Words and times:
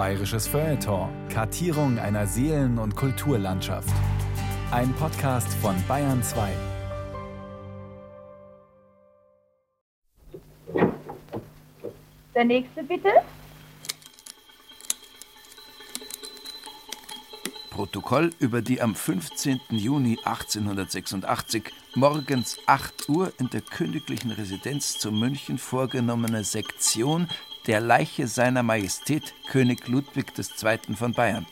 Bayerisches 0.00 0.48
Feuilleton. 0.48 1.10
Kartierung 1.28 1.98
einer 1.98 2.26
Seelen- 2.26 2.78
und 2.78 2.96
Kulturlandschaft. 2.96 3.92
Ein 4.70 4.94
Podcast 4.94 5.52
von 5.60 5.76
Bayern 5.86 6.22
2. 6.22 6.52
Der 12.34 12.44
nächste 12.46 12.82
bitte. 12.82 13.10
Protokoll 17.68 18.30
über 18.38 18.62
die 18.62 18.80
am 18.80 18.94
15. 18.94 19.60
Juni 19.68 20.18
1886 20.24 21.64
morgens 21.94 22.56
8 22.64 23.10
Uhr 23.10 23.34
in 23.38 23.50
der 23.50 23.60
königlichen 23.60 24.30
Residenz 24.30 24.98
zu 24.98 25.12
München 25.12 25.58
vorgenommene 25.58 26.42
Sektion 26.42 27.28
der 27.66 27.80
Leiche 27.80 28.26
seiner 28.26 28.62
Majestät 28.62 29.34
König 29.48 29.86
Ludwig 29.88 30.32
II. 30.36 30.94
von 30.94 31.12
Bayern. 31.12 31.46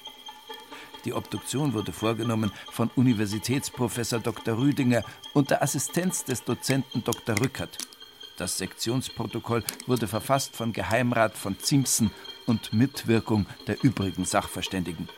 Die 1.04 1.12
Obduktion 1.12 1.74
wurde 1.74 1.92
vorgenommen 1.92 2.50
von 2.70 2.90
Universitätsprofessor 2.96 4.20
Dr. 4.20 4.58
Rüdinger 4.58 5.04
unter 5.32 5.62
Assistenz 5.62 6.24
des 6.24 6.44
Dozenten 6.44 7.04
Dr. 7.04 7.40
Rückert. 7.40 7.78
Das 8.36 8.58
Sektionsprotokoll 8.58 9.64
wurde 9.86 10.08
verfasst 10.08 10.56
von 10.56 10.72
Geheimrat 10.72 11.36
von 11.36 11.58
Ziemßen 11.58 12.10
und 12.46 12.72
Mitwirkung 12.72 13.46
der 13.66 13.82
übrigen 13.82 14.24
Sachverständigen. 14.24 15.08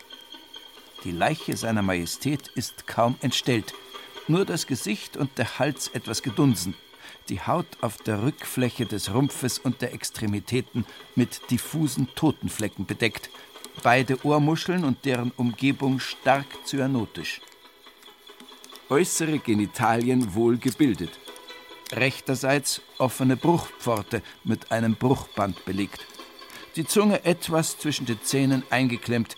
Die 1.04 1.12
Leiche 1.12 1.56
seiner 1.56 1.82
Majestät 1.82 2.48
ist 2.48 2.86
kaum 2.86 3.16
entstellt, 3.20 3.72
nur 4.28 4.44
das 4.44 4.66
Gesicht 4.66 5.16
und 5.16 5.38
der 5.38 5.58
Hals 5.58 5.88
etwas 5.88 6.22
gedunsen, 6.22 6.74
die 7.28 7.40
Haut 7.40 7.66
auf 7.80 7.96
der 7.98 8.22
Rückfläche 8.22 8.86
des 8.86 9.12
Rumpfes 9.12 9.58
und 9.58 9.82
der 9.82 9.92
Extremitäten 9.92 10.84
mit 11.14 11.50
diffusen 11.50 12.08
Totenflecken 12.14 12.86
bedeckt, 12.86 13.30
beide 13.82 14.24
Ohrmuscheln 14.24 14.84
und 14.84 15.04
deren 15.04 15.30
Umgebung 15.36 16.00
stark 16.00 16.46
cyanotisch. 16.64 17.40
Äußere 18.88 19.38
Genitalien 19.38 20.34
wohl 20.34 20.58
gebildet. 20.58 21.18
Rechterseits 21.92 22.82
offene 22.98 23.36
Bruchpforte 23.36 24.22
mit 24.44 24.72
einem 24.72 24.96
Bruchband 24.96 25.64
belegt. 25.64 26.06
Die 26.76 26.84
Zunge 26.84 27.24
etwas 27.24 27.78
zwischen 27.78 28.06
den 28.06 28.22
Zähnen 28.22 28.62
eingeklemmt, 28.70 29.36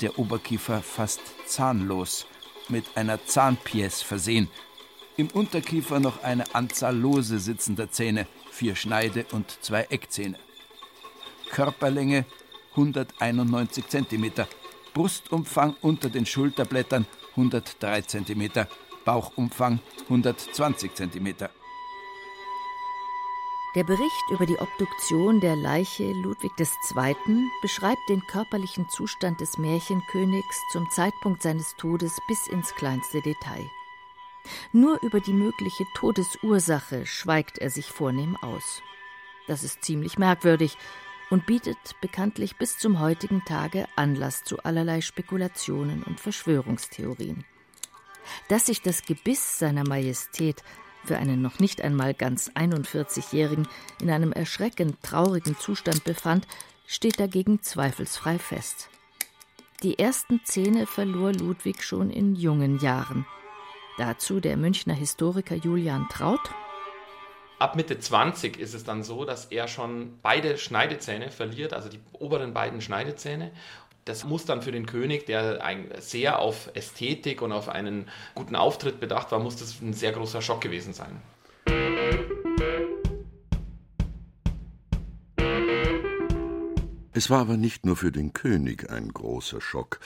der 0.00 0.18
Oberkiefer 0.18 0.82
fast 0.82 1.20
zahnlos, 1.46 2.26
mit 2.68 2.84
einer 2.96 3.18
Zahnpièce 3.18 4.02
versehen. 4.04 4.48
Im 5.16 5.28
Unterkiefer 5.28 6.00
noch 6.00 6.22
eine 6.22 6.54
Anzahl 6.54 6.96
lose 6.96 7.38
sitzender 7.38 7.90
Zähne, 7.90 8.26
vier 8.50 8.74
Schneide- 8.76 9.26
und 9.32 9.58
zwei 9.62 9.82
Eckzähne. 9.90 10.38
Körperlänge 11.50 12.24
191 12.70 13.86
cm, 13.88 14.32
Brustumfang 14.94 15.76
unter 15.82 16.08
den 16.08 16.24
Schulterblättern 16.24 17.06
103 17.32 18.02
cm, 18.02 18.50
Bauchumfang 19.04 19.80
120 20.04 20.94
cm. 20.94 21.34
Der 23.74 23.84
Bericht 23.84 24.30
über 24.30 24.46
die 24.46 24.58
Obduktion 24.58 25.40
der 25.40 25.56
Leiche 25.56 26.12
Ludwig 26.12 26.52
II. 26.58 27.50
beschreibt 27.60 28.08
den 28.08 28.26
körperlichen 28.26 28.88
Zustand 28.88 29.40
des 29.40 29.58
Märchenkönigs 29.58 30.60
zum 30.72 30.90
Zeitpunkt 30.90 31.42
seines 31.42 31.74
Todes 31.76 32.18
bis 32.28 32.46
ins 32.48 32.74
kleinste 32.74 33.20
Detail. 33.20 33.70
Nur 34.72 35.02
über 35.02 35.20
die 35.20 35.32
mögliche 35.32 35.84
Todesursache 35.94 37.06
schweigt 37.06 37.58
er 37.58 37.70
sich 37.70 37.86
vornehm 37.86 38.36
aus. 38.36 38.82
Das 39.46 39.64
ist 39.64 39.84
ziemlich 39.84 40.18
merkwürdig 40.18 40.76
und 41.30 41.46
bietet 41.46 41.78
bekanntlich 42.00 42.56
bis 42.56 42.78
zum 42.78 43.00
heutigen 43.00 43.44
Tage 43.44 43.86
Anlass 43.96 44.44
zu 44.44 44.58
allerlei 44.58 45.00
Spekulationen 45.00 46.02
und 46.02 46.20
Verschwörungstheorien. 46.20 47.44
Dass 48.48 48.66
sich 48.66 48.82
das 48.82 49.02
Gebiss 49.02 49.58
seiner 49.58 49.86
Majestät 49.86 50.62
für 51.04 51.16
einen 51.16 51.42
noch 51.42 51.58
nicht 51.58 51.80
einmal 51.82 52.14
ganz 52.14 52.50
41-Jährigen 52.50 53.66
in 54.00 54.10
einem 54.10 54.32
erschreckend 54.32 55.02
traurigen 55.02 55.56
Zustand 55.58 56.04
befand, 56.04 56.46
steht 56.86 57.18
dagegen 57.18 57.62
zweifelsfrei 57.62 58.38
fest. 58.38 58.88
Die 59.82 59.98
ersten 59.98 60.40
Zähne 60.44 60.86
verlor 60.86 61.32
Ludwig 61.32 61.82
schon 61.82 62.10
in 62.10 62.36
jungen 62.36 62.78
Jahren. 62.78 63.26
Dazu 63.98 64.40
der 64.40 64.56
Münchner 64.56 64.94
Historiker 64.94 65.54
Julian 65.54 66.08
Traut. 66.08 66.40
Ab 67.58 67.76
Mitte 67.76 67.98
20 68.00 68.58
ist 68.58 68.72
es 68.72 68.84
dann 68.84 69.02
so, 69.02 69.26
dass 69.26 69.44
er 69.46 69.68
schon 69.68 70.18
beide 70.22 70.56
Schneidezähne 70.56 71.30
verliert, 71.30 71.74
also 71.74 71.90
die 71.90 72.00
oberen 72.12 72.54
beiden 72.54 72.80
Schneidezähne. 72.80 73.52
Das 74.06 74.24
muss 74.24 74.46
dann 74.46 74.62
für 74.62 74.72
den 74.72 74.86
König, 74.86 75.26
der 75.26 75.62
sehr 75.98 76.38
auf 76.38 76.70
Ästhetik 76.74 77.42
und 77.42 77.52
auf 77.52 77.68
einen 77.68 78.08
guten 78.34 78.56
Auftritt 78.56 78.98
bedacht 78.98 79.30
war, 79.30 79.38
muss 79.38 79.56
das 79.56 79.80
ein 79.82 79.92
sehr 79.92 80.12
großer 80.12 80.40
Schock 80.40 80.62
gewesen 80.62 80.94
sein. 80.94 81.20
Es 87.12 87.28
war 87.28 87.42
aber 87.42 87.58
nicht 87.58 87.84
nur 87.84 87.96
für 87.96 88.10
den 88.10 88.32
König 88.32 88.90
ein 88.90 89.10
großer 89.12 89.60
Schock, 89.60 90.00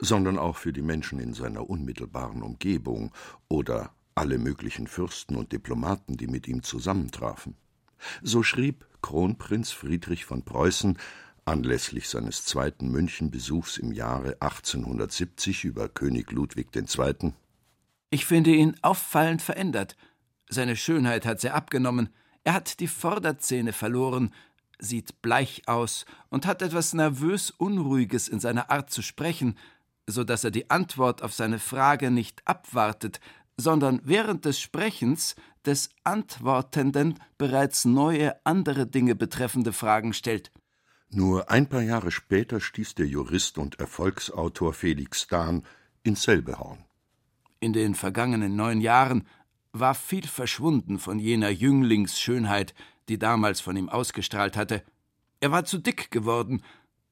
sondern 0.00 0.38
auch 0.38 0.56
für 0.56 0.72
die 0.72 0.82
Menschen 0.82 1.20
in 1.20 1.34
seiner 1.34 1.68
unmittelbaren 1.68 2.42
Umgebung 2.42 3.12
oder 3.48 3.94
alle 4.14 4.38
möglichen 4.38 4.86
Fürsten 4.86 5.36
und 5.36 5.52
Diplomaten, 5.52 6.16
die 6.16 6.26
mit 6.26 6.48
ihm 6.48 6.62
zusammentrafen. 6.62 7.56
So 8.22 8.42
schrieb 8.42 8.86
Kronprinz 9.02 9.70
Friedrich 9.70 10.24
von 10.24 10.42
Preußen 10.42 10.98
anlässlich 11.44 12.08
seines 12.08 12.44
zweiten 12.44 12.90
Münchenbesuchs 12.90 13.78
im 13.78 13.92
Jahre 13.92 14.36
1870 14.40 15.64
über 15.64 15.88
König 15.88 16.30
Ludwig 16.32 16.68
II. 16.74 17.32
Ich 18.10 18.26
finde 18.26 18.54
ihn 18.54 18.76
auffallend 18.82 19.42
verändert. 19.42 19.96
Seine 20.48 20.76
Schönheit 20.76 21.26
hat 21.26 21.40
sehr 21.40 21.54
abgenommen. 21.54 22.10
Er 22.44 22.54
hat 22.54 22.80
die 22.80 22.88
Vorderzähne 22.88 23.72
verloren, 23.72 24.32
sieht 24.78 25.22
bleich 25.22 25.62
aus 25.66 26.06
und 26.28 26.46
hat 26.46 26.62
etwas 26.62 26.94
nervös 26.94 27.50
Unruhiges 27.50 28.28
in 28.28 28.40
seiner 28.40 28.70
Art 28.70 28.90
zu 28.90 29.02
sprechen, 29.02 29.56
so 30.06 30.24
dass 30.24 30.44
er 30.44 30.50
die 30.50 30.70
Antwort 30.70 31.22
auf 31.22 31.32
seine 31.34 31.58
Frage 31.58 32.10
nicht 32.10 32.46
abwartet, 32.46 33.20
sondern 33.56 34.00
während 34.04 34.44
des 34.44 34.60
Sprechens 34.60 35.36
des 35.64 35.90
Antwortenden 36.04 37.18
bereits 37.38 37.84
neue 37.84 38.34
andere 38.44 38.86
Dinge 38.86 39.14
betreffende 39.14 39.72
Fragen 39.72 40.12
stellt. 40.12 40.50
Nur 41.10 41.50
ein 41.50 41.68
paar 41.68 41.82
Jahre 41.82 42.10
später 42.10 42.60
stieß 42.60 42.94
der 42.94 43.06
Jurist 43.06 43.58
und 43.58 43.78
Erfolgsautor 43.80 44.72
Felix 44.72 45.26
Dahn 45.26 45.64
ins 46.02 46.22
selbe 46.22 46.58
Horn. 46.58 46.84
In 47.58 47.72
den 47.72 47.94
vergangenen 47.94 48.56
neun 48.56 48.80
Jahren 48.80 49.26
war 49.72 49.94
viel 49.94 50.26
verschwunden 50.26 50.98
von 50.98 51.18
jener 51.18 51.50
Jünglingsschönheit, 51.50 52.74
die 53.08 53.18
damals 53.18 53.60
von 53.60 53.76
ihm 53.76 53.88
ausgestrahlt 53.88 54.56
hatte. 54.56 54.82
Er 55.40 55.50
war 55.50 55.64
zu 55.64 55.78
dick 55.78 56.10
geworden, 56.10 56.62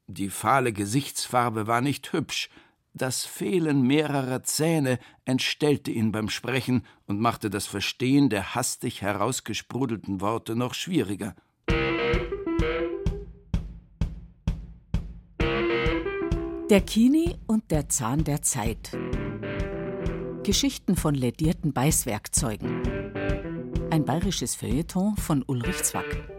die 0.07 0.29
fahle 0.29 0.73
Gesichtsfarbe 0.73 1.67
war 1.67 1.81
nicht 1.81 2.13
hübsch, 2.13 2.49
das 2.93 3.25
Fehlen 3.25 3.81
mehrerer 3.81 4.43
Zähne 4.43 4.99
entstellte 5.25 5.91
ihn 5.91 6.11
beim 6.11 6.29
Sprechen 6.29 6.85
und 7.05 7.19
machte 7.19 7.49
das 7.49 7.67
Verstehen 7.67 8.29
der 8.29 8.55
hastig 8.55 9.01
herausgesprudelten 9.01 10.21
Worte 10.21 10.55
noch 10.55 10.73
schwieriger. 10.73 11.35
Der 16.69 16.81
Kini 16.81 17.35
und 17.47 17.71
der 17.71 17.89
Zahn 17.89 18.23
der 18.23 18.41
Zeit. 18.41 18.91
Geschichten 20.43 20.95
von 20.95 21.15
ledierten 21.15 21.73
Beißwerkzeugen. 21.73 22.83
Ein 23.91 24.05
bayerisches 24.05 24.55
Feuilleton 24.55 25.15
von 25.17 25.43
Ulrich 25.47 25.83
Zwack. 25.83 26.38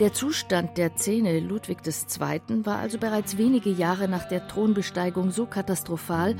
Der 0.00 0.12
Zustand 0.12 0.76
der 0.76 0.96
Zähne 0.96 1.38
Ludwig 1.38 1.78
II. 1.86 2.66
war 2.66 2.78
also 2.78 2.98
bereits 2.98 3.38
wenige 3.38 3.70
Jahre 3.70 4.08
nach 4.08 4.26
der 4.26 4.48
Thronbesteigung 4.48 5.30
so 5.30 5.46
katastrophal, 5.46 6.34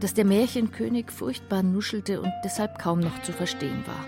dass 0.00 0.14
der 0.14 0.24
Märchenkönig 0.24 1.10
furchtbar 1.10 1.62
nuschelte 1.62 2.22
und 2.22 2.32
deshalb 2.42 2.78
kaum 2.78 3.00
noch 3.00 3.20
zu 3.20 3.34
verstehen 3.34 3.86
war. 3.86 4.02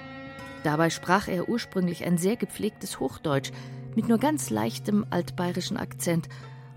Dabei 0.64 0.88
sprach 0.88 1.28
er 1.28 1.50
ursprünglich 1.50 2.06
ein 2.06 2.16
sehr 2.16 2.36
gepflegtes 2.36 2.98
Hochdeutsch 2.98 3.52
mit 3.94 4.08
nur 4.08 4.16
ganz 4.16 4.48
leichtem 4.48 5.04
altbayerischen 5.10 5.76
Akzent 5.76 6.30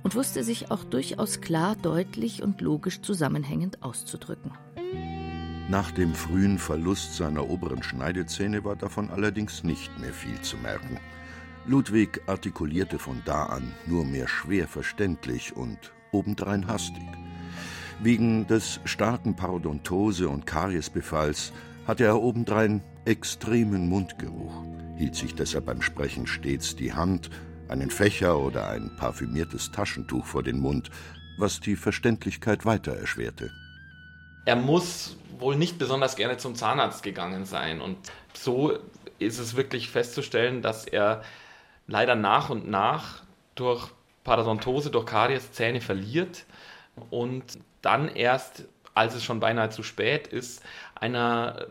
und 0.04 0.14
wusste 0.14 0.44
sich 0.44 0.70
auch 0.70 0.84
durchaus 0.84 1.40
klar, 1.40 1.78
deutlich 1.78 2.44
und 2.44 2.60
logisch 2.60 3.02
zusammenhängend 3.02 3.84
auszudrücken. 3.84 4.52
Nach 5.70 5.92
dem 5.92 6.14
frühen 6.14 6.58
Verlust 6.60 7.16
seiner 7.16 7.50
oberen 7.50 7.84
Schneidezähne 7.84 8.66
war 8.66 8.76
davon 8.76 9.10
allerdings 9.10 9.64
nicht 9.64 9.98
mehr 9.98 10.12
viel 10.12 10.42
zu 10.42 10.58
merken. 10.58 11.00
Ludwig 11.66 12.22
artikulierte 12.26 12.98
von 12.98 13.22
da 13.24 13.46
an 13.46 13.72
nur 13.86 14.04
mehr 14.04 14.28
schwer 14.28 14.68
verständlich 14.68 15.56
und 15.56 15.78
obendrein 16.12 16.68
hastig. 16.68 17.04
Wegen 18.02 18.48
des 18.48 18.80
starken 18.86 19.36
Parodontose- 19.36 20.28
und 20.28 20.48
Kariesbefalls 20.48 21.54
hatte 21.86 22.04
er 22.04 22.20
obendrein 22.20 22.82
extremen 23.06 23.88
Mundgeruch. 23.88 24.64
hielt 24.98 25.16
sich 25.16 25.36
deshalb 25.36 25.66
beim 25.66 25.82
Sprechen 25.82 26.28
stets 26.28 26.76
die 26.76 26.94
Hand, 26.94 27.30
einen 27.68 27.90
Fächer 27.90 28.40
oder 28.40 28.70
ein 28.70 28.96
parfümiertes 28.98 29.72
Taschentuch 29.72 30.26
vor 30.26 30.44
den 30.44 30.60
Mund, 30.60 30.90
was 31.38 31.60
die 31.60 31.76
Verständlichkeit 31.76 32.66
weiter 32.66 32.94
erschwerte. 32.94 33.52
Er 34.46 34.56
muss 34.56 35.16
wohl 35.38 35.56
nicht 35.56 35.78
besonders 35.78 36.16
gerne 36.16 36.38
zum 36.38 36.56
Zahnarzt 36.56 37.04
gegangen 37.04 37.46
sein. 37.46 37.82
Und 37.82 37.98
so 38.34 38.78
ist 39.20 39.40
es 39.40 39.56
wirklich 39.56 39.90
festzustellen, 39.90 40.62
dass 40.62 40.86
er 40.86 41.24
leider 41.92 42.16
nach 42.16 42.50
und 42.50 42.68
nach 42.70 43.22
durch 43.56 43.90
Parodontose, 44.24 44.90
durch 44.90 45.06
Karies 45.06 45.52
Zähne 45.52 45.82
verliert 45.82 46.46
und 47.10 47.44
dann 47.82 48.08
erst, 48.08 48.66
als 48.94 49.14
es 49.14 49.24
schon 49.24 49.40
beinahe 49.40 49.70
zu 49.70 49.84
spät 49.84 50.28
ist, 50.28 50.64
einer 50.96 51.68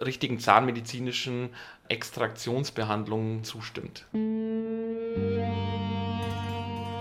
richtigen 0.00 0.38
zahnmedizinischen 0.38 1.50
Extraktionsbehandlung 1.88 3.44
zustimmt. 3.44 4.06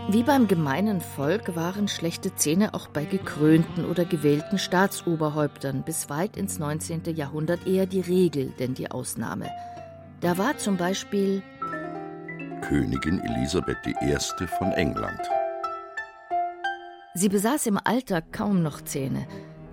Wie 0.09 0.23
beim 0.23 0.47
gemeinen 0.47 1.01
Volk 1.01 1.55
waren 1.55 1.87
schlechte 1.87 2.35
Zähne 2.35 2.73
auch 2.73 2.87
bei 2.87 3.05
gekrönten 3.05 3.85
oder 3.85 4.05
gewählten 4.05 4.59
Staatsoberhäuptern 4.59 5.83
bis 5.83 6.09
weit 6.09 6.37
ins 6.37 6.59
19. 6.59 7.15
Jahrhundert 7.15 7.65
eher 7.65 7.85
die 7.85 8.01
Regel 8.01 8.53
denn 8.59 8.73
die 8.73 8.91
Ausnahme. 8.91 9.49
Da 10.19 10.37
war 10.37 10.57
zum 10.57 10.77
Beispiel 10.77 11.41
Königin 12.61 13.19
Elisabeth 13.19 13.77
I. 13.85 14.15
von 14.57 14.71
England. 14.71 15.19
Sie 17.15 17.27
besaß 17.27 17.65
im 17.65 17.79
Alter 17.83 18.21
kaum 18.21 18.61
noch 18.61 18.81
Zähne, 18.81 19.27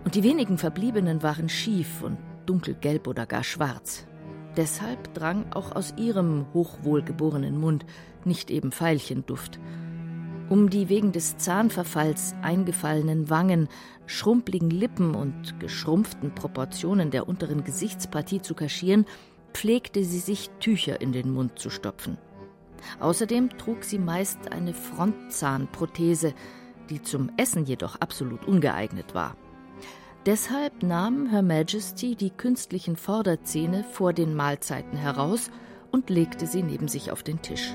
und 0.04 0.14
die 0.14 0.22
wenigen 0.22 0.58
verbliebenen 0.58 1.22
waren 1.22 1.48
schief 1.48 2.02
und 2.02 2.16
dunkelgelb 2.46 3.06
oder 3.06 3.26
gar 3.26 3.44
schwarz. 3.44 4.06
Deshalb 4.56 5.12
drang 5.14 5.52
auch 5.52 5.76
aus 5.76 5.94
ihrem 5.96 6.46
hochwohlgeborenen 6.54 7.60
Mund 7.60 7.84
nicht 8.24 8.50
eben 8.50 8.72
Veilchenduft. 8.72 9.60
Um 10.48 10.70
die 10.70 10.88
wegen 10.88 11.12
des 11.12 11.36
Zahnverfalls 11.36 12.34
eingefallenen 12.40 13.28
Wangen, 13.28 13.68
schrumpeligen 14.06 14.70
Lippen 14.70 15.14
und 15.14 15.60
geschrumpften 15.60 16.34
Proportionen 16.34 17.10
der 17.10 17.28
unteren 17.28 17.64
Gesichtspartie 17.64 18.40
zu 18.40 18.54
kaschieren, 18.54 19.04
pflegte 19.52 20.02
sie 20.04 20.20
sich 20.20 20.50
Tücher 20.58 21.00
in 21.00 21.12
den 21.12 21.30
Mund 21.30 21.58
zu 21.58 21.68
stopfen. 21.68 22.16
Außerdem 23.00 23.50
trug 23.58 23.84
sie 23.84 23.98
meist 23.98 24.52
eine 24.52 24.74
Frontzahnprothese, 24.74 26.34
die 26.90 27.02
zum 27.02 27.30
Essen 27.36 27.64
jedoch 27.64 28.00
absolut 28.00 28.46
ungeeignet 28.46 29.14
war. 29.14 29.36
Deshalb 30.26 30.82
nahm 30.82 31.30
Her 31.30 31.42
Majesty 31.42 32.14
die 32.16 32.30
künstlichen 32.30 32.96
Vorderzähne 32.96 33.84
vor 33.84 34.12
den 34.12 34.34
Mahlzeiten 34.34 34.98
heraus 34.98 35.50
und 35.90 36.10
legte 36.10 36.46
sie 36.46 36.62
neben 36.62 36.88
sich 36.88 37.10
auf 37.10 37.22
den 37.22 37.40
Tisch. 37.40 37.74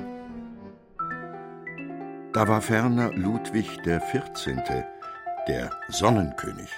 Da 2.33 2.47
war 2.47 2.61
ferner 2.61 3.11
Ludwig 3.13 3.69
14., 3.83 4.61
der 5.47 5.71
Sonnenkönig. 5.89 6.69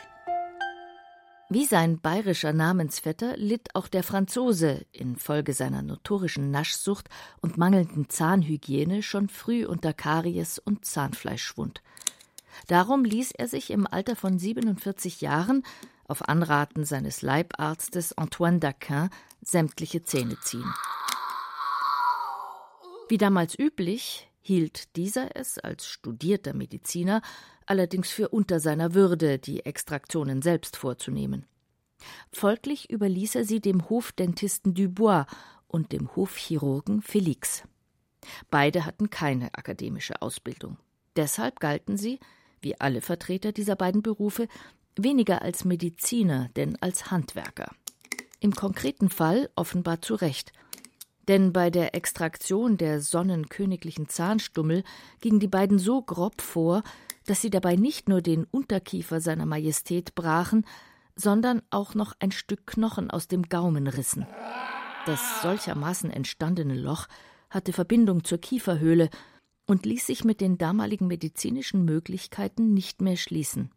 Wie 1.48 1.66
sein 1.66 2.00
bayerischer 2.00 2.54
Namensvetter 2.54 3.38
litt 3.38 3.76
auch 3.76 3.88
der 3.88 4.02
Franzose 4.02 4.84
infolge 4.92 5.54
seiner 5.54 5.84
notorischen 5.84 6.50
Naschsucht 6.50 7.08
und 7.40 7.58
mangelnden 7.60 8.10
Zahnhygiene 8.10 9.04
schon 9.04 9.30
früh 9.30 9.64
unter 9.66 9.94
Karies 9.94 10.58
und 10.58 10.86
Zahnfleischschwund. 10.86 11.84
Darum 12.68 13.06
ließ 13.06 13.32
er 13.32 13.48
sich 13.48 13.70
im 13.70 13.86
Alter 13.86 14.16
von 14.16 14.40
47 14.40 15.22
Jahren 15.22 15.62
auf 16.08 16.28
Anraten 16.28 16.84
seines 16.84 17.22
Leibarztes 17.22 18.18
Antoine 18.18 18.60
Daquin 18.60 19.10
sämtliche 19.42 20.02
Zähne 20.02 20.40
ziehen. 20.42 20.74
Wie 23.08 23.20
damals 23.20 23.58
üblich, 23.58 24.32
hielt 24.42 24.96
dieser 24.96 25.36
es 25.36 25.60
als 25.60 25.88
studierter 25.88 26.56
Mediziner 26.56 27.22
allerdings 27.66 28.10
für 28.10 28.30
unter 28.30 28.60
seiner 28.60 28.94
Würde, 28.94 29.40
die 29.40 29.66
Extraktionen 29.66 30.42
selbst 30.42 30.78
vorzunehmen. 30.78 31.46
Folglich 32.32 32.90
überließ 32.90 33.36
er 33.36 33.46
sie 33.46 33.60
dem 33.60 33.90
Hofdentisten 33.90 34.74
Dubois 34.74 35.26
und 35.68 35.92
dem 35.92 36.16
Hofchirurgen 36.16 37.02
Felix. 37.02 37.64
Beide 38.50 38.86
hatten 38.86 39.10
keine 39.10 39.54
akademische 39.54 40.22
Ausbildung. 40.22 40.78
Deshalb 41.16 41.60
galten 41.60 41.98
sie, 41.98 42.20
wie 42.62 42.80
alle 42.80 43.02
Vertreter 43.02 43.52
dieser 43.52 43.76
beiden 43.76 44.02
Berufe, 44.02 44.48
weniger 44.96 45.42
als 45.42 45.66
Mediziner, 45.66 46.50
denn 46.56 46.78
als 46.82 47.12
Handwerker. 47.12 47.72
Im 48.40 48.54
konkreten 48.54 49.10
Fall 49.10 49.50
offenbar 49.56 50.02
zu 50.02 50.16
Recht– 50.16 50.52
denn 51.28 51.54
bei 51.54 51.70
der 51.70 51.96
Extraktion 51.96 52.78
der 52.78 53.02
sonnenköniglichen 53.02 54.08
Zahnstummel 54.08 54.84
gingen 55.22 55.40
die 55.40 55.48
beiden 55.48 55.80
so 55.80 56.02
grob 56.02 56.42
vor, 56.42 56.84
dass 57.26 57.42
sie 57.42 57.50
dabei 57.50 57.76
nicht 57.76 58.10
nur 58.10 58.22
den 58.22 58.46
Unterkiefer 58.46 59.20
seiner 59.20 59.46
Majestät 59.46 60.16
brachen, 60.16 60.66
sondern 61.16 61.62
auch 61.70 61.96
noch 61.96 62.14
ein 62.20 62.32
Stück 62.32 62.68
Knochen 62.68 63.10
aus 63.10 63.28
dem 63.28 63.44
Gaumen 63.44 63.88
rissen. 63.88 64.28
Das 65.06 65.42
solchermaßen 65.42 66.10
entstandene 66.10 66.76
Loch 66.76 67.08
hatte 67.50 67.74
Verbindung 67.74 68.24
zur 68.24 68.40
Kieferhöhle 68.40 69.10
und 69.66 69.86
ließ 69.86 70.06
sich 70.06 70.24
mit 70.24 70.42
den 70.42 70.58
damaligen 70.58 71.08
medizinischen 71.08 71.86
Möglichkeiten 71.86 72.74
nicht 72.74 73.02
mehr 73.02 73.18
schließen. 73.18 73.72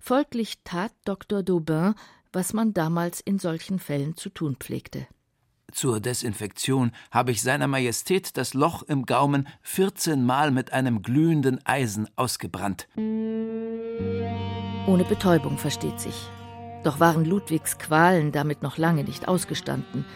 Folglich 0.00 0.58
tat 0.64 0.92
Dr. 1.04 1.42
Daubin, 1.42 1.94
was 2.32 2.52
man 2.52 2.72
damals 2.72 3.20
in 3.20 3.38
solchen 3.38 3.78
Fällen 3.78 4.16
zu 4.16 4.30
tun 4.30 4.56
pflegte. 4.56 5.06
Zur 5.76 6.00
Desinfektion 6.00 6.90
habe 7.10 7.32
ich 7.32 7.42
seiner 7.42 7.66
Majestät 7.66 8.38
das 8.38 8.54
Loch 8.54 8.82
im 8.84 9.04
Gaumen 9.04 9.46
14 9.60 10.24
Mal 10.24 10.50
mit 10.50 10.72
einem 10.72 11.02
glühenden 11.02 11.60
Eisen 11.66 12.08
ausgebrannt. 12.16 12.88
Ohne 12.96 13.84
Betäubung 15.06 15.58
versteht 15.58 16.00
sich. 16.00 16.14
Doch 16.82 16.98
waren 16.98 17.26
Ludwigs 17.26 17.76
Qualen 17.76 18.32
damit 18.32 18.62
noch 18.62 18.78
lange 18.78 19.04
nicht 19.04 19.28
ausgestanden, 19.28 20.06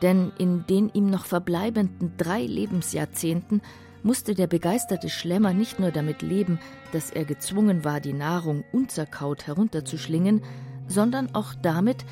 denn 0.00 0.30
in 0.38 0.64
den 0.68 0.90
ihm 0.90 1.10
noch 1.10 1.26
verbleibenden 1.26 2.12
drei 2.16 2.42
Lebensjahrzehnten 2.42 3.62
musste 4.04 4.36
der 4.36 4.46
begeisterte 4.46 5.08
Schlemmer 5.08 5.52
nicht 5.52 5.80
nur 5.80 5.90
damit 5.90 6.22
leben, 6.22 6.60
dass 6.92 7.10
er 7.10 7.24
gezwungen 7.24 7.84
war, 7.84 7.98
die 7.98 8.12
Nahrung 8.12 8.62
unzerkaut 8.70 9.48
herunterzuschlingen, 9.48 10.42
sondern 10.86 11.34
auch 11.34 11.52
damit, 11.60 12.04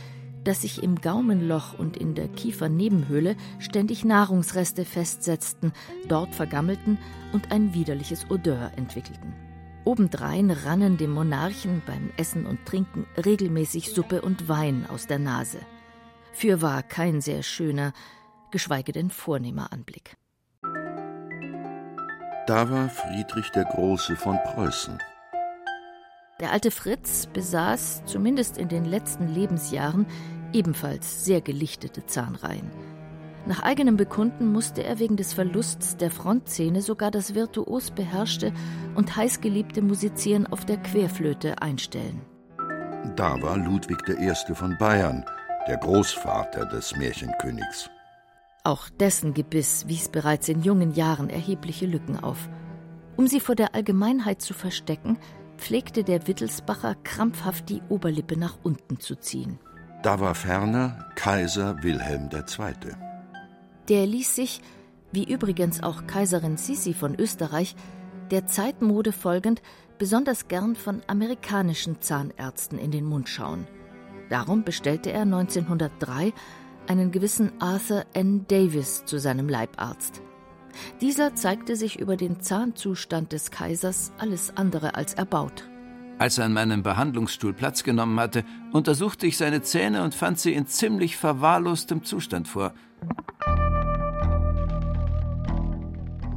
dass 0.44 0.62
sich 0.62 0.82
im 0.82 1.00
Gaumenloch 1.00 1.78
und 1.78 1.96
in 1.96 2.14
der 2.14 2.28
Kiefernebenhöhle 2.28 3.36
ständig 3.58 4.04
Nahrungsreste 4.04 4.84
festsetzten, 4.84 5.72
dort 6.08 6.34
vergammelten 6.34 6.98
und 7.32 7.52
ein 7.52 7.74
widerliches 7.74 8.30
Odeur 8.30 8.72
entwickelten. 8.76 9.34
Obendrein 9.84 10.50
rannen 10.50 10.98
dem 10.98 11.12
Monarchen 11.12 11.82
beim 11.86 12.10
Essen 12.16 12.46
und 12.46 12.66
Trinken 12.66 13.06
regelmäßig 13.16 13.90
Suppe 13.92 14.20
und 14.20 14.48
Wein 14.48 14.86
aus 14.88 15.06
der 15.06 15.18
Nase. 15.18 15.60
Fürwahr 16.32 16.82
kein 16.82 17.20
sehr 17.20 17.42
schöner, 17.42 17.92
geschweige 18.50 18.92
denn 18.92 19.10
vornehmer 19.10 19.72
Anblick. 19.72 20.16
Da 22.46 22.70
war 22.70 22.88
Friedrich 22.88 23.50
der 23.50 23.64
Große 23.64 24.16
von 24.16 24.38
Preußen. 24.44 24.98
Der 26.40 26.52
alte 26.52 26.70
Fritz 26.70 27.26
besaß, 27.26 28.04
zumindest 28.06 28.58
in 28.58 28.68
den 28.68 28.84
letzten 28.84 29.26
Lebensjahren, 29.26 30.06
ebenfalls 30.52 31.24
sehr 31.24 31.40
gelichtete 31.40 32.06
Zahnreihen. 32.06 32.70
Nach 33.46 33.62
eigenem 33.62 33.96
Bekunden 33.96 34.52
musste 34.52 34.84
er 34.84 34.98
wegen 34.98 35.16
des 35.16 35.32
Verlusts 35.32 35.96
der 35.96 36.10
Frontzähne 36.10 36.82
sogar 36.82 37.10
das 37.10 37.34
virtuos 37.34 37.90
beherrschte 37.90 38.52
und 38.94 39.16
heißgeliebte 39.16 39.82
Musizieren 39.82 40.46
auf 40.46 40.64
der 40.64 40.76
Querflöte 40.76 41.60
einstellen. 41.60 42.20
Da 43.16 43.40
war 43.42 43.56
Ludwig 43.56 43.98
I. 44.08 44.54
von 44.54 44.76
Bayern, 44.78 45.24
der 45.66 45.78
Großvater 45.78 46.66
des 46.66 46.94
Märchenkönigs. 46.96 47.90
Auch 48.64 48.88
dessen 48.90 49.34
Gebiss 49.34 49.88
wies 49.88 50.08
bereits 50.08 50.48
in 50.48 50.62
jungen 50.62 50.92
Jahren 50.92 51.30
erhebliche 51.30 51.86
Lücken 51.86 52.22
auf. 52.22 52.48
Um 53.16 53.26
sie 53.26 53.40
vor 53.40 53.54
der 53.54 53.74
Allgemeinheit 53.74 54.42
zu 54.42 54.52
verstecken, 54.52 55.18
pflegte 55.58 56.04
der 56.04 56.26
Wittelsbacher 56.26 56.94
krampfhaft 57.04 57.68
die 57.68 57.82
Oberlippe 57.88 58.38
nach 58.38 58.58
unten 58.62 59.00
zu 59.00 59.16
ziehen. 59.16 59.58
Da 60.02 60.20
war 60.20 60.34
ferner 60.34 61.10
Kaiser 61.16 61.82
Wilhelm 61.82 62.30
II. 62.32 62.94
Der 63.88 64.06
ließ 64.06 64.34
sich, 64.34 64.60
wie 65.12 65.24
übrigens 65.24 65.82
auch 65.82 66.06
Kaiserin 66.06 66.56
Sisi 66.56 66.94
von 66.94 67.14
Österreich, 67.14 67.74
der 68.30 68.46
Zeitmode 68.46 69.12
folgend 69.12 69.62
besonders 69.98 70.48
gern 70.48 70.76
von 70.76 71.02
amerikanischen 71.06 72.00
Zahnärzten 72.00 72.78
in 72.78 72.90
den 72.90 73.04
Mund 73.04 73.28
schauen. 73.28 73.66
Darum 74.30 74.62
bestellte 74.62 75.10
er 75.10 75.22
1903 75.22 76.32
einen 76.86 77.10
gewissen 77.10 77.52
Arthur 77.60 78.04
N. 78.12 78.46
Davis 78.46 79.04
zu 79.04 79.18
seinem 79.18 79.48
Leibarzt. 79.48 80.22
Dieser 81.00 81.34
zeigte 81.34 81.76
sich 81.76 81.98
über 81.98 82.16
den 82.16 82.40
Zahnzustand 82.40 83.32
des 83.32 83.50
Kaisers 83.50 84.12
alles 84.18 84.52
andere 84.56 84.94
als 84.94 85.14
erbaut. 85.14 85.68
Als 86.18 86.38
er 86.38 86.46
an 86.46 86.52
meinem 86.52 86.82
Behandlungsstuhl 86.82 87.52
Platz 87.52 87.84
genommen 87.84 88.18
hatte, 88.18 88.44
untersuchte 88.72 89.26
ich 89.26 89.36
seine 89.36 89.62
Zähne 89.62 90.02
und 90.02 90.14
fand 90.14 90.40
sie 90.40 90.52
in 90.52 90.66
ziemlich 90.66 91.16
verwahrlostem 91.16 92.02
Zustand 92.02 92.48
vor. 92.48 92.72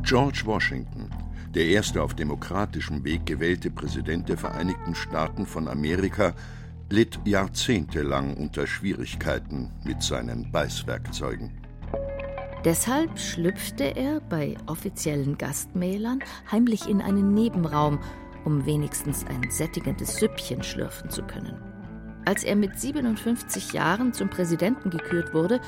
George 0.03 0.43
Washington, 0.45 1.09
der 1.55 1.65
erste 1.65 2.03
auf 2.03 2.13
demokratischem 2.13 3.03
Weg 3.03 3.25
gewählte 3.25 3.71
Präsident 3.71 4.29
der 4.29 4.37
Vereinigten 4.37 4.93
Staaten 4.93 5.45
von 5.45 5.67
Amerika, 5.67 6.33
litt 6.91 7.19
jahrzehntelang 7.25 8.35
unter 8.35 8.67
Schwierigkeiten 8.67 9.71
mit 9.83 10.03
seinen 10.03 10.51
Beißwerkzeugen. 10.51 11.60
Deshalb 12.63 13.17
schlüpfte 13.17 13.95
er 13.95 14.21
bei 14.21 14.55
offiziellen 14.67 15.37
Gastmählern 15.37 16.19
heimlich 16.51 16.87
in 16.87 17.01
einen 17.01 17.33
Nebenraum, 17.33 17.99
um 18.45 18.67
wenigstens 18.67 19.25
ein 19.25 19.49
sättigendes 19.49 20.17
Süppchen 20.17 20.61
schlürfen 20.61 21.09
zu 21.09 21.23
können. 21.23 21.59
Als 22.25 22.43
er 22.43 22.55
mit 22.55 22.79
57 22.79 23.73
Jahren 23.73 24.13
zum 24.13 24.29
Präsidenten 24.29 24.91
gekürt 24.91 25.33
wurde, 25.33 25.59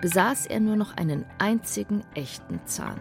besaß 0.00 0.46
er 0.46 0.60
nur 0.60 0.76
noch 0.76 0.96
einen 0.96 1.26
einzigen 1.38 2.04
echten 2.14 2.60
Zahn. 2.64 2.98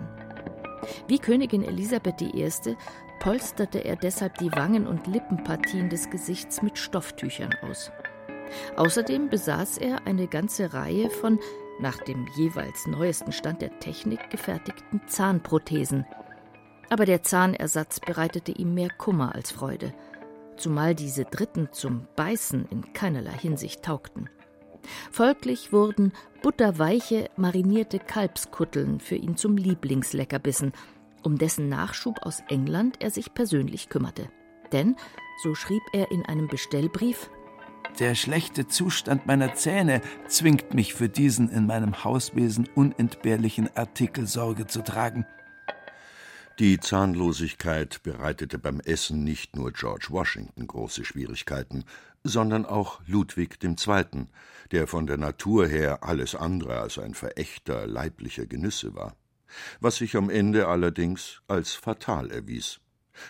Wie 1.08 1.20
Königin 1.20 1.64
Elisabeth 1.64 2.22
I. 2.22 2.52
polsterte 3.22 3.80
er 3.80 3.96
deshalb 3.96 4.38
die 4.40 4.52
Wangen- 4.52 4.88
und 4.88 5.08
Lippenpartien 5.08 5.90
des 5.90 6.10
Gesichts 6.10 6.62
mit 6.62 6.78
Stofftüchern 6.78 7.56
aus. 7.62 7.90
Außerdem 8.76 9.30
besaß 9.30 9.78
er 9.78 10.06
eine 10.06 10.28
ganze 10.28 10.74
Reihe 10.74 11.10
von 11.10 11.40
nach 11.80 11.98
dem 11.98 12.28
jeweils 12.36 12.88
neuesten 12.88 13.32
Stand 13.32 13.62
der 13.62 13.80
Technik 13.80 14.30
gefertigten 14.30 15.02
Zahnprothesen. 15.08 16.06
Aber 16.90 17.06
der 17.06 17.24
Zahnersatz 17.24 18.00
bereitete 18.00 18.52
ihm 18.52 18.74
mehr 18.74 18.90
Kummer 18.90 19.36
als 19.36 19.52
Freude, 19.52 19.94
zumal 20.58 20.96
diese 20.96 21.26
dritten 21.26 21.70
zum 21.72 22.08
Beißen 22.16 22.66
in 22.70 22.94
keinerlei 22.94 23.38
Hinsicht 23.38 23.84
taugten. 23.84 24.30
Folglich 25.12 25.72
wurden 25.72 26.14
butterweiche, 26.42 27.30
marinierte 27.36 28.00
Kalbskutteln 28.00 29.00
für 29.00 29.16
ihn 29.16 29.38
zum 29.38 29.58
Lieblingsleckerbissen, 29.58 30.74
um 31.24 31.38
dessen 31.38 31.70
Nachschub 31.70 32.20
aus 32.22 32.42
England 32.48 33.02
er 33.02 33.12
sich 33.12 33.34
persönlich 33.34 33.90
kümmerte. 33.90 34.30
Denn, 34.72 34.96
so 35.44 35.56
schrieb 35.56 35.82
er 35.94 36.12
in 36.12 36.26
einem 36.26 36.48
Bestellbrief, 36.48 37.30
der 37.98 38.16
schlechte 38.16 38.68
Zustand 38.68 39.26
meiner 39.26 39.56
Zähne 39.56 40.02
zwingt 40.28 40.74
mich 40.74 40.94
für 40.94 41.10
diesen 41.10 41.50
in 41.50 41.66
meinem 41.66 42.04
Hauswesen 42.04 42.68
unentbehrlichen 42.76 43.76
Artikel 43.76 44.28
Sorge 44.28 44.68
zu 44.68 44.84
tragen. 44.84 45.26
Die 46.60 46.80
Zahnlosigkeit 46.80 48.04
bereitete 48.04 48.60
beim 48.60 48.82
Essen 48.82 49.24
nicht 49.24 49.56
nur 49.56 49.72
George 49.72 50.08
Washington 50.10 50.68
große 50.68 51.06
Schwierigkeiten, 51.06 51.86
sondern 52.24 52.66
auch 52.66 53.00
Ludwig 53.08 53.64
II., 53.64 54.28
der 54.72 54.88
von 54.88 55.08
der 55.08 55.18
Natur 55.18 55.68
her 55.68 56.04
alles 56.04 56.36
andere 56.36 56.80
als 56.82 57.00
ein 57.00 57.14
Verächter 57.14 57.88
leiblicher 57.88 58.46
Genüsse 58.46 58.94
war, 58.94 59.16
was 59.80 59.96
sich 59.96 60.18
am 60.18 60.30
Ende 60.30 60.68
allerdings 60.68 61.42
als 61.48 61.76
fatal 61.76 62.30
erwies. 62.30 62.82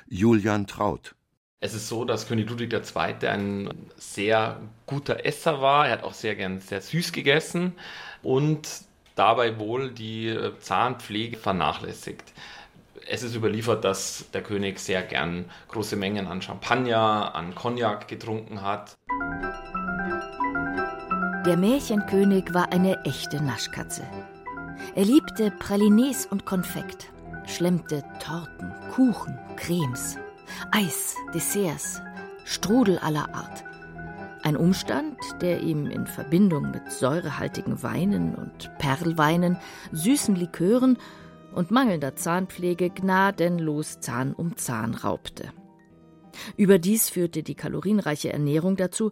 Julian 0.08 0.66
Traut 0.66 1.16
es 1.62 1.74
ist 1.74 1.90
so, 1.90 2.06
dass 2.06 2.28
König 2.28 2.50
Ludwig 2.50 2.74
II. 2.74 3.28
ein 3.28 3.70
sehr 3.98 4.60
guter 4.86 5.26
Esser 5.26 5.62
war. 5.62 5.88
Er 5.88 5.94
hat 5.94 6.04
auch 6.04 6.14
sehr 6.14 6.36
gern 6.36 6.62
sehr 6.62 6.82
süß 6.82 7.12
gegessen 7.12 7.74
und 8.24 8.68
dabei 9.16 9.60
wohl 9.60 9.92
die 9.92 10.30
äh, 10.30 10.58
Zahnpflege 10.60 11.38
vernachlässigt. 11.38 12.32
Es 13.08 13.24
ist 13.24 13.36
überliefert, 13.36 13.84
dass 13.84 14.26
der 14.34 14.42
König 14.42 14.80
sehr 14.80 15.02
gern 15.02 15.46
große 15.70 15.96
Mengen 15.96 16.28
an 16.28 16.42
Champagner, 16.42 17.36
an 17.36 17.56
Cognac 17.56 18.08
getrunken 18.08 18.62
hat. 18.62 18.96
Der 21.46 21.58
Märchenkönig 21.58 22.54
war 22.54 22.72
eine 22.72 23.04
echte 23.04 23.44
Naschkatze. 23.44 24.04
Er 24.96 25.06
liebte 25.06 25.52
Pralines 25.52 26.26
und 26.26 26.46
Konfekt, 26.46 27.12
schlemmte 27.48 28.04
Torten, 28.24 28.74
Kuchen, 28.94 29.38
Cremes. 29.58 30.18
Eis, 30.72 31.16
Desserts, 31.34 32.02
Strudel 32.46 33.00
aller 33.00 33.34
Art. 33.34 33.64
Ein 34.42 34.56
Umstand, 34.56 35.18
der 35.42 35.62
ihm 35.62 35.88
in 35.88 36.08
Verbindung 36.08 36.72
mit 36.72 36.92
säurehaltigen 36.92 37.84
Weinen 37.84 38.36
und 38.36 38.72
Perlweinen, 38.78 39.58
süßen 39.92 40.36
Likören 40.36 40.98
und 41.54 41.72
mangelnder 41.72 42.16
Zahnpflege 42.16 42.90
gnadenlos 42.90 44.00
Zahn 44.00 44.34
um 44.34 44.56
Zahn 44.56 44.94
raubte. 44.96 45.52
Überdies 46.56 47.10
führte 47.10 47.44
die 47.44 47.56
kalorienreiche 47.56 48.32
Ernährung 48.32 48.78
dazu, 48.78 49.12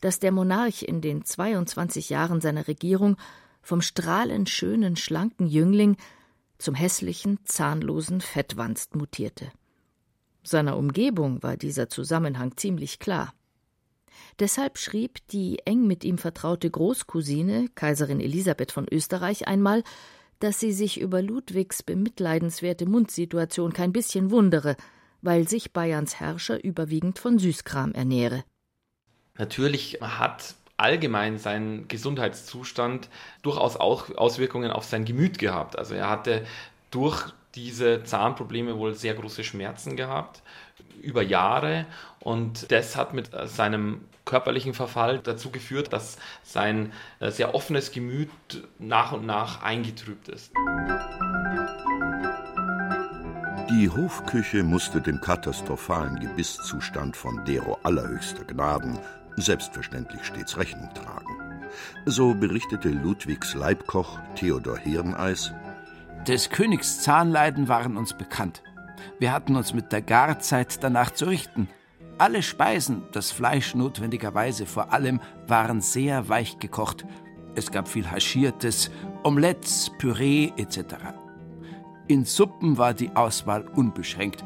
dass 0.00 0.20
der 0.20 0.32
Monarch 0.32 0.82
in 0.82 1.00
den 1.00 1.24
22 1.24 2.10
Jahren 2.10 2.40
seiner 2.40 2.68
Regierung 2.68 3.16
vom 3.62 3.80
strahlend 3.82 4.48
schönen, 4.48 4.96
schlanken 4.96 5.46
Jüngling 5.46 5.96
zum 6.58 6.74
hässlichen, 6.74 7.38
zahnlosen 7.44 8.20
Fettwanst 8.20 8.94
mutierte. 8.94 9.50
Seiner 10.48 10.78
Umgebung 10.78 11.42
war 11.42 11.58
dieser 11.58 11.90
Zusammenhang 11.90 12.56
ziemlich 12.56 12.98
klar. 12.98 13.34
Deshalb 14.38 14.78
schrieb 14.78 15.18
die 15.28 15.58
eng 15.66 15.86
mit 15.86 16.04
ihm 16.04 16.16
vertraute 16.16 16.70
Großcousine, 16.70 17.68
Kaiserin 17.74 18.18
Elisabeth 18.18 18.72
von 18.72 18.86
Österreich, 18.90 19.46
einmal, 19.46 19.82
dass 20.40 20.58
sie 20.58 20.72
sich 20.72 21.00
über 21.00 21.20
Ludwigs 21.20 21.82
bemitleidenswerte 21.82 22.86
Mundsituation 22.86 23.74
kein 23.74 23.92
bisschen 23.92 24.30
wundere, 24.30 24.76
weil 25.20 25.46
sich 25.46 25.74
Bayerns 25.74 26.18
Herrscher 26.18 26.64
überwiegend 26.64 27.18
von 27.18 27.38
Süßkram 27.38 27.92
ernähre. 27.92 28.42
Natürlich 29.36 29.98
hat 30.00 30.54
allgemein 30.78 31.36
sein 31.36 31.88
Gesundheitszustand 31.88 33.10
durchaus 33.42 33.76
auch 33.76 34.16
Auswirkungen 34.16 34.70
auf 34.70 34.84
sein 34.84 35.04
Gemüt 35.04 35.38
gehabt. 35.38 35.78
Also 35.78 35.94
er 35.94 36.08
hatte 36.08 36.46
durch 36.90 37.34
diese 37.58 38.04
Zahnprobleme 38.04 38.78
wohl 38.78 38.94
sehr 38.94 39.14
große 39.14 39.42
Schmerzen 39.42 39.96
gehabt 39.96 40.42
über 41.02 41.22
Jahre 41.22 41.86
und 42.20 42.70
das 42.70 42.96
hat 42.96 43.14
mit 43.14 43.30
seinem 43.44 44.02
körperlichen 44.24 44.74
Verfall 44.74 45.20
dazu 45.20 45.50
geführt, 45.50 45.92
dass 45.92 46.18
sein 46.42 46.92
äh, 47.18 47.30
sehr 47.30 47.54
offenes 47.54 47.92
Gemüt 47.92 48.30
nach 48.78 49.12
und 49.12 49.24
nach 49.24 49.62
eingetrübt 49.62 50.28
ist. 50.28 50.52
Die 53.70 53.88
Hofküche 53.88 54.62
musste 54.62 55.00
dem 55.00 55.20
katastrophalen 55.20 56.20
Gebisszustand 56.20 57.16
von 57.16 57.44
dero 57.44 57.78
allerhöchster 57.82 58.44
Gnaden 58.44 58.98
selbstverständlich 59.36 60.24
stets 60.24 60.56
Rechnung 60.58 60.90
tragen. 60.94 61.36
So 62.06 62.34
berichtete 62.34 62.88
Ludwigs 62.88 63.54
Leibkoch 63.54 64.18
Theodor 64.34 64.78
Hirneis 64.78 65.52
des 66.28 66.50
Königs 66.50 67.00
Zahnleiden 67.00 67.68
waren 67.68 67.96
uns 67.96 68.12
bekannt. 68.12 68.62
Wir 69.18 69.32
hatten 69.32 69.56
uns 69.56 69.72
mit 69.72 69.92
der 69.92 70.02
Garzeit 70.02 70.84
danach 70.84 71.10
zu 71.12 71.24
richten. 71.24 71.70
Alle 72.18 72.42
Speisen, 72.42 73.04
das 73.12 73.30
Fleisch 73.30 73.74
notwendigerweise 73.74 74.66
vor 74.66 74.92
allem, 74.92 75.20
waren 75.46 75.80
sehr 75.80 76.28
weich 76.28 76.58
gekocht. 76.58 77.06
Es 77.54 77.70
gab 77.70 77.88
viel 77.88 78.10
Haschiertes, 78.10 78.90
Omelettes, 79.24 79.90
Püree 79.98 80.52
etc. 80.58 80.96
In 82.08 82.26
Suppen 82.26 82.76
war 82.76 82.92
die 82.92 83.16
Auswahl 83.16 83.66
unbeschränkt. 83.66 84.44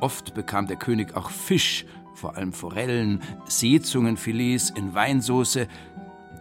Oft 0.00 0.34
bekam 0.34 0.66
der 0.66 0.78
König 0.78 1.16
auch 1.16 1.30
Fisch, 1.30 1.86
vor 2.14 2.36
allem 2.36 2.52
Forellen, 2.52 3.22
Seezungenfilets 3.44 4.70
in 4.70 4.94
Weinsauce, 4.94 5.68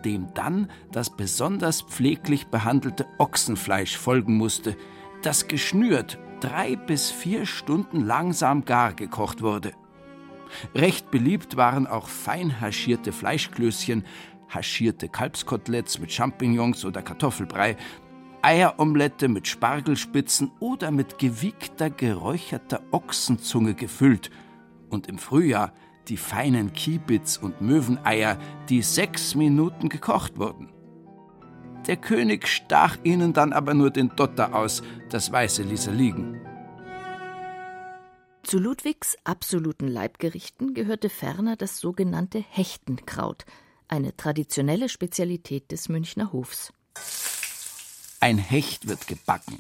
dem 0.04 0.34
dann 0.34 0.70
das 0.92 1.10
besonders 1.10 1.82
pfleglich 1.82 2.48
behandelte 2.48 3.08
Ochsenfleisch 3.18 3.98
folgen 3.98 4.38
musste, 4.38 4.76
das 5.22 5.48
geschnürt 5.48 6.20
drei 6.40 6.76
bis 6.76 7.10
vier 7.10 7.46
Stunden 7.46 8.06
langsam 8.06 8.66
gar 8.66 8.94
gekocht 8.94 9.42
wurde. 9.42 9.72
Recht 10.76 11.10
beliebt 11.10 11.58
waren 11.58 11.88
auch 11.88 12.08
fein 12.08 12.62
haschierte 12.62 13.12
Fleischklößchen, 13.12 14.04
haschierte 14.50 15.10
Kalbskoteletts 15.10 16.00
mit 16.00 16.12
Champignons 16.12 16.86
oder 16.86 17.02
Kartoffelbrei, 17.02 17.78
Eieromelette 18.42 19.30
mit 19.30 19.48
Spargelspitzen 19.48 20.52
oder 20.60 20.92
mit 20.92 21.18
gewiegter, 21.18 21.90
geräucherter 21.90 22.82
Ochsenzunge 22.92 23.74
gefüllt 23.74 24.30
und 24.90 25.08
im 25.08 25.18
Frühjahr 25.18 25.74
die 26.08 26.18
feinen 26.18 26.74
Kiebitz 26.74 27.38
und 27.38 27.62
Möweneier, 27.62 28.38
die 28.70 28.82
sechs 28.82 29.36
Minuten 29.36 29.90
gekocht 29.90 30.38
wurden. 30.38 30.70
Der 31.88 31.98
König 31.98 32.48
stach 32.48 32.98
ihnen 33.04 33.34
dann 33.34 33.52
aber 33.52 33.74
nur 33.74 33.92
den 33.92 34.10
Dotter 34.16 34.56
aus, 34.56 34.84
das 35.10 35.32
Weiße 35.32 35.64
ließ 35.64 35.88
er 35.88 35.94
liegen. 35.94 36.40
Zu 38.44 38.60
Ludwigs 38.60 39.18
absoluten 39.24 39.88
Leibgerichten 39.88 40.74
gehörte 40.74 41.10
ferner 41.10 41.56
das 41.56 41.80
sogenannte 41.80 42.44
Hechtenkraut, 42.50 43.46
eine 43.88 44.16
traditionelle 44.16 44.90
Spezialität 44.90 45.72
des 45.72 45.90
Münchner 45.90 46.32
Hofs. 46.34 46.74
Ein 48.20 48.38
Hecht 48.38 48.88
wird 48.88 49.08
gebacken. 49.08 49.60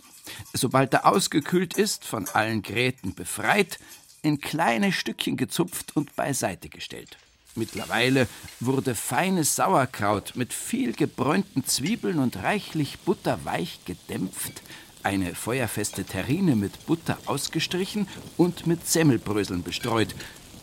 Sobald 0.53 0.93
er 0.93 1.05
ausgekühlt 1.05 1.77
ist, 1.77 2.05
von 2.05 2.27
allen 2.29 2.61
Gräten 2.61 3.13
befreit, 3.13 3.79
in 4.23 4.41
kleine 4.41 4.91
Stückchen 4.91 5.37
gezupft 5.37 5.95
und 5.95 6.15
beiseite 6.15 6.69
gestellt. 6.69 7.17
Mittlerweile 7.55 8.27
wurde 8.59 8.95
feines 8.95 9.55
Sauerkraut 9.55 10.33
mit 10.35 10.53
viel 10.53 10.93
gebräunten 10.93 11.65
Zwiebeln 11.65 12.17
und 12.17 12.37
reichlich 12.37 12.97
Butter 12.99 13.45
weich 13.45 13.79
gedämpft, 13.85 14.63
eine 15.03 15.35
feuerfeste 15.35 16.03
Terrine 16.03 16.55
mit 16.55 16.87
Butter 16.87 17.19
ausgestrichen 17.25 18.07
und 18.37 18.65
mit 18.65 18.87
Semmelbröseln 18.87 19.61
bestreut, 19.61 20.15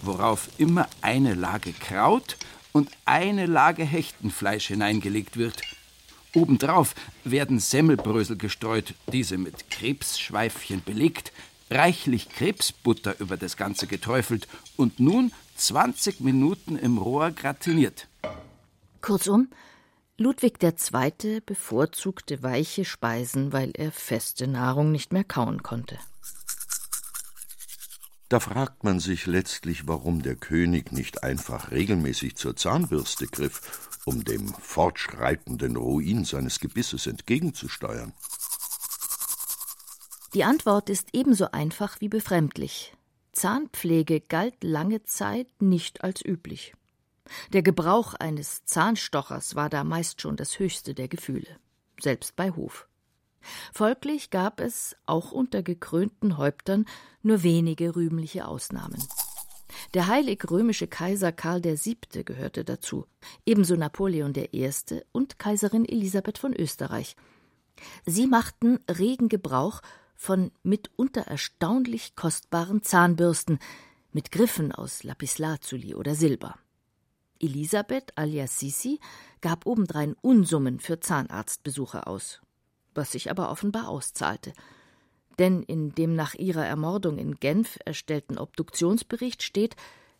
worauf 0.03 0.49
immer 0.59 0.89
eine 1.01 1.35
Lage 1.35 1.73
Kraut 1.73 2.37
und 2.73 2.91
eine 3.05 3.47
Lage 3.47 3.85
Hechtenfleisch 3.85 4.67
hineingelegt 4.69 5.37
wird. 5.37 5.61
Obendrauf 6.35 6.95
werden 7.25 7.59
Semmelbrösel 7.59 8.37
gestreut, 8.37 8.95
diese 9.13 9.37
mit 9.37 9.71
Krebsschweifchen 9.71 10.83
belegt, 10.85 11.33
reichlich 11.71 12.29
Krebsbutter 12.29 13.19
über 13.21 13.37
das 13.37 13.57
Ganze 13.57 13.87
geträufelt 13.87 14.49
und 14.77 15.01
nun 15.01 15.33
20 15.57 16.21
Minuten 16.21 16.77
im 16.77 16.99
Rohr 16.99 17.31
gratiniert. 17.31 18.09
Kurzum, 19.01 19.49
Ludwig 20.17 20.63
II. 20.63 21.41
bevorzugte 21.41 22.43
weiche 22.43 22.85
Speisen, 22.85 23.53
weil 23.53 23.71
er 23.75 23.93
feste 23.93 24.47
Nahrung 24.47 24.93
nicht 24.93 25.13
mehr 25.13 25.25
kauen 25.25 25.63
konnte. 25.63 25.99
Da 28.29 28.39
fragt 28.39 28.85
man 28.85 29.01
sich 29.01 29.27
letztlich, 29.27 29.89
warum 29.89 30.23
der 30.23 30.37
König 30.37 30.93
nicht 30.93 31.25
einfach 31.25 31.73
regelmäßig 31.73 32.37
zur 32.37 32.55
Zahnbürste 32.55 33.27
griff, 33.27 33.89
um 34.05 34.23
dem 34.23 34.49
fortschreitenden 34.49 35.77
Ruin 35.77 36.25
seines 36.25 36.61
Gebisses 36.61 37.07
entgegenzusteuern. 37.07 38.13
Die 40.33 40.45
Antwort 40.45 40.91
ist 40.91 41.09
ebenso 41.13 41.51
einfach 41.51 42.01
wie 42.01 42.09
befremdlich. 42.09 42.95
Zahnpflege 43.33 44.21
galt 44.21 44.63
lange 44.63 45.03
Zeit 45.03 45.49
nicht 45.61 46.05
als 46.05 46.25
üblich. 46.25 46.73
Der 47.53 47.63
Gebrauch 47.63 48.15
eines 48.15 48.65
Zahnstochers 48.65 49.57
war 49.57 49.69
da 49.69 49.83
meist 49.83 50.21
schon 50.21 50.37
das 50.37 50.59
höchste 50.59 50.95
der 50.95 51.09
Gefühle, 51.09 51.59
selbst 52.01 52.37
bei 52.37 52.51
Hof. 52.53 52.89
Folglich 53.73 54.31
gab 54.31 54.61
es, 54.61 54.97
auch 55.07 55.33
unter 55.33 55.63
gekrönten 55.63 56.37
Häuptern, 56.37 56.87
nur 57.23 57.43
wenige 57.43 57.97
rühmliche 57.97 58.47
Ausnahmen. 58.47 59.03
Der 59.95 60.07
heilig-römische 60.07 60.87
Kaiser 60.87 61.33
Karl 61.33 61.65
VII. 61.65 62.25
gehörte 62.25 62.65
dazu, 62.65 63.07
ebenso 63.47 63.75
Napoleon 63.75 64.33
I. 64.37 64.71
und 65.11 65.39
Kaiserin 65.41 65.89
Elisabeth 65.89 66.39
von 66.39 66.55
Österreich. 66.55 67.17
Sie 68.07 68.27
machten 68.27 68.79
regen 68.89 69.29
Gebrauch 69.29 69.81
von 70.21 70.53
mitunter 70.63 71.23
erstaunlich 71.23 72.15
kostbaren 72.15 72.83
Zahnbürsten 72.83 73.59
mit 74.13 74.31
Griffen 74.31 74.71
aus 74.71 75.03
Lapislazuli 75.03 75.95
oder 75.95 76.15
Silber. 76.15 76.59
Elisabeth 77.39 78.13
alias 78.19 78.59
Sisi 78.59 79.01
gab 79.41 79.65
obendrein 79.65 80.15
Unsummen 80.21 80.79
für 80.79 81.01
Zahnarztbesuche 81.01 82.07
aus, 82.07 82.43
was 82.93 83.13
sich 83.13 83.31
aber 83.31 83.51
offenbar 83.51 83.89
auszahlte. 83.89 84.53
Denn 85.39 85.63
in 85.63 85.95
dem 85.95 86.15
nach 86.15 86.35
ihrer 86.35 86.67
Ermordung 86.67 87.17
in 87.17 87.37
Genf 87.37 87.79
erstellten 87.87 88.37
Obduktionsbericht 88.37 89.43
steht, 89.43 89.75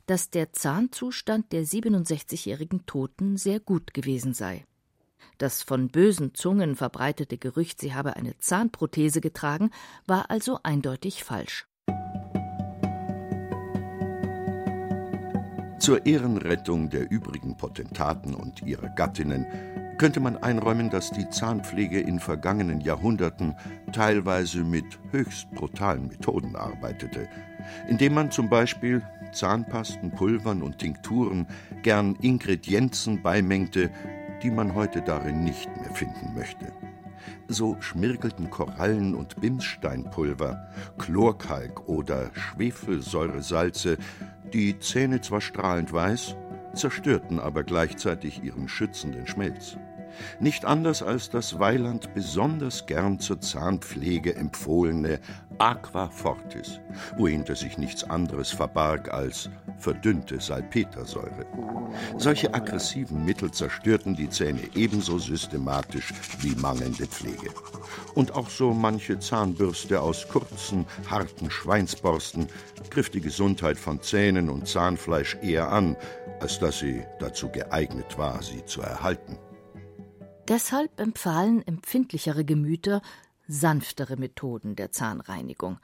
dass 0.07 0.31
der 0.31 0.55
Zahnzustand 0.55 1.53
der 1.53 1.67
67-jährigen 1.67 2.87
Toten 2.87 3.37
sehr 3.37 3.61
gut 3.61 3.93
gewesen 3.93 4.33
sei. 4.33 4.65
Das 5.39 5.63
von 5.63 5.89
bösen 5.89 6.35
Zungen 6.35 6.77
verbreitete 6.77 7.39
Gerücht, 7.39 7.81
sie 7.81 7.95
habe 7.95 8.17
eine 8.17 8.39
Zahnprothese 8.39 9.21
getragen, 9.21 9.71
war 10.07 10.31
also 10.31 10.61
eindeutig 10.63 11.25
falsch. 11.25 11.67
Zur 15.79 16.05
Ehrenrettung 16.05 16.91
der 16.91 17.11
übrigen 17.11 17.57
Potentaten 17.57 18.35
und 18.35 18.63
ihrer 18.63 18.91
Gattinnen 18.91 19.47
könnte 20.01 20.21
man 20.21 20.37
einräumen, 20.37 20.89
dass 20.89 21.11
die 21.11 21.29
Zahnpflege 21.29 22.01
in 22.01 22.21
vergangenen 22.21 22.81
Jahrhunderten 22.81 23.55
teilweise 23.93 24.65
mit 24.65 24.85
höchst 25.11 25.51
brutalen 25.51 26.09
Methoden 26.09 26.57
arbeitete, 26.57 27.29
indem 27.89 28.15
man 28.15 28.31
zum 28.31 28.49
Beispiel 28.49 29.03
Zahnpasten, 29.33 30.11
Pulvern 30.11 30.63
und 30.63 30.79
Tinkturen 30.79 31.47
gern 31.83 32.15
Ingredienzen 32.17 33.23
beimengte, 33.23 33.91
die 34.43 34.51
man 34.51 34.75
heute 34.75 35.03
darin 35.03 35.45
nicht 35.45 35.69
mehr 35.77 35.91
finden 35.93 36.35
möchte. 36.35 36.73
So 37.49 37.77
schmirgelten 37.81 38.51
Korallen- 38.51 39.15
und 39.15 39.41
Bimssteinpulver, 39.41 40.69
Chlorkalk 40.99 41.89
oder 41.89 42.31
Schwefelsäuresalze 42.35 43.99
die 44.53 44.79
Zähne 44.79 45.21
zwar 45.21 45.41
strahlend 45.41 45.93
weiß, 45.93 46.37
zerstörten 46.75 47.39
aber 47.39 47.63
gleichzeitig 47.65 48.43
ihren 48.43 48.69
schützenden 48.69 49.27
Schmelz. 49.27 49.77
Nicht 50.41 50.65
anders 50.65 51.03
als 51.03 51.31
das 51.31 51.59
Weiland 51.59 52.15
besonders 52.15 52.87
gern 52.87 53.21
zur 53.21 53.41
Zahnpflege 53.41 54.35
empfohlene 54.35 55.21
Aqua 55.61 56.09
Fortis, 56.09 56.81
wohinter 57.19 57.55
sich 57.55 57.77
nichts 57.77 58.03
anderes 58.05 58.51
verbarg 58.51 59.13
als 59.13 59.51
verdünnte 59.79 60.41
Salpetersäure. 60.41 61.45
Solche 62.17 62.55
aggressiven 62.55 63.27
Mittel 63.27 63.51
zerstörten 63.51 64.17
die 64.17 64.31
Zähne 64.31 64.63
ebenso 64.75 65.19
systematisch 65.19 66.15
wie 66.39 66.55
mangelnde 66.55 67.07
Pflege. 67.07 67.51
Und 68.15 68.33
auch 68.33 68.49
so 68.49 68.73
manche 68.73 69.19
Zahnbürste 69.19 70.01
aus 70.01 70.27
kurzen, 70.29 70.87
harten 71.11 71.51
Schweinsborsten 71.51 72.47
griff 72.89 73.11
die 73.11 73.21
Gesundheit 73.21 73.77
von 73.79 74.01
Zähnen 74.01 74.49
und 74.49 74.67
Zahnfleisch 74.67 75.37
eher 75.43 75.71
an, 75.71 75.95
als 76.41 76.59
dass 76.59 76.79
sie 76.79 77.05
dazu 77.19 77.51
geeignet 77.51 78.17
war, 78.17 78.43
sie 78.43 78.65
zu 78.65 78.81
erhalten. 78.81 79.37
Deshalb 80.49 80.99
empfahlen 80.99 81.65
empfindlichere 81.67 82.47
Gemüter 82.47 83.03
sanftere 83.51 84.17
Methoden 84.17 84.77
der 84.77 84.93
Zahnreinigung. 84.93 85.79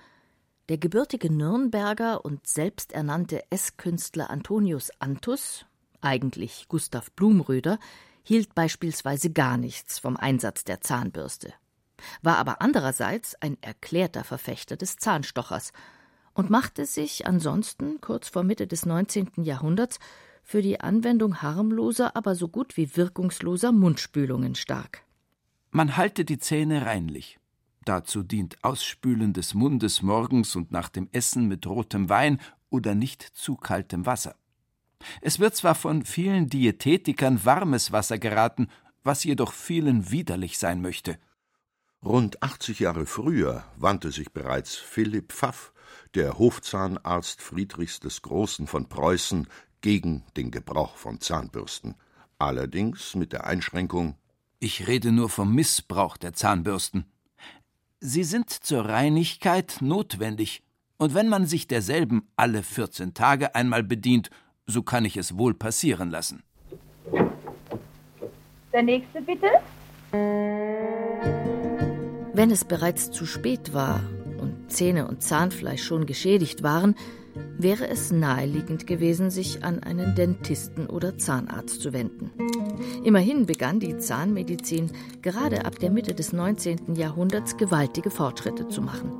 Der 0.69 0.79
gebürtige 0.79 1.33
Nürnberger 1.33 2.25
und 2.25 2.47
selbsternannte 2.47 3.43
Esskünstler 3.51 4.31
Antonius 4.31 4.91
Antus, 5.01 5.67
eigentlich 6.01 6.67
Gustav 6.69 7.11
Blumröder, 7.13 7.79
hielt 8.23 8.55
beispielsweise 8.55 9.31
gar 9.31 9.57
nichts 9.57 9.99
vom 9.99 10.17
Einsatz 10.17 10.65
der 10.65 10.81
Zahnbürste, 10.81 11.53
war 12.23 12.39
aber 12.39 12.63
andererseits 12.63 13.35
ein 13.43 13.57
erklärter 13.63 14.23
Verfechter 14.23 14.77
des 14.77 14.97
Zahnstochers 14.97 15.73
und 16.35 16.51
machte 16.51 16.87
sich 16.87 17.27
ansonsten 17.27 18.01
kurz 18.01 18.29
vor 18.29 18.45
Mitte 18.45 18.69
des 18.69 18.87
19. 18.87 19.43
Jahrhunderts 19.43 19.99
für 20.45 20.63
die 20.63 20.81
Anwendung 20.81 21.43
harmloser, 21.43 22.15
aber 22.15 22.37
so 22.37 22.47
gut 22.47 22.77
wie 22.77 22.97
wirkungsloser 22.97 23.73
Mundspülungen 23.73 24.55
stark. 24.55 25.03
Man 25.73 25.97
halte 25.97 26.25
die 26.25 26.39
Zähne 26.39 26.87
reinlich. 26.87 27.41
Dazu 27.87 28.25
dient 28.25 28.63
Ausspülen 28.65 29.33
des 29.33 29.55
Mundes 29.55 30.03
morgens 30.03 30.57
und 30.57 30.73
nach 30.73 30.89
dem 30.89 31.09
Essen 31.13 31.47
mit 31.47 31.69
rotem 31.69 32.09
Wein 32.09 32.41
oder 32.69 32.97
nicht 32.97 33.23
zu 33.23 33.55
kaltem 33.55 34.07
Wasser. 34.07 34.35
Es 35.21 35.39
wird 35.39 35.55
zwar 35.55 35.77
von 35.77 36.05
vielen 36.05 36.49
Diätetikern 36.49 37.45
warmes 37.45 37.93
Wasser 37.93 38.19
geraten, 38.19 38.69
was 39.05 39.23
jedoch 39.23 39.53
vielen 39.53 40.11
widerlich 40.11 40.59
sein 40.59 40.83
möchte. 40.83 41.17
Rund 42.05 42.43
80 42.43 42.81
Jahre 42.81 43.07
früher 43.07 43.63
wandte 43.77 44.11
sich 44.11 44.33
bereits 44.33 44.75
Philipp 44.75 45.33
Pfaff, 45.33 45.73
der 46.17 46.39
Hofzahnarzt 46.39 47.41
Friedrichs 47.41 48.01
des 48.01 48.21
Großen 48.21 48.67
von 48.67 48.89
Preußen, 48.89 49.47
gegen 49.81 50.25
den 50.37 50.51
Gebrauch 50.51 50.97
von 50.97 51.21
Zahnbürsten. 51.21 51.95
Allerdings 52.39 53.15
mit 53.15 53.33
der 53.33 53.47
Einschränkung 53.47 54.17
Ich 54.59 54.89
rede 54.89 55.13
nur 55.13 55.29
vom 55.29 55.55
Missbrauch 55.55 56.17
der 56.17 56.33
Zahnbürsten. 56.33 57.07
Sie 58.01 58.25
sind 58.25 58.51
zur 58.51 58.85
Reinigkeit 58.85 59.79
notwendig, 59.81 60.63
und 60.99 61.15
wenn 61.15 61.29
man 61.29 61.47
sich 61.47 61.67
derselben 61.67 62.29
alle 62.37 62.63
14 62.63 63.15
Tage 63.15 63.55
einmal 63.55 63.83
bedient, 63.83 64.29
so 64.67 64.83
kann 64.83 65.05
ich 65.07 65.17
es 65.17 65.39
wohl 65.39 65.55
passieren 65.55 66.11
lassen. 66.11 66.43
Der 68.73 68.83
nächste 68.83 69.23
bitte. 69.23 69.47
Wenn 72.35 72.51
es 72.51 72.65
bereits 72.67 73.11
zu 73.11 73.25
spät 73.25 73.73
war 73.73 74.01
und 74.39 74.71
Zähne 74.71 75.09
und 75.09 75.23
Zahnfleisch 75.23 75.83
schon 75.83 76.05
geschädigt 76.05 76.63
waren, 76.63 76.97
wäre 77.59 77.89
es 77.89 78.11
naheliegend 78.11 78.87
gewesen, 78.87 79.31
sich 79.31 79.65
an 79.65 79.83
einen 79.83 80.15
Dentisten 80.15 80.87
oder 80.87 81.19
Zahnarzt 81.19 81.81
zu 81.81 81.93
wenden. 81.93 82.31
Immerhin 83.05 83.47
begann 83.47 83.81
die 83.81 83.99
Zahnmedizin 83.99 84.91
gerade 85.23 85.65
ab 85.65 85.79
der 85.79 85.91
Mitte 85.91 86.15
des 86.15 86.33
19. 86.33 86.95
Jahrhunderts 86.95 87.57
gewaltige 87.57 88.11
Fortschritte 88.11 88.69
zu 88.69 88.83
machen. 88.83 89.13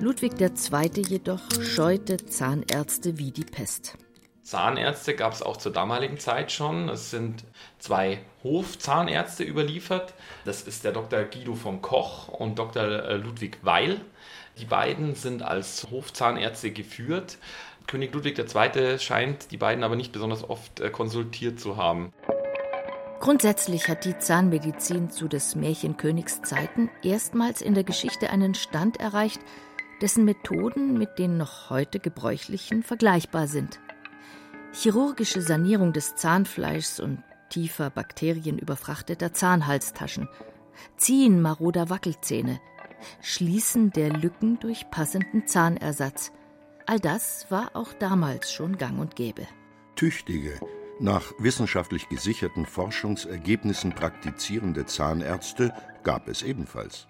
Ludwig 0.00 0.40
II. 0.40 1.02
jedoch 1.08 1.40
scheute 1.62 2.16
Zahnärzte 2.16 3.18
wie 3.18 3.30
die 3.30 3.44
Pest. 3.44 3.96
Zahnärzte 4.42 5.14
gab 5.14 5.32
es 5.32 5.40
auch 5.40 5.56
zur 5.56 5.72
damaligen 5.72 6.18
Zeit 6.18 6.52
schon. 6.52 6.90
Es 6.90 7.10
sind 7.10 7.44
zwei 7.78 8.18
Hofzahnärzte 8.42 9.42
überliefert. 9.42 10.12
Das 10.44 10.62
ist 10.62 10.84
der 10.84 10.92
Dr. 10.92 11.24
Guido 11.24 11.54
von 11.54 11.80
Koch 11.80 12.28
und 12.28 12.58
Dr. 12.58 13.14
Ludwig 13.14 13.58
Weil. 13.62 14.02
Die 14.58 14.64
beiden 14.66 15.14
sind 15.14 15.42
als 15.42 15.86
Hofzahnärzte 15.90 16.70
geführt. 16.70 17.38
König 17.86 18.14
Ludwig 18.14 18.38
II. 18.38 18.98
scheint 18.98 19.50
die 19.50 19.56
beiden 19.56 19.84
aber 19.84 19.96
nicht 19.96 20.12
besonders 20.12 20.48
oft 20.48 20.80
äh, 20.80 20.90
konsultiert 20.90 21.60
zu 21.60 21.76
haben. 21.76 22.12
Grundsätzlich 23.20 23.88
hat 23.88 24.04
die 24.04 24.18
Zahnmedizin 24.18 25.10
zu 25.10 25.28
des 25.28 25.54
Märchenkönigs 25.54 26.42
Zeiten 26.42 26.90
erstmals 27.02 27.62
in 27.62 27.74
der 27.74 27.84
Geschichte 27.84 28.30
einen 28.30 28.54
Stand 28.54 29.00
erreicht, 29.00 29.40
dessen 30.02 30.24
Methoden 30.24 30.98
mit 30.98 31.18
den 31.18 31.36
noch 31.36 31.70
heute 31.70 32.00
gebräuchlichen 32.00 32.82
vergleichbar 32.82 33.46
sind. 33.46 33.80
Chirurgische 34.72 35.40
Sanierung 35.40 35.92
des 35.92 36.16
Zahnfleischs 36.16 37.00
und 37.00 37.22
tiefer 37.48 37.90
bakterienüberfrachteter 37.90 39.32
Zahnhalstaschen, 39.32 40.28
Ziehen 40.96 41.40
maroder 41.40 41.88
Wackelzähne, 41.88 42.60
Schließen 43.20 43.90
der 43.90 44.10
Lücken 44.10 44.58
durch 44.60 44.90
passenden 44.90 45.46
Zahnersatz. 45.46 46.32
All 46.86 47.00
das 47.00 47.46
war 47.50 47.70
auch 47.74 47.92
damals 47.94 48.52
schon 48.52 48.76
gang 48.78 48.98
und 48.98 49.16
gäbe. 49.16 49.46
Tüchtige, 49.96 50.58
nach 51.00 51.32
wissenschaftlich 51.38 52.08
gesicherten 52.08 52.66
Forschungsergebnissen 52.66 53.94
praktizierende 53.94 54.86
Zahnärzte 54.86 55.74
gab 56.04 56.28
es 56.28 56.42
ebenfalls. 56.42 57.08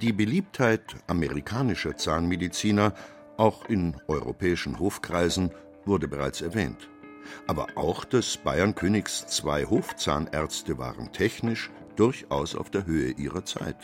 Die 0.00 0.12
Beliebtheit 0.12 0.96
amerikanischer 1.06 1.96
Zahnmediziner, 1.96 2.92
auch 3.36 3.68
in 3.68 3.96
europäischen 4.08 4.78
Hofkreisen, 4.78 5.50
wurde 5.84 6.08
bereits 6.08 6.40
erwähnt. 6.40 6.88
Aber 7.46 7.68
auch 7.76 8.04
des 8.04 8.36
Bayernkönigs 8.38 9.26
zwei 9.28 9.64
Hofzahnärzte 9.64 10.76
waren 10.78 11.12
technisch 11.12 11.70
durchaus 11.96 12.54
auf 12.54 12.70
der 12.70 12.84
Höhe 12.84 13.12
ihrer 13.12 13.44
Zeit. 13.44 13.76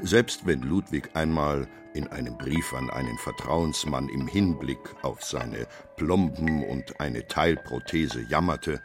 Selbst 0.00 0.46
wenn 0.46 0.62
Ludwig 0.62 1.10
einmal 1.14 1.68
in 1.94 2.08
einem 2.08 2.36
Brief 2.36 2.72
an 2.74 2.90
einen 2.90 3.16
Vertrauensmann 3.18 4.08
im 4.08 4.26
Hinblick 4.26 4.78
auf 5.02 5.22
seine 5.22 5.66
Plomben 5.96 6.64
und 6.64 7.00
eine 7.00 7.26
Teilprothese 7.28 8.22
jammerte, 8.22 8.82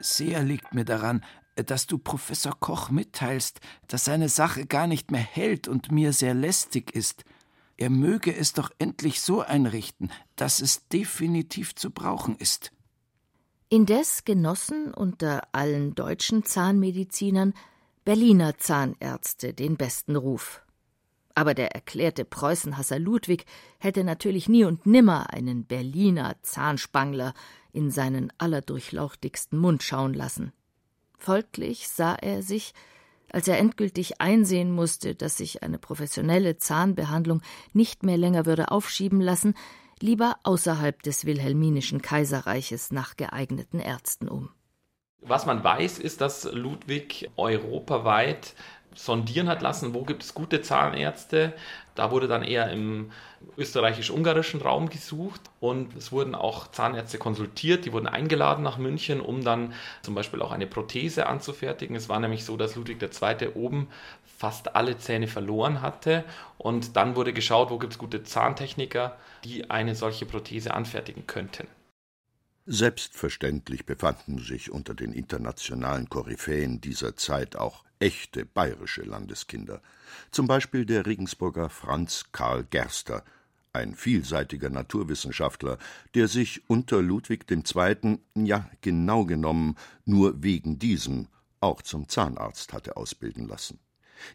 Sehr 0.00 0.42
liegt 0.42 0.74
mir 0.74 0.84
daran, 0.84 1.24
dass 1.56 1.86
du 1.86 1.98
Professor 1.98 2.54
Koch 2.58 2.90
mitteilst, 2.90 3.60
dass 3.88 4.04
seine 4.04 4.28
Sache 4.28 4.66
gar 4.66 4.86
nicht 4.86 5.10
mehr 5.10 5.20
hält 5.20 5.66
und 5.66 5.90
mir 5.90 6.12
sehr 6.12 6.34
lästig 6.34 6.94
ist. 6.94 7.24
Er 7.76 7.90
möge 7.90 8.34
es 8.34 8.52
doch 8.52 8.70
endlich 8.78 9.20
so 9.20 9.40
einrichten, 9.40 10.10
dass 10.36 10.60
es 10.60 10.86
definitiv 10.88 11.74
zu 11.74 11.90
brauchen 11.90 12.36
ist. 12.36 12.72
Indes 13.68 14.24
genossen 14.24 14.94
unter 14.94 15.42
allen 15.52 15.94
deutschen 15.94 16.44
Zahnmedizinern 16.44 17.54
Berliner 18.08 18.56
Zahnärzte 18.56 19.52
den 19.52 19.76
besten 19.76 20.16
Ruf. 20.16 20.62
Aber 21.34 21.52
der 21.52 21.72
erklärte 21.72 22.24
Preußenhasser 22.24 22.98
Ludwig 22.98 23.44
hätte 23.80 24.02
natürlich 24.02 24.48
nie 24.48 24.64
und 24.64 24.86
nimmer 24.86 25.30
einen 25.34 25.66
Berliner 25.66 26.36
Zahnspangler 26.40 27.34
in 27.70 27.90
seinen 27.90 28.32
allerdurchlauchtigsten 28.38 29.58
Mund 29.58 29.82
schauen 29.82 30.14
lassen. 30.14 30.54
Folglich 31.18 31.90
sah 31.90 32.14
er 32.14 32.42
sich, 32.42 32.72
als 33.30 33.46
er 33.46 33.58
endgültig 33.58 34.22
einsehen 34.22 34.72
musste, 34.72 35.14
dass 35.14 35.36
sich 35.36 35.62
eine 35.62 35.78
professionelle 35.78 36.56
Zahnbehandlung 36.56 37.42
nicht 37.74 38.04
mehr 38.04 38.16
länger 38.16 38.46
würde 38.46 38.70
aufschieben 38.70 39.20
lassen, 39.20 39.52
lieber 40.00 40.36
außerhalb 40.44 41.02
des 41.02 41.26
wilhelminischen 41.26 42.00
Kaiserreiches 42.00 42.90
nach 42.90 43.18
geeigneten 43.18 43.80
Ärzten 43.80 44.30
um. 44.30 44.48
Was 45.20 45.46
man 45.46 45.62
weiß, 45.64 45.98
ist, 45.98 46.20
dass 46.20 46.44
Ludwig 46.44 47.28
europaweit 47.36 48.54
sondieren 48.94 49.48
hat 49.48 49.62
lassen, 49.62 49.94
wo 49.94 50.02
gibt 50.02 50.22
es 50.22 50.34
gute 50.34 50.60
Zahnärzte. 50.60 51.54
Da 51.94 52.10
wurde 52.10 52.28
dann 52.28 52.42
eher 52.42 52.70
im 52.70 53.10
österreichisch-ungarischen 53.56 54.60
Raum 54.60 54.88
gesucht 54.88 55.40
und 55.60 55.96
es 55.96 56.10
wurden 56.10 56.34
auch 56.34 56.68
Zahnärzte 56.68 57.18
konsultiert, 57.18 57.84
die 57.84 57.92
wurden 57.92 58.08
eingeladen 58.08 58.62
nach 58.64 58.78
München, 58.78 59.20
um 59.20 59.44
dann 59.44 59.72
zum 60.02 60.14
Beispiel 60.14 60.42
auch 60.42 60.52
eine 60.52 60.66
Prothese 60.66 61.26
anzufertigen. 61.26 61.96
Es 61.96 62.08
war 62.08 62.18
nämlich 62.20 62.44
so, 62.44 62.56
dass 62.56 62.76
Ludwig 62.76 63.02
II. 63.02 63.48
oben 63.54 63.88
fast 64.36 64.76
alle 64.76 64.98
Zähne 64.98 65.28
verloren 65.28 65.82
hatte 65.82 66.24
und 66.56 66.96
dann 66.96 67.16
wurde 67.16 67.32
geschaut, 67.32 67.70
wo 67.70 67.78
gibt 67.78 67.92
es 67.94 67.98
gute 67.98 68.22
Zahntechniker, 68.22 69.16
die 69.44 69.70
eine 69.70 69.94
solche 69.94 70.26
Prothese 70.26 70.74
anfertigen 70.74 71.26
könnten. 71.26 71.66
Selbstverständlich 72.70 73.86
befanden 73.86 74.38
sich 74.40 74.70
unter 74.70 74.92
den 74.92 75.14
internationalen 75.14 76.10
Koryphäen 76.10 76.82
dieser 76.82 77.16
Zeit 77.16 77.56
auch 77.56 77.82
echte 77.98 78.44
bayerische 78.44 79.00
Landeskinder, 79.00 79.80
zum 80.30 80.46
Beispiel 80.46 80.84
der 80.84 81.06
Regensburger 81.06 81.70
Franz 81.70 82.26
Karl 82.30 82.64
Gerster, 82.64 83.24
ein 83.72 83.94
vielseitiger 83.94 84.68
Naturwissenschaftler, 84.68 85.78
der 86.14 86.28
sich 86.28 86.68
unter 86.68 87.00
Ludwig 87.00 87.50
II., 87.50 88.18
ja 88.34 88.68
genau 88.82 89.24
genommen 89.24 89.76
nur 90.04 90.42
wegen 90.42 90.78
diesem, 90.78 91.28
auch 91.60 91.80
zum 91.80 92.06
Zahnarzt 92.06 92.74
hatte 92.74 92.98
ausbilden 92.98 93.48
lassen. 93.48 93.78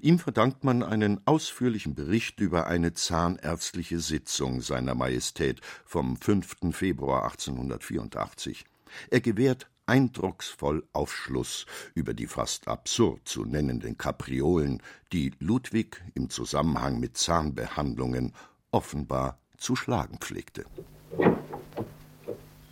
Ihm 0.02 0.20
verdankt 0.20 0.64
man 0.64 0.84
einen 0.84 1.26
ausführlichen 1.26 1.96
Bericht 1.96 2.40
über 2.40 2.68
eine 2.68 2.94
zahnärztliche 2.94 4.00
Sitzung 4.00 4.62
seiner 4.62 4.96
Majestät 4.96 5.62
vom 5.86 6.18
5. 6.18 6.58
Februar 6.72 7.24
1884. 7.24 8.66
Er 9.10 9.22
gewährt 9.22 9.68
eindrucksvoll 9.86 10.84
Aufschluss 10.94 11.66
über 11.94 12.14
die 12.14 12.28
fast 12.28 12.68
absurd 12.68 13.28
zu 13.28 13.46
nennenden 13.46 13.98
Kapriolen, 13.98 14.82
die 15.12 15.34
Ludwig 15.40 16.02
im 16.16 16.30
Zusammenhang 16.30 17.00
mit 17.00 17.18
Zahnbehandlungen 17.18 18.34
offenbar 18.72 19.38
zu 19.58 19.76
schlagen 19.76 20.18
pflegte. 20.20 20.66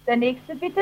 Der 0.08 0.18
nächste 0.18 0.56
bitte. 0.56 0.82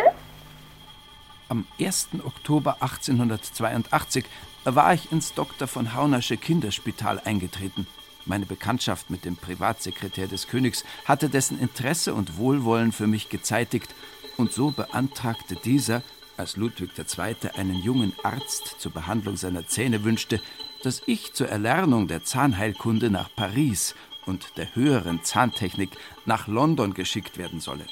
Am 1.50 1.66
1. 1.80 2.10
Oktober 2.24 2.82
1882 2.82 4.24
war 4.64 4.94
ich 4.94 5.12
ins 5.12 5.34
Dr. 5.34 5.68
von 5.68 5.94
Haunersche 5.94 6.38
Kinderspital 6.38 7.20
eingetreten. 7.20 7.88
Meine 8.26 8.46
Bekanntschaft 8.46 9.10
mit 9.10 9.26
dem 9.26 9.36
Privatsekretär 9.36 10.28
des 10.28 10.48
Königs 10.48 10.84
hatte 11.06 11.30
dessen 11.30 11.60
Interesse 11.60 12.14
und 12.14 12.38
Wohlwollen 12.38 12.92
für 12.92 13.08
mich 13.08 13.30
gezeitigt, 13.30 13.94
und 14.38 14.54
so 14.54 14.72
beantragte 14.72 15.56
dieser, 15.56 16.02
als 16.38 16.56
Ludwig 16.56 16.92
II. 16.98 17.36
einen 17.56 17.76
jungen 17.84 18.14
Arzt 18.24 18.76
zur 18.80 18.94
Behandlung 18.94 19.36
seiner 19.36 19.68
Zähne 19.68 20.06
wünschte, 20.06 20.42
dass 20.84 21.02
ich 21.06 21.34
zur 21.34 21.50
Erlernung 21.50 22.08
der 22.08 22.24
Zahnheilkunde 22.24 23.10
nach 23.10 23.30
Paris 23.36 23.96
und 24.26 24.58
der 24.58 24.76
höheren 24.76 25.24
Zahntechnik 25.24 25.90
nach 26.26 26.48
London 26.48 26.94
geschickt 26.94 27.38
werden 27.38 27.60
solle. 27.60 27.86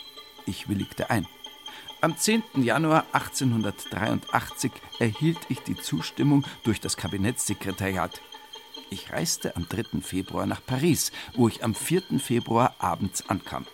Ich 0.46 0.70
willigte 0.70 1.10
ein. 1.10 1.28
Am 2.00 2.16
10. 2.16 2.44
Januar 2.58 3.06
1883 3.14 4.72
erhielt 5.00 5.40
ich 5.50 5.62
die 5.62 5.76
Zustimmung 5.76 6.46
durch 6.64 6.80
das 6.80 6.96
Kabinettssekretariat. 6.96 8.22
Ich 8.92 9.12
reiste 9.12 9.56
am 9.56 9.68
3. 9.68 10.02
Februar 10.02 10.46
nach 10.46 10.64
Paris, 10.64 11.12
wo 11.34 11.48
ich 11.48 11.64
am 11.64 11.74
4. 11.74 12.20
Februar 12.20 12.76
abends 12.78 13.28
ankam. 13.28 13.66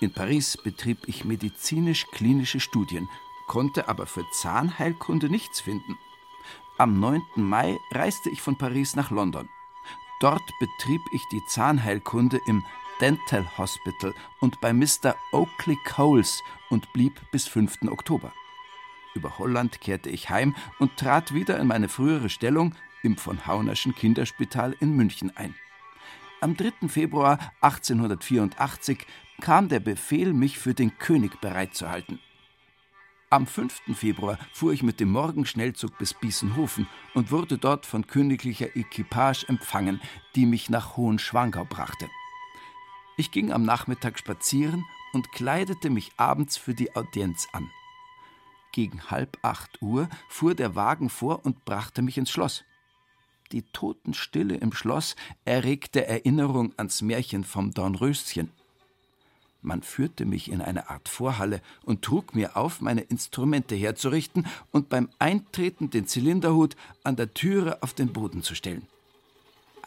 In 0.00 0.12
Paris 0.12 0.58
betrieb 0.58 0.98
ich 1.06 1.24
medizinisch-klinische 1.24 2.60
Studien, 2.60 3.08
konnte 3.46 3.88
aber 3.88 4.06
für 4.06 4.24
Zahnheilkunde 4.32 5.30
nichts 5.30 5.60
finden. 5.60 5.96
Am 6.76 7.00
9. 7.00 7.22
Mai 7.36 7.78
reiste 7.90 8.28
ich 8.28 8.42
von 8.42 8.58
Paris 8.58 8.96
nach 8.96 9.10
London. 9.10 9.48
Dort 10.20 10.46
betrieb 10.60 11.00
ich 11.12 11.22
die 11.32 11.44
Zahnheilkunde 11.46 12.38
im 12.46 12.66
Dental 13.00 13.46
Hospital 13.58 14.14
und 14.40 14.60
bei 14.60 14.72
Mr. 14.72 15.14
Oakley 15.32 15.76
Coles 15.84 16.42
und 16.70 16.92
blieb 16.92 17.20
bis 17.30 17.46
5. 17.46 17.82
Oktober. 17.88 18.32
Über 19.14 19.38
Holland 19.38 19.80
kehrte 19.80 20.10
ich 20.10 20.30
heim 20.30 20.54
und 20.78 20.96
trat 20.96 21.34
wieder 21.34 21.58
in 21.58 21.66
meine 21.66 21.88
frühere 21.88 22.28
Stellung 22.28 22.74
im 23.02 23.16
von 23.16 23.46
Haunerschen 23.46 23.94
Kinderspital 23.94 24.74
in 24.80 24.96
München 24.96 25.34
ein. 25.36 25.54
Am 26.40 26.56
3. 26.56 26.88
Februar 26.88 27.38
1884 27.60 29.06
kam 29.40 29.68
der 29.68 29.80
Befehl, 29.80 30.32
mich 30.32 30.58
für 30.58 30.74
den 30.74 30.98
König 30.98 31.40
bereitzuhalten. 31.40 32.20
Am 33.28 33.46
5. 33.46 33.82
Februar 33.94 34.38
fuhr 34.52 34.72
ich 34.72 34.82
mit 34.82 35.00
dem 35.00 35.10
Morgenschnellzug 35.10 35.98
bis 35.98 36.14
Biesenhofen 36.14 36.86
und 37.14 37.30
wurde 37.30 37.58
dort 37.58 37.84
von 37.84 38.06
königlicher 38.06 38.76
Equipage 38.76 39.48
empfangen, 39.48 40.00
die 40.34 40.46
mich 40.46 40.70
nach 40.70 40.96
Hohenschwangau 40.96 41.64
brachte. 41.64 42.08
Ich 43.18 43.30
ging 43.30 43.50
am 43.50 43.62
Nachmittag 43.62 44.18
spazieren 44.18 44.84
und 45.14 45.32
kleidete 45.32 45.88
mich 45.88 46.12
abends 46.18 46.58
für 46.58 46.74
die 46.74 46.94
Audienz 46.94 47.48
an. 47.52 47.70
Gegen 48.72 49.10
halb 49.10 49.38
acht 49.40 49.80
Uhr 49.80 50.10
fuhr 50.28 50.54
der 50.54 50.74
Wagen 50.74 51.08
vor 51.08 51.46
und 51.46 51.64
brachte 51.64 52.02
mich 52.02 52.18
ins 52.18 52.30
Schloss. 52.30 52.64
Die 53.52 53.62
Totenstille 53.62 54.56
im 54.56 54.72
Schloss 54.72 55.16
erregte 55.46 56.06
Erinnerung 56.06 56.74
ans 56.76 57.00
Märchen 57.00 57.44
vom 57.44 57.72
Dornröschen. 57.72 58.50
Man 59.62 59.82
führte 59.82 60.26
mich 60.26 60.50
in 60.50 60.60
eine 60.60 60.90
Art 60.90 61.08
Vorhalle 61.08 61.62
und 61.84 62.02
trug 62.02 62.34
mir 62.34 62.56
auf, 62.56 62.82
meine 62.82 63.00
Instrumente 63.00 63.74
herzurichten 63.74 64.46
und 64.72 64.90
beim 64.90 65.08
Eintreten 65.18 65.88
den 65.88 66.06
Zylinderhut 66.06 66.76
an 67.02 67.16
der 67.16 67.32
Türe 67.32 67.82
auf 67.82 67.94
den 67.94 68.12
Boden 68.12 68.42
zu 68.42 68.54
stellen. 68.54 68.86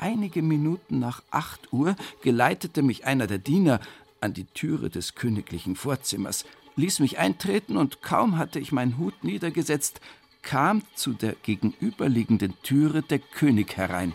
Einige 0.02 0.42
Minuten 0.42 1.00
nach 1.00 1.22
acht 1.30 1.74
Uhr 1.74 1.94
geleitete 2.22 2.82
mich 2.82 3.06
einer 3.06 3.28
der 3.28 3.38
Diener 3.38 3.82
an 4.22 4.34
die 4.34 4.46
Türe 4.46 4.90
des 4.90 5.14
königlichen 5.14 5.76
Vorzimmers, 5.76 6.46
ließ 6.78 7.00
mich 7.02 7.20
eintreten 7.20 7.76
und 7.76 8.02
kaum 8.02 8.38
hatte 8.38 8.60
ich 8.60 8.72
meinen 8.72 8.98
Hut 8.98 9.26
niedergesetzt, 9.26 10.00
kam 10.42 10.84
zu 10.96 11.12
der 11.12 11.34
gegenüberliegenden 11.44 12.54
Türe 12.64 13.02
der 13.02 13.20
König 13.20 13.76
herein. 13.76 14.14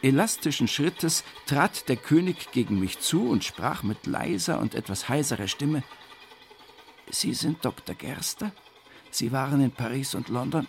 Elastischen 0.00 0.68
Schrittes 0.68 1.24
trat 1.46 1.88
der 1.88 1.96
König 1.96 2.52
gegen 2.52 2.78
mich 2.78 3.00
zu 3.00 3.28
und 3.28 3.42
sprach 3.42 3.82
mit 3.82 4.06
leiser 4.06 4.60
und 4.60 4.76
etwas 4.76 5.08
heiserer 5.08 5.48
Stimme 5.48 5.82
Sie 7.10 7.34
sind 7.34 7.64
Dr. 7.64 7.96
Gerster? 7.96 8.52
Sie 9.10 9.32
waren 9.32 9.60
in 9.60 9.72
Paris 9.72 10.14
und 10.14 10.28
London? 10.28 10.68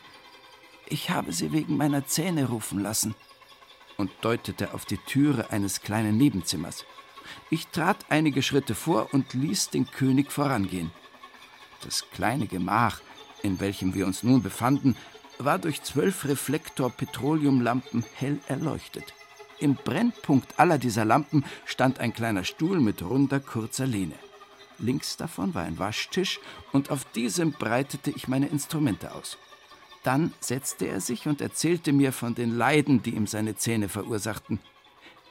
Ich 0.88 1.12
habe 1.12 1.32
Sie 1.32 1.52
wegen 1.52 1.78
meiner 1.78 2.08
Zähne 2.08 2.48
rufen 2.48 2.80
lassen 2.80 3.14
und 3.98 4.12
deutete 4.22 4.74
auf 4.74 4.86
die 4.86 4.98
Türe 4.98 5.52
eines 5.52 5.82
kleinen 5.82 6.18
Nebenzimmers. 6.18 6.86
Ich 7.50 7.68
trat 7.68 8.06
einige 8.10 8.42
Schritte 8.42 8.76
vor 8.76 9.14
und 9.14 9.34
ließ 9.34 9.70
den 9.70 9.90
König 9.90 10.32
vorangehen. 10.32 10.92
Das 11.84 12.10
kleine 12.12 12.48
Gemach, 12.48 13.02
in 13.44 13.60
welchem 13.60 13.94
wir 13.94 14.08
uns 14.08 14.24
nun 14.24 14.42
befanden, 14.42 14.96
war 15.40 15.60
durch 15.60 15.84
zwölf 15.84 16.26
Reflektor-Petroleumlampen 16.26 18.04
hell 18.16 18.40
erleuchtet. 18.48 19.14
Im 19.60 19.76
Brennpunkt 19.76 20.60
aller 20.60 20.78
dieser 20.78 21.06
Lampen 21.06 21.44
stand 21.66 22.00
ein 22.00 22.14
kleiner 22.14 22.44
Stuhl 22.44 22.80
mit 22.80 23.02
runder, 23.02 23.40
kurzer 23.40 23.88
Lehne. 23.88 24.16
Links 24.80 25.18
davon 25.18 25.56
war 25.56 25.64
ein 25.64 25.80
Waschtisch 25.80 26.40
und 26.72 26.92
auf 26.92 27.06
diesem 27.06 27.52
breitete 27.52 28.12
ich 28.12 28.28
meine 28.28 28.48
Instrumente 28.48 29.14
aus. 29.14 29.38
Dann 30.08 30.32
setzte 30.40 30.88
er 30.88 31.02
sich 31.02 31.28
und 31.28 31.42
erzählte 31.42 31.92
mir 31.92 32.14
von 32.14 32.34
den 32.34 32.58
Leiden, 32.58 33.04
die 33.04 33.10
ihm 33.10 33.28
seine 33.28 33.58
Zähne 33.58 33.90
verursachten. 33.90 34.62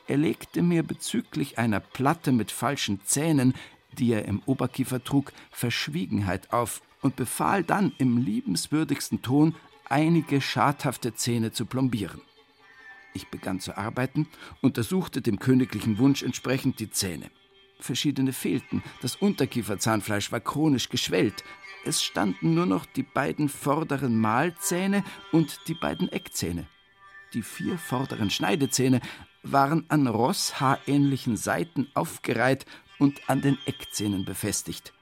Er 0.06 0.18
legte 0.18 0.60
mir 0.60 0.82
bezüglich 0.82 1.58
einer 1.58 1.80
Platte 1.80 2.30
mit 2.30 2.50
falschen 2.50 3.00
Zähnen, 3.02 3.54
die 3.92 4.12
er 4.12 4.26
im 4.26 4.42
Oberkiefer 4.44 5.02
trug, 5.02 5.32
Verschwiegenheit 5.50 6.52
auf 6.52 6.82
und 7.00 7.16
befahl 7.16 7.64
dann 7.64 7.94
im 7.96 8.18
liebenswürdigsten 8.18 9.22
Ton, 9.22 9.54
einige 9.88 10.42
schadhafte 10.42 11.14
Zähne 11.14 11.52
zu 11.52 11.64
plombieren. 11.64 12.20
Ich 13.14 13.28
begann 13.28 13.60
zu 13.60 13.78
arbeiten, 13.78 14.28
untersuchte 14.60 15.22
dem 15.22 15.38
königlichen 15.38 15.96
Wunsch 15.96 16.22
entsprechend 16.22 16.80
die 16.80 16.90
Zähne. 16.90 17.30
Verschiedene 17.80 18.34
fehlten, 18.34 18.82
das 19.00 19.16
Unterkieferzahnfleisch 19.16 20.32
war 20.32 20.40
chronisch 20.40 20.90
geschwellt, 20.90 21.44
es 21.86 22.02
standen 22.02 22.54
nur 22.54 22.66
noch 22.66 22.84
die 22.86 23.02
beiden 23.02 23.48
vorderen 23.48 24.20
Mahlzähne 24.20 25.04
und 25.32 25.60
die 25.68 25.74
beiden 25.74 26.10
Eckzähne. 26.10 26.66
Die 27.32 27.42
vier 27.42 27.78
vorderen 27.78 28.30
Schneidezähne 28.30 29.00
waren 29.42 29.84
an 29.88 30.06
rosshaarähnlichen 30.06 31.36
Seiten 31.36 31.88
aufgereiht 31.94 32.66
und 32.98 33.28
an 33.28 33.40
den 33.40 33.58
Eckzähnen 33.66 34.24
befestigt. 34.24 34.92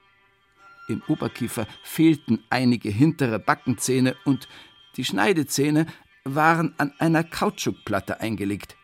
Im 0.89 1.03
Oberkiefer 1.09 1.67
fehlten 1.83 2.45
einige 2.51 2.91
hintere 2.91 3.39
Backenzähne 3.39 4.17
und 4.25 4.49
die 4.97 5.05
Schneidezähne 5.05 5.87
waren 6.25 6.75
an 6.79 6.93
einer 6.99 7.25
Kautschukplatte 7.25 8.21
eingelegt. 8.21 8.77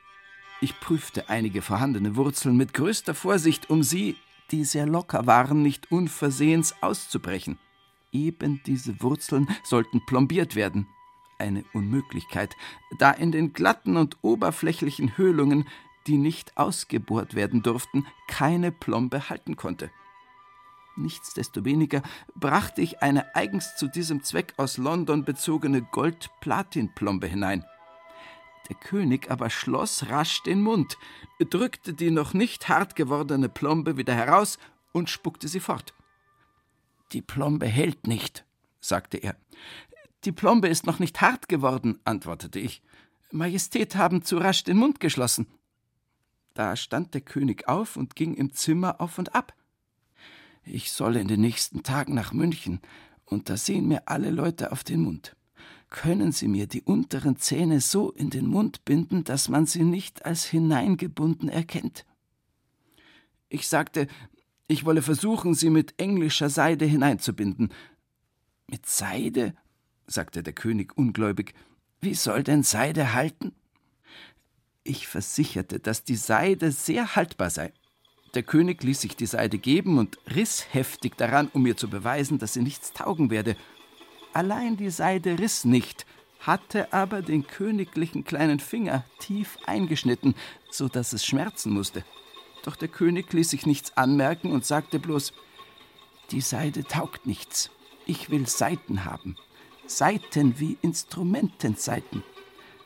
Ich 0.62 0.78
prüfte 0.80 1.28
einige 1.28 1.62
vorhandene 1.62 2.16
Wurzeln 2.16 2.56
mit 2.56 2.72
größter 2.72 3.14
Vorsicht, 3.14 3.70
um 3.70 3.82
sie, 3.82 4.16
die 4.50 4.64
sehr 4.64 4.86
locker 4.86 5.26
waren, 5.26 5.62
nicht 5.62 5.90
unversehens 5.90 6.74
auszubrechen. 6.82 7.58
Eben 8.12 8.60
diese 8.66 9.02
Wurzeln 9.02 9.48
sollten 9.62 10.04
plombiert 10.06 10.56
werden. 10.56 10.88
Eine 11.38 11.64
Unmöglichkeit, 11.72 12.56
da 12.98 13.10
in 13.12 13.32
den 13.32 13.52
glatten 13.52 13.96
und 13.96 14.18
oberflächlichen 14.22 15.16
Höhlungen, 15.16 15.66
die 16.06 16.18
nicht 16.18 16.56
ausgebohrt 16.56 17.34
werden 17.34 17.62
durften, 17.62 18.06
keine 18.26 18.72
Plombe 18.72 19.30
halten 19.30 19.56
konnte. 19.56 19.90
Nichtsdestoweniger 20.96 22.02
brachte 22.34 22.82
ich 22.82 23.02
eine 23.02 23.34
eigens 23.34 23.76
zu 23.76 23.88
diesem 23.88 24.22
Zweck 24.22 24.54
aus 24.56 24.76
London 24.76 25.24
bezogene 25.24 25.82
Gold-Platin-Plombe 25.82 27.26
hinein. 27.26 27.64
Der 28.68 28.76
König 28.76 29.30
aber 29.30 29.50
schloss 29.50 30.10
rasch 30.10 30.42
den 30.42 30.62
Mund, 30.62 30.98
drückte 31.38 31.94
die 31.94 32.10
noch 32.10 32.34
nicht 32.34 32.68
hart 32.68 32.96
gewordene 32.96 33.48
Plombe 33.48 33.96
wieder 33.96 34.14
heraus 34.14 34.58
und 34.92 35.10
spuckte 35.10 35.48
sie 35.48 35.60
fort. 35.60 35.94
Die 37.12 37.22
Plombe 37.22 37.66
hält 37.66 38.06
nicht, 38.06 38.44
sagte 38.80 39.18
er. 39.18 39.36
Die 40.24 40.32
Plombe 40.32 40.68
ist 40.68 40.86
noch 40.86 40.98
nicht 40.98 41.20
hart 41.20 41.48
geworden, 41.48 41.98
antwortete 42.04 42.58
ich. 42.60 42.82
Majestät 43.32 43.96
haben 43.96 44.22
zu 44.22 44.38
rasch 44.38 44.64
den 44.64 44.76
Mund 44.76 45.00
geschlossen. 45.00 45.46
Da 46.54 46.76
stand 46.76 47.14
der 47.14 47.20
König 47.20 47.68
auf 47.68 47.96
und 47.96 48.16
ging 48.16 48.34
im 48.34 48.52
Zimmer 48.52 49.00
auf 49.00 49.18
und 49.18 49.34
ab. 49.34 49.54
Ich 50.64 50.92
soll 50.92 51.16
in 51.16 51.28
den 51.28 51.40
nächsten 51.40 51.82
Tagen 51.82 52.14
nach 52.14 52.32
München, 52.32 52.80
und 53.24 53.48
da 53.48 53.56
sehen 53.56 53.88
mir 53.88 54.02
alle 54.06 54.30
Leute 54.30 54.72
auf 54.72 54.84
den 54.84 55.02
Mund. 55.02 55.36
Können 55.88 56.32
Sie 56.32 56.48
mir 56.48 56.66
die 56.66 56.82
unteren 56.82 57.36
Zähne 57.36 57.80
so 57.80 58.10
in 58.12 58.30
den 58.30 58.46
Mund 58.46 58.84
binden, 58.84 59.24
dass 59.24 59.48
man 59.48 59.66
sie 59.66 59.82
nicht 59.82 60.24
als 60.24 60.44
hineingebunden 60.44 61.48
erkennt? 61.48 62.04
Ich 63.48 63.66
sagte, 63.66 64.06
ich 64.70 64.84
wolle 64.84 65.02
versuchen, 65.02 65.54
sie 65.54 65.68
mit 65.68 65.94
englischer 65.98 66.48
Seide 66.48 66.84
hineinzubinden. 66.84 67.72
Mit 68.68 68.86
Seide? 68.86 69.54
sagte 70.06 70.44
der 70.44 70.52
König 70.52 70.96
ungläubig. 70.96 71.54
Wie 72.00 72.14
soll 72.14 72.44
denn 72.44 72.62
Seide 72.62 73.12
halten? 73.12 73.52
Ich 74.84 75.08
versicherte, 75.08 75.80
dass 75.80 76.04
die 76.04 76.14
Seide 76.14 76.70
sehr 76.70 77.16
haltbar 77.16 77.50
sei. 77.50 77.72
Der 78.34 78.44
König 78.44 78.84
ließ 78.84 79.00
sich 79.00 79.16
die 79.16 79.26
Seide 79.26 79.58
geben 79.58 79.98
und 79.98 80.18
riss 80.34 80.72
heftig 80.72 81.16
daran, 81.16 81.48
um 81.52 81.62
mir 81.62 81.76
zu 81.76 81.90
beweisen, 81.90 82.38
dass 82.38 82.52
sie 82.52 82.62
nichts 82.62 82.92
taugen 82.92 83.30
werde. 83.30 83.56
Allein 84.32 84.76
die 84.76 84.90
Seide 84.90 85.36
riss 85.38 85.64
nicht, 85.64 86.06
hatte 86.38 86.92
aber 86.92 87.22
den 87.22 87.44
königlichen 87.44 88.22
kleinen 88.22 88.60
Finger 88.60 89.04
tief 89.18 89.58
eingeschnitten, 89.66 90.36
so 90.70 90.88
dass 90.88 91.12
es 91.12 91.26
schmerzen 91.26 91.72
musste. 91.72 92.04
Doch 92.62 92.76
der 92.76 92.88
König 92.88 93.32
ließ 93.32 93.50
sich 93.50 93.66
nichts 93.66 93.96
anmerken 93.96 94.52
und 94.52 94.64
sagte 94.64 94.98
bloß 94.98 95.32
Die 96.30 96.40
Seide 96.40 96.84
taugt 96.84 97.26
nichts. 97.26 97.70
Ich 98.06 98.30
will 98.30 98.46
Saiten 98.46 99.04
haben. 99.04 99.36
Saiten 99.86 100.58
wie 100.58 100.78
Instrumentensaiten. 100.82 102.22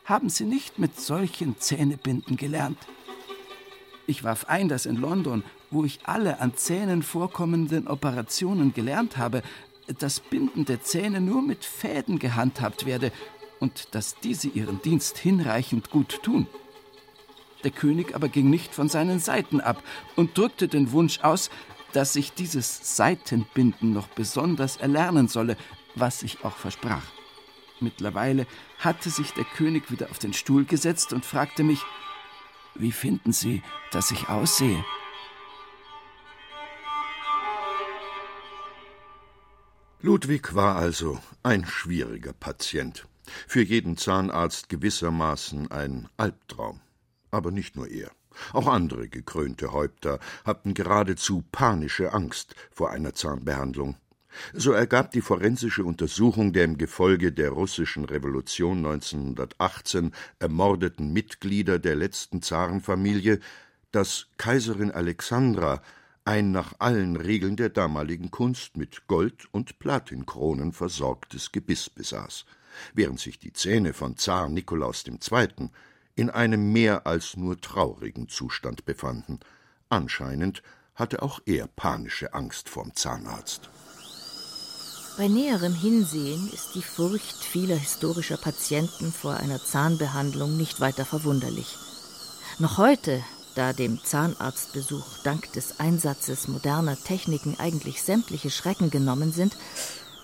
Haben 0.04 0.28
Sie 0.28 0.44
nicht 0.44 0.78
mit 0.78 1.00
solchen 1.00 1.58
Zähnebinden 1.58 2.36
gelernt? 2.36 2.78
Ich 4.06 4.22
warf 4.22 4.46
ein, 4.46 4.68
dass 4.68 4.86
in 4.86 4.96
London, 4.96 5.42
wo 5.70 5.84
ich 5.84 6.00
alle 6.04 6.40
an 6.40 6.54
Zähnen 6.56 7.02
vorkommenden 7.02 7.88
Operationen 7.88 8.74
gelernt 8.74 9.16
habe, 9.16 9.42
das 9.98 10.20
Binden 10.20 10.64
der 10.64 10.82
Zähne 10.82 11.20
nur 11.20 11.42
mit 11.42 11.64
Fäden 11.64 12.18
gehandhabt 12.18 12.86
werde 12.86 13.12
und 13.60 13.94
dass 13.94 14.16
diese 14.20 14.48
ihren 14.48 14.80
Dienst 14.82 15.18
hinreichend 15.18 15.90
gut 15.90 16.22
tun. 16.22 16.46
Der 17.64 17.70
König 17.70 18.14
aber 18.14 18.28
ging 18.28 18.50
nicht 18.50 18.74
von 18.74 18.88
seinen 18.88 19.18
Seiten 19.18 19.60
ab 19.60 19.82
und 20.16 20.36
drückte 20.36 20.68
den 20.68 20.92
Wunsch 20.92 21.20
aus, 21.20 21.50
dass 21.92 22.14
ich 22.16 22.32
dieses 22.32 22.96
Seitenbinden 22.96 23.92
noch 23.92 24.08
besonders 24.08 24.76
erlernen 24.76 25.28
solle, 25.28 25.56
was 25.94 26.22
ich 26.22 26.44
auch 26.44 26.56
versprach. 26.56 27.04
Mittlerweile 27.80 28.46
hatte 28.78 29.10
sich 29.10 29.32
der 29.32 29.44
König 29.44 29.90
wieder 29.90 30.10
auf 30.10 30.18
den 30.18 30.32
Stuhl 30.32 30.64
gesetzt 30.64 31.12
und 31.12 31.24
fragte 31.24 31.64
mich, 31.64 31.80
wie 32.74 32.92
finden 32.92 33.32
Sie, 33.32 33.62
dass 33.92 34.10
ich 34.10 34.28
aussehe? 34.28 34.84
Ludwig 40.00 40.54
war 40.54 40.76
also 40.76 41.18
ein 41.42 41.64
schwieriger 41.64 42.34
Patient, 42.34 43.06
für 43.46 43.62
jeden 43.62 43.96
Zahnarzt 43.96 44.68
gewissermaßen 44.68 45.70
ein 45.70 46.08
Albtraum. 46.18 46.83
Aber 47.34 47.50
nicht 47.50 47.74
nur 47.74 47.88
er. 47.88 48.12
Auch 48.52 48.68
andere 48.68 49.08
gekrönte 49.08 49.72
Häupter 49.72 50.20
hatten 50.44 50.72
geradezu 50.72 51.42
panische 51.50 52.12
Angst 52.12 52.54
vor 52.70 52.92
einer 52.92 53.12
Zahnbehandlung. 53.12 53.96
So 54.52 54.70
ergab 54.70 55.10
die 55.10 55.20
forensische 55.20 55.84
Untersuchung 55.84 56.52
der 56.52 56.64
im 56.64 56.78
Gefolge 56.78 57.32
der 57.32 57.50
russischen 57.50 58.04
Revolution 58.04 58.78
1918 58.86 60.12
ermordeten 60.38 61.12
Mitglieder 61.12 61.80
der 61.80 61.96
letzten 61.96 62.40
Zarenfamilie, 62.40 63.40
dass 63.90 64.28
Kaiserin 64.36 64.92
Alexandra 64.92 65.82
ein 66.24 66.52
nach 66.52 66.74
allen 66.78 67.16
Regeln 67.16 67.56
der 67.56 67.68
damaligen 67.68 68.30
Kunst 68.30 68.76
mit 68.76 69.08
Gold- 69.08 69.48
und 69.50 69.80
Platinkronen 69.80 70.72
versorgtes 70.72 71.50
Gebiss 71.50 71.90
besaß, 71.90 72.44
während 72.94 73.18
sich 73.18 73.40
die 73.40 73.52
Zähne 73.52 73.92
von 73.92 74.16
Zar 74.16 74.48
Nikolaus 74.48 75.04
II. 75.04 75.70
In 76.16 76.30
einem 76.30 76.72
mehr 76.72 77.06
als 77.06 77.36
nur 77.36 77.60
traurigen 77.60 78.28
Zustand 78.28 78.84
befanden. 78.84 79.40
Anscheinend 79.88 80.62
hatte 80.94 81.22
auch 81.22 81.40
er 81.46 81.66
panische 81.66 82.34
Angst 82.34 82.68
vorm 82.68 82.94
Zahnarzt. 82.94 83.68
Bei 85.16 85.28
näherem 85.28 85.74
Hinsehen 85.74 86.50
ist 86.52 86.74
die 86.74 86.82
Furcht 86.82 87.36
vieler 87.44 87.76
historischer 87.76 88.36
Patienten 88.36 89.12
vor 89.12 89.34
einer 89.34 89.62
Zahnbehandlung 89.62 90.56
nicht 90.56 90.80
weiter 90.80 91.04
verwunderlich. 91.04 91.76
Noch 92.58 92.78
heute 92.78 93.22
da 93.54 93.72
dem 93.72 94.02
Zahnarztbesuch 94.02 95.18
dank 95.22 95.52
des 95.52 95.78
Einsatzes 95.78 96.48
moderner 96.48 96.96
Techniken 96.96 97.56
eigentlich 97.58 98.02
sämtliche 98.02 98.50
Schrecken 98.50 98.90
genommen 98.90 99.32
sind, 99.32 99.56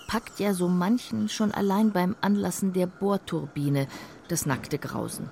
packt 0.07 0.39
ja 0.39 0.53
so 0.53 0.67
manchen 0.67 1.29
schon 1.29 1.51
allein 1.51 1.91
beim 1.91 2.15
Anlassen 2.19 2.73
der 2.73 2.87
Bohrturbine 2.87 3.87
das 4.27 4.45
nackte 4.45 4.77
Grausen. 4.77 5.29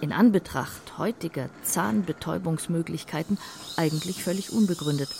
In 0.00 0.12
Anbetracht 0.12 0.96
heutiger 0.96 1.50
Zahnbetäubungsmöglichkeiten 1.62 3.36
eigentlich 3.76 4.24
völlig 4.24 4.50
unbegründet. 4.50 5.10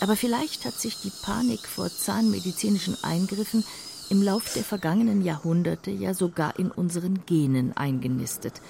Aber 0.00 0.16
vielleicht 0.16 0.66
hat 0.66 0.74
sich 0.74 1.00
die 1.00 1.12
Panik 1.22 1.60
vor 1.60 1.88
zahnmedizinischen 1.88 2.96
Eingriffen 3.02 3.64
im 4.10 4.22
Lauf 4.22 4.52
der 4.52 4.64
vergangenen 4.64 5.24
Jahrhunderte 5.24 5.90
ja 5.90 6.12
sogar 6.12 6.58
in 6.58 6.70
unseren 6.70 7.24
Genen 7.24 7.74
eingenistet. 7.74 8.60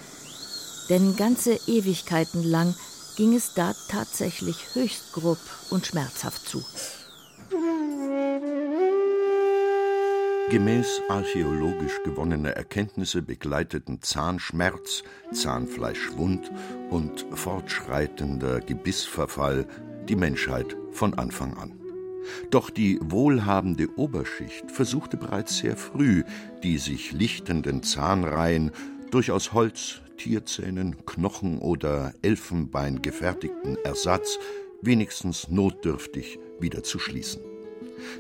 Denn 0.89 1.17
ganze 1.17 1.59
Ewigkeiten 1.67 2.45
lang 2.45 2.75
ging 3.17 3.35
es 3.35 3.55
da 3.55 3.75
tatsächlich 3.89 4.75
höchst 4.75 5.13
grob 5.13 5.39
und 5.71 5.87
schmerzhaft 5.87 6.49
zu. 6.49 6.63
Gemäß 10.51 11.01
archäologisch 11.09 12.03
gewonnener 12.05 12.51
Erkenntnisse 12.51 13.23
begleiteten 13.23 14.03
Zahnschmerz, 14.03 15.03
Zahnfleischwund 15.33 16.51
und 16.91 17.27
fortschreitender 17.33 18.61
Gebissverfall 18.61 19.67
die 20.09 20.17
Menschheit 20.17 20.77
von 20.91 21.15
Anfang 21.15 21.57
an. 21.57 21.79
Doch 22.51 22.71
die 22.71 22.99
wohlhabende 23.03 23.89
Oberschicht 23.97 24.71
versuchte 24.71 25.17
bereits 25.17 25.59
sehr 25.59 25.77
früh, 25.77 26.23
die 26.63 26.79
sich 26.79 27.13
lichtenden 27.13 27.83
Zahnreihen 27.83 28.73
durch 29.11 29.31
aus 29.31 29.53
Holz, 29.53 30.03
Tierzähnen, 30.19 31.05
Knochen 31.07 31.59
oder 31.59 32.13
Elfenbein 32.23 33.01
gefertigten 33.03 33.77
Ersatz 33.85 34.39
wenigstens 34.83 35.49
notdürftig 35.49 36.39
wieder 36.61 36.83
zu 36.83 36.99
schließen. 36.99 37.43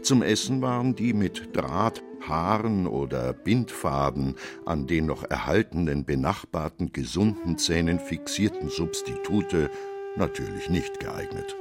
Zum 0.02 0.22
Essen 0.22 0.62
waren 0.62 0.94
die 0.94 1.12
mit 1.12 1.56
Draht, 1.56 2.02
Haaren 2.28 2.87
oder 2.87 3.32
Bindfaden 3.32 4.37
an 4.64 4.87
den 4.87 5.06
noch 5.06 5.24
erhaltenen 5.24 6.04
benachbarten 6.04 6.92
gesunden 6.92 7.58
Zähnen 7.58 7.98
fixierten 7.98 8.68
Substitute 8.68 9.70
natürlich 10.16 10.68
nicht 10.68 11.00
geeignet. 11.00 11.56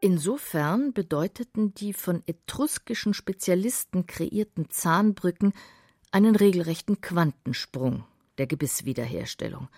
Insofern 0.00 0.92
bedeuteten 0.92 1.74
die 1.74 1.92
von 1.92 2.22
etruskischen 2.26 3.14
Spezialisten 3.14 4.06
kreierten 4.06 4.70
Zahnbrücken 4.70 5.52
einen 6.12 6.36
regelrechten 6.36 7.00
Quantensprung 7.00 8.04
der 8.38 8.46
Gebisswiederherstellung. 8.46 9.68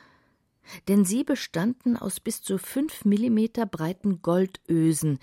Denn 0.89 1.05
sie 1.05 1.25
bestanden 1.25 1.97
aus 1.97 2.21
bis 2.21 2.43
zu 2.43 2.59
fünf 2.59 3.05
Millimeter 3.05 3.65
breiten 3.65 4.21
Goldösen, 4.21 5.19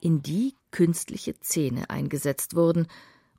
in 0.00 0.22
die 0.22 0.54
künstliche 0.70 1.38
Zähne 1.40 1.88
eingesetzt 1.88 2.54
wurden 2.54 2.88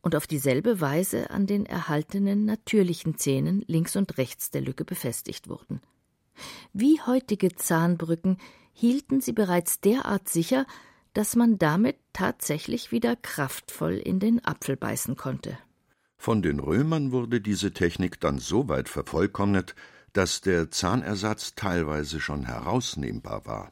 und 0.03 0.15
auf 0.15 0.27
dieselbe 0.27 0.79
Weise 0.81 1.31
an 1.31 1.47
den 1.47 1.65
erhaltenen 1.65 2.45
natürlichen 2.45 3.17
Zähnen 3.17 3.63
links 3.67 3.95
und 3.95 4.17
rechts 4.19 4.51
der 4.51 4.61
Lücke 4.61 4.85
befestigt 4.85 5.49
wurden. 5.49 5.81
Wie 6.73 7.01
heutige 7.01 7.55
Zahnbrücken 7.55 8.37
hielten 8.73 9.21
sie 9.21 9.33
bereits 9.33 9.79
derart 9.79 10.29
sicher, 10.29 10.67
dass 11.13 11.35
man 11.35 11.57
damit 11.57 11.97
tatsächlich 12.11 12.91
wieder 12.91 13.15
kraftvoll 13.15 13.93
in 13.93 14.19
den 14.19 14.43
Apfel 14.43 14.75
beißen 14.75 15.15
konnte. 15.15 15.57
Von 16.17 16.41
den 16.41 16.59
Römern 16.59 17.11
wurde 17.11 17.39
diese 17.39 17.71
Technik 17.71 18.19
dann 18.19 18.39
so 18.39 18.67
weit 18.67 18.89
vervollkommnet, 18.89 19.75
dass 20.11 20.41
der 20.41 20.69
Zahnersatz 20.69 21.55
teilweise 21.55 22.19
schon 22.19 22.45
herausnehmbar 22.45 23.45
war. 23.45 23.71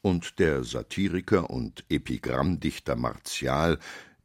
Und 0.00 0.38
der 0.38 0.64
Satiriker 0.64 1.50
und 1.50 1.84
Epigrammdichter 1.88 2.94
Martial 2.96 3.78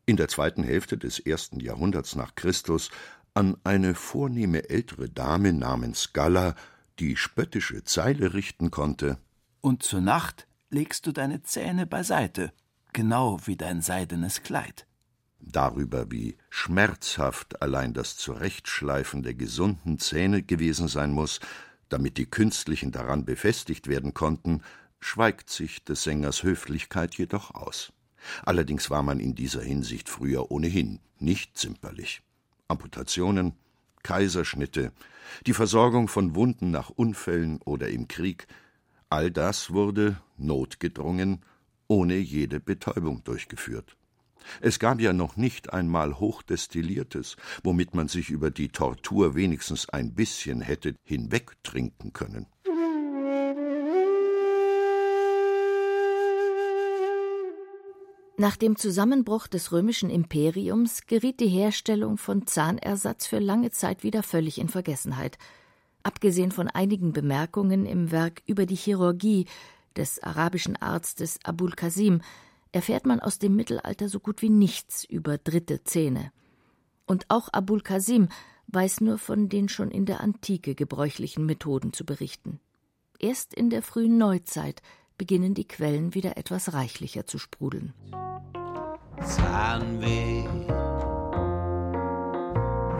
in 0.07 0.17
der 0.17 0.29
zweiten 0.29 0.63
Hälfte 0.63 0.97
des 0.97 1.19
ersten 1.19 1.59
Jahrhunderts 1.59 2.15
nach 2.15 2.33
Christus 2.33 2.89
an 3.35 3.57
eine 3.63 3.93
vornehme 3.93 4.69
ältere 4.69 5.09
Dame 5.09 5.53
namens 5.53 6.13
Galla 6.13 6.55
die 6.97 7.15
spöttische 7.15 7.83
Zeile 7.83 8.33
richten 8.33 8.71
konnte 8.71 9.19
Und 9.61 9.83
zur 9.83 10.01
Nacht 10.01 10.47
legst 10.71 11.05
du 11.05 11.11
deine 11.11 11.43
Zähne 11.43 11.85
beiseite, 11.85 12.51
genau 12.93 13.37
wie 13.45 13.57
dein 13.57 13.81
seidenes 13.81 14.41
Kleid. 14.41 14.87
Darüber, 15.39 16.09
wie 16.09 16.37
schmerzhaft 16.49 17.61
allein 17.61 17.93
das 17.93 18.17
Zurechtschleifen 18.17 19.21
der 19.21 19.35
gesunden 19.35 19.99
Zähne 19.99 20.41
gewesen 20.41 20.87
sein 20.87 21.11
muss, 21.11 21.39
damit 21.89 22.17
die 22.17 22.25
künstlichen 22.25 22.91
daran 22.91 23.25
befestigt 23.25 23.87
werden 23.87 24.13
konnten, 24.13 24.61
schweigt 24.99 25.49
sich 25.49 25.83
des 25.83 26.03
Sängers 26.03 26.43
Höflichkeit 26.43 27.15
jedoch 27.15 27.53
aus. 27.53 27.93
Allerdings 28.43 28.89
war 28.89 29.03
man 29.03 29.19
in 29.19 29.35
dieser 29.35 29.61
Hinsicht 29.61 30.09
früher 30.09 30.51
ohnehin 30.51 30.99
nicht 31.19 31.57
zimperlich. 31.57 32.21
Amputationen, 32.67 33.53
Kaiserschnitte, 34.03 34.91
die 35.45 35.53
Versorgung 35.53 36.07
von 36.07 36.35
Wunden 36.35 36.71
nach 36.71 36.89
Unfällen 36.89 37.61
oder 37.63 37.89
im 37.89 38.07
Krieg, 38.07 38.47
all 39.09 39.31
das 39.31 39.71
wurde 39.71 40.21
notgedrungen 40.37 41.41
ohne 41.87 42.15
jede 42.17 42.59
Betäubung 42.59 43.23
durchgeführt. 43.23 43.95
Es 44.61 44.79
gab 44.79 45.01
ja 45.01 45.13
noch 45.13 45.35
nicht 45.35 45.73
einmal 45.73 46.19
Hochdestilliertes, 46.19 47.35
womit 47.63 47.95
man 47.95 48.07
sich 48.07 48.29
über 48.29 48.51
die 48.51 48.69
Tortur 48.69 49.35
wenigstens 49.35 49.89
ein 49.89 50.13
bisschen 50.13 50.61
hätte 50.61 50.95
hinwegtrinken 51.03 52.13
können. 52.13 52.45
Nach 58.39 58.55
dem 58.55 58.75
Zusammenbruch 58.75 59.47
des 59.47 59.71
römischen 59.71 60.11
Imperiums 60.11 61.07
geriet 61.07 61.39
die 61.39 61.47
Herstellung 61.47 62.17
von 62.17 62.45
Zahnersatz 62.45 63.25
für 63.25 63.39
lange 63.39 63.71
Zeit 63.71 64.03
wieder 64.03 64.21
völlig 64.21 64.59
in 64.59 64.69
Vergessenheit. 64.69 65.39
Abgesehen 66.03 66.51
von 66.51 66.67
einigen 66.67 67.13
Bemerkungen 67.13 67.87
im 67.87 68.11
Werk 68.11 68.43
über 68.45 68.67
die 68.67 68.75
Chirurgie 68.75 69.47
des 69.95 70.21
arabischen 70.21 70.75
Arztes 70.75 71.39
Abul 71.43 71.71
Qasim 71.71 72.21
erfährt 72.71 73.07
man 73.07 73.21
aus 73.21 73.39
dem 73.39 73.55
Mittelalter 73.55 74.07
so 74.07 74.19
gut 74.19 74.43
wie 74.43 74.51
nichts 74.51 75.03
über 75.03 75.39
dritte 75.39 75.83
Zähne. 75.83 76.31
Und 77.07 77.25
auch 77.29 77.49
Abul 77.51 77.81
Qasim 77.81 78.29
weiß 78.67 79.01
nur 79.01 79.17
von 79.17 79.49
den 79.49 79.67
schon 79.67 79.89
in 79.89 80.05
der 80.05 80.21
Antike 80.21 80.75
gebräuchlichen 80.75 81.47
Methoden 81.47 81.91
zu 81.91 82.05
berichten. 82.05 82.59
Erst 83.17 83.55
in 83.55 83.71
der 83.71 83.81
frühen 83.81 84.19
Neuzeit 84.19 84.83
beginnen 85.17 85.53
die 85.53 85.67
Quellen 85.67 86.13
wieder 86.13 86.37
etwas 86.37 86.73
reichlicher 86.73 87.25
zu 87.25 87.39
sprudeln. 87.39 87.93
Zahnweh, 89.23 90.45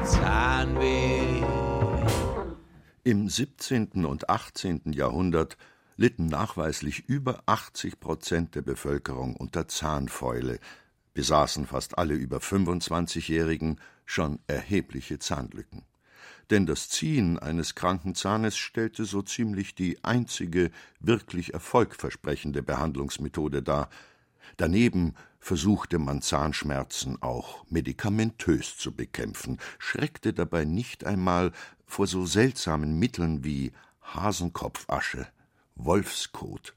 Zahnweh. 0.04 1.44
Im 3.04 3.30
17. 3.30 4.06
und 4.06 4.30
18. 4.30 4.94
Jahrhundert 4.94 5.58
litten 5.96 6.26
nachweislich 6.26 7.08
über 7.08 7.44
80 7.46 8.00
Prozent 8.00 8.56
der 8.56 8.62
Bevölkerung 8.62 9.36
unter 9.36 9.68
Zahnfäule, 9.68 10.60
besaßen 11.14 11.66
fast 11.68 11.98
alle 11.98 12.14
über 12.16 12.38
25-Jährigen 12.38 13.80
schon 14.06 14.40
erhebliche 14.48 15.20
Zahnlücken 15.20 15.86
denn 16.50 16.66
das 16.66 16.90
Ziehen 16.90 17.40
eines 17.40 17.76
kranken 17.76 18.16
Zahnes 18.16 18.58
stellte 18.58 19.06
so 19.06 19.22
ziemlich 19.22 19.76
die 19.76 20.04
einzige 20.04 20.72
wirklich 21.00 21.54
erfolgversprechende 21.54 22.64
Behandlungsmethode 22.64 23.62
dar. 23.62 23.90
Daneben 24.56 25.16
versuchte 25.40 26.00
man 26.00 26.22
Zahnschmerzen 26.22 27.22
auch 27.22 27.66
medikamentös 27.70 28.78
zu 28.78 28.94
bekämpfen, 28.94 29.60
schreckte 29.78 30.34
dabei 30.34 30.66
nicht 30.66 31.06
einmal 31.06 31.52
vor 31.86 32.08
so 32.08 32.26
seltsamen 32.26 32.98
Mitteln 32.98 33.44
wie 33.44 33.72
Hasenkopfasche, 34.02 35.28
Wolfskot, 35.76 36.74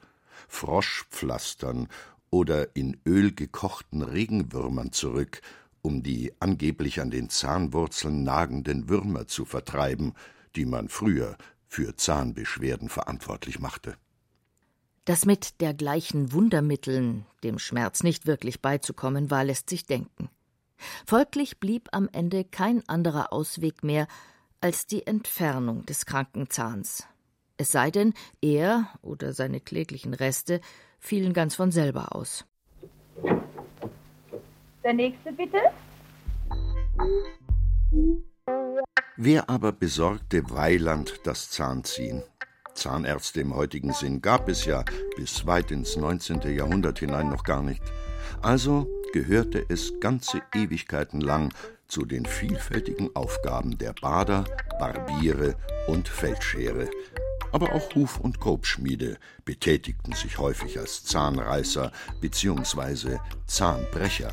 Froschpflastern 0.48 1.88
oder 2.30 2.74
in 2.76 3.00
Öl 3.06 3.33
gekochten 3.33 4.02
Regenwürmern 4.02 4.92
zurück, 4.92 5.42
um 5.82 6.02
die 6.02 6.32
angeblich 6.40 7.00
an 7.00 7.10
den 7.10 7.28
Zahnwurzeln 7.28 8.22
nagenden 8.22 8.88
Würmer 8.88 9.26
zu 9.26 9.44
vertreiben, 9.44 10.14
die 10.56 10.64
man 10.64 10.88
früher 10.88 11.37
für 11.66 11.96
Zahnbeschwerden 11.96 12.88
verantwortlich 12.88 13.60
machte. 13.60 13.96
Dass 15.04 15.24
mit 15.24 15.60
dergleichen 15.60 16.33
Wundermitteln 16.33 17.26
dem 17.42 17.58
Schmerz 17.58 18.02
nicht 18.02 18.26
wirklich 18.26 18.60
beizukommen 18.60 19.31
war, 19.31 19.44
lässt 19.44 19.70
sich 19.70 19.87
denken. 19.87 20.28
Folglich 21.06 21.58
blieb 21.58 21.88
am 21.92 22.08
Ende 22.12 22.44
kein 22.44 22.87
anderer 22.88 23.33
Ausweg 23.33 23.83
mehr 23.83 24.06
als 24.60 24.87
die 24.87 25.06
Entfernung 25.06 25.87
des 25.87 26.06
kranken 26.06 26.50
Zahns. 26.50 27.06
Es 27.56 27.72
sei 27.72 27.90
denn, 27.90 28.14
er 28.40 28.88
oder 29.02 29.33
seine 29.33 29.60
kläglichen 29.60 30.14
Reste 30.14 30.60
fielen 30.98 31.33
ganz 31.33 31.54
von 31.54 31.70
selber 31.70 32.14
aus. 32.14 32.44
Der 34.83 34.94
nächste 34.94 35.33
bitte. 35.33 35.58
Wer 39.16 39.50
aber 39.50 39.72
besorgte 39.72 40.48
Weiland 40.50 41.20
das 41.24 41.50
Zahnziehen? 41.50 42.22
Zahnärzte 42.74 43.42
im 43.42 43.54
heutigen 43.54 43.92
Sinn 43.92 44.22
gab 44.22 44.48
es 44.48 44.64
ja 44.64 44.85
bis 45.16 45.46
weit 45.46 45.70
ins 45.70 45.96
19. 45.96 46.40
Jahrhundert 46.56 47.00
hinein 47.00 47.28
noch 47.28 47.44
gar 47.44 47.62
nicht. 47.62 47.83
Also 48.40 48.88
gehörte 49.12 49.66
es 49.68 50.00
ganze 50.00 50.40
Ewigkeiten 50.54 51.20
lang 51.20 51.52
zu 51.88 52.06
den 52.06 52.24
vielfältigen 52.24 53.14
Aufgaben 53.14 53.76
der 53.76 53.92
Bader, 54.00 54.44
Barbiere 54.78 55.56
und 55.88 56.08
Feldschere. 56.08 56.88
Aber 57.52 57.74
auch 57.74 57.94
Huf- 57.94 58.20
und 58.20 58.40
Grobschmiede 58.40 59.18
betätigten 59.44 60.12
sich 60.12 60.38
häufig 60.38 60.78
als 60.78 61.04
Zahnreißer 61.04 61.90
bzw. 62.20 63.18
Zahnbrecher, 63.46 64.33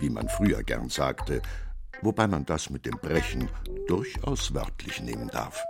wie 0.00 0.10
man 0.10 0.28
früher 0.28 0.62
gern 0.62 0.88
sagte, 0.88 1.42
wobei 2.02 2.26
man 2.26 2.44
das 2.46 2.70
mit 2.70 2.86
dem 2.86 2.98
Brechen 2.98 3.48
durchaus 3.86 4.54
wörtlich 4.54 5.00
nehmen 5.02 5.28
darf. 5.28 5.62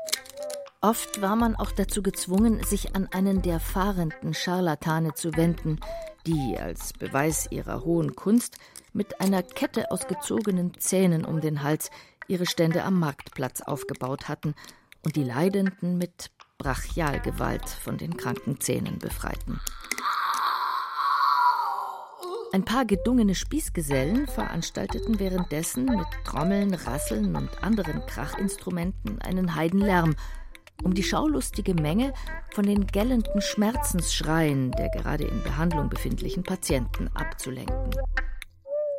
Oft 0.81 1.21
war 1.21 1.35
man 1.35 1.57
auch 1.57 1.73
dazu 1.73 2.03
gezwungen, 2.03 2.63
sich 2.63 2.95
an 2.95 3.09
einen 3.11 3.43
der 3.43 3.59
fahrenden 3.59 4.33
Scharlatane 4.33 5.15
zu 5.15 5.37
wenden, 5.37 5.81
die 6.25 6.57
als 6.57 6.93
Beweis 6.93 7.49
ihrer 7.51 7.85
hohen 7.85 8.15
Kunst 8.15 8.59
mit 8.93 9.21
einer 9.21 9.43
Kette 9.43 9.91
aus 9.91 10.07
gezogenen 10.07 10.79
Zähnen 10.79 11.25
um 11.25 11.41
den 11.41 11.63
Hals 11.63 11.91
ihre 12.29 12.47
Stände 12.47 12.85
am 12.85 12.99
Marktplatz 12.99 13.61
aufgebaut 13.61 14.29
hatten 14.29 14.55
und 15.03 15.17
die 15.17 15.25
Leidenden 15.25 15.99
mit 15.99 16.31
Brachialgewalt 16.59 17.69
von 17.69 17.99
den 17.99 18.17
kranken 18.17 18.61
Zähnen 18.61 18.99
befreiten. 18.99 19.61
Ein 22.51 22.65
paar 22.65 22.87
gedungene 22.87 23.35
Spießgesellen 23.35 24.27
veranstalteten 24.27 25.19
währenddessen 25.19 25.85
mit 25.85 26.07
Trommeln, 26.25 26.73
Rasseln 26.73 27.37
und 27.37 27.63
anderen 27.63 28.01
Krachinstrumenten 28.07 29.21
einen 29.21 29.55
Heidenlärm, 29.55 30.17
um 30.83 30.95
die 30.95 31.03
schaulustige 31.03 31.75
Menge 31.75 32.15
von 32.53 32.65
den 32.65 32.87
gellenden 32.87 33.43
Schmerzensschreien 33.43 34.71
der 34.73 34.89
gerade 34.89 35.25
in 35.25 35.43
Behandlung 35.43 35.91
befindlichen 35.91 36.43
Patienten 36.43 37.09
abzulenken. 37.09 37.91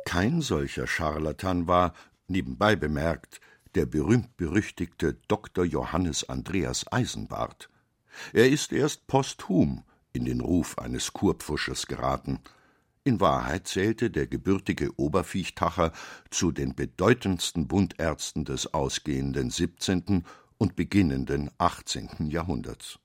Kein 0.04 0.42
solcher 0.42 0.86
Scharlatan 0.86 1.66
war, 1.66 1.94
nebenbei 2.28 2.76
bemerkt, 2.76 3.40
der 3.74 3.86
berühmt-berüchtigte 3.86 5.14
Dr. 5.26 5.64
Johannes 5.64 6.28
Andreas 6.28 6.86
Eisenbart. 6.92 7.68
Er 8.32 8.48
ist 8.48 8.72
erst 8.72 9.08
posthum 9.08 9.82
in 10.12 10.24
den 10.24 10.40
Ruf 10.40 10.78
eines 10.78 11.12
Kurpfuschers 11.12 11.88
geraten– 11.88 12.38
in 13.02 13.20
Wahrheit 13.20 13.66
zählte 13.66 14.10
der 14.10 14.26
gebürtige 14.26 14.98
Oberviechtacher 14.98 15.92
zu 16.30 16.52
den 16.52 16.74
bedeutendsten 16.74 17.70
Wundärzten 17.70 18.44
des 18.44 18.74
ausgehenden 18.74 19.50
17. 19.50 20.24
und 20.58 20.76
beginnenden 20.76 21.50
18. 21.56 22.28
Jahrhunderts. 22.28 22.98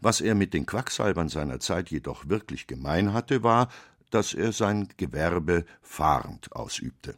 Was 0.00 0.20
er 0.20 0.34
mit 0.34 0.54
den 0.54 0.66
Quacksalbern 0.66 1.28
seiner 1.28 1.60
Zeit 1.60 1.90
jedoch 1.90 2.28
wirklich 2.28 2.66
gemein 2.66 3.12
hatte, 3.12 3.44
war, 3.44 3.68
dass 4.10 4.34
er 4.34 4.50
sein 4.50 4.88
Gewerbe 4.96 5.64
fahrend 5.82 6.52
ausübte. 6.52 7.16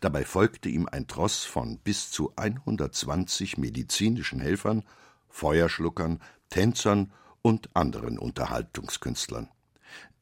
Dabei 0.00 0.24
folgte 0.24 0.68
ihm 0.68 0.88
ein 0.90 1.06
Tross 1.06 1.44
von 1.44 1.78
bis 1.78 2.10
zu 2.10 2.32
120 2.34 3.58
medizinischen 3.58 4.40
Helfern, 4.40 4.82
Feuerschluckern, 5.28 6.20
Tänzern 6.48 7.12
und 7.42 7.68
anderen 7.76 8.18
Unterhaltungskünstlern. 8.18 9.48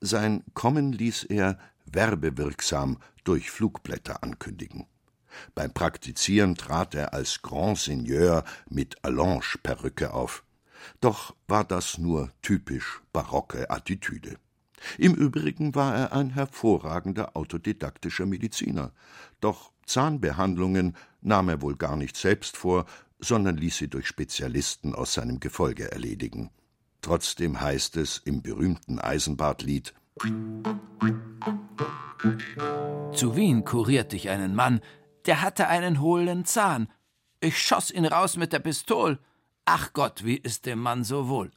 Sein 0.06 0.44
Kommen 0.52 0.92
ließ 0.92 1.24
er 1.24 1.58
werbewirksam 1.86 2.98
durch 3.24 3.50
Flugblätter 3.50 4.22
ankündigen. 4.22 4.86
Beim 5.54 5.72
Praktizieren 5.72 6.56
trat 6.56 6.94
er 6.94 7.14
als 7.14 7.40
Grand 7.40 7.78
Seigneur 7.78 8.44
mit 8.68 9.02
Allonge-Perücke 9.02 10.12
auf. 10.12 10.44
Doch 11.00 11.34
war 11.48 11.64
das 11.64 11.96
nur 11.96 12.30
typisch 12.42 13.00
barocke 13.14 13.70
Attitüde. 13.70 14.36
Im 14.98 15.14
Übrigen 15.14 15.74
war 15.74 15.96
er 15.96 16.12
ein 16.12 16.28
hervorragender 16.28 17.34
autodidaktischer 17.34 18.26
Mediziner. 18.26 18.92
Doch 19.40 19.72
Zahnbehandlungen 19.86 20.98
nahm 21.22 21.48
er 21.48 21.62
wohl 21.62 21.76
gar 21.76 21.96
nicht 21.96 22.18
selbst 22.18 22.58
vor, 22.58 22.84
sondern 23.20 23.56
ließ 23.56 23.78
sie 23.78 23.88
durch 23.88 24.06
Spezialisten 24.06 24.94
aus 24.94 25.14
seinem 25.14 25.40
Gefolge 25.40 25.90
erledigen. 25.90 26.50
Trotzdem 27.04 27.60
heißt 27.60 27.98
es 27.98 28.16
im 28.16 28.40
berühmten 28.40 28.98
Eisenbartlied 28.98 29.92
Zu 33.12 33.36
Wien 33.36 33.66
kurierte 33.66 34.16
ich 34.16 34.30
einen 34.30 34.54
Mann, 34.54 34.80
der 35.26 35.42
hatte 35.42 35.68
einen 35.68 36.00
hohlen 36.00 36.46
Zahn. 36.46 36.88
Ich 37.40 37.60
schoss 37.60 37.90
ihn 37.90 38.06
raus 38.06 38.38
mit 38.38 38.54
der 38.54 38.60
Pistol. 38.60 39.18
Ach 39.66 39.92
Gott, 39.92 40.24
wie 40.24 40.38
ist 40.38 40.64
dem 40.64 40.78
Mann 40.78 41.04
so 41.04 41.28
wohl. 41.28 41.50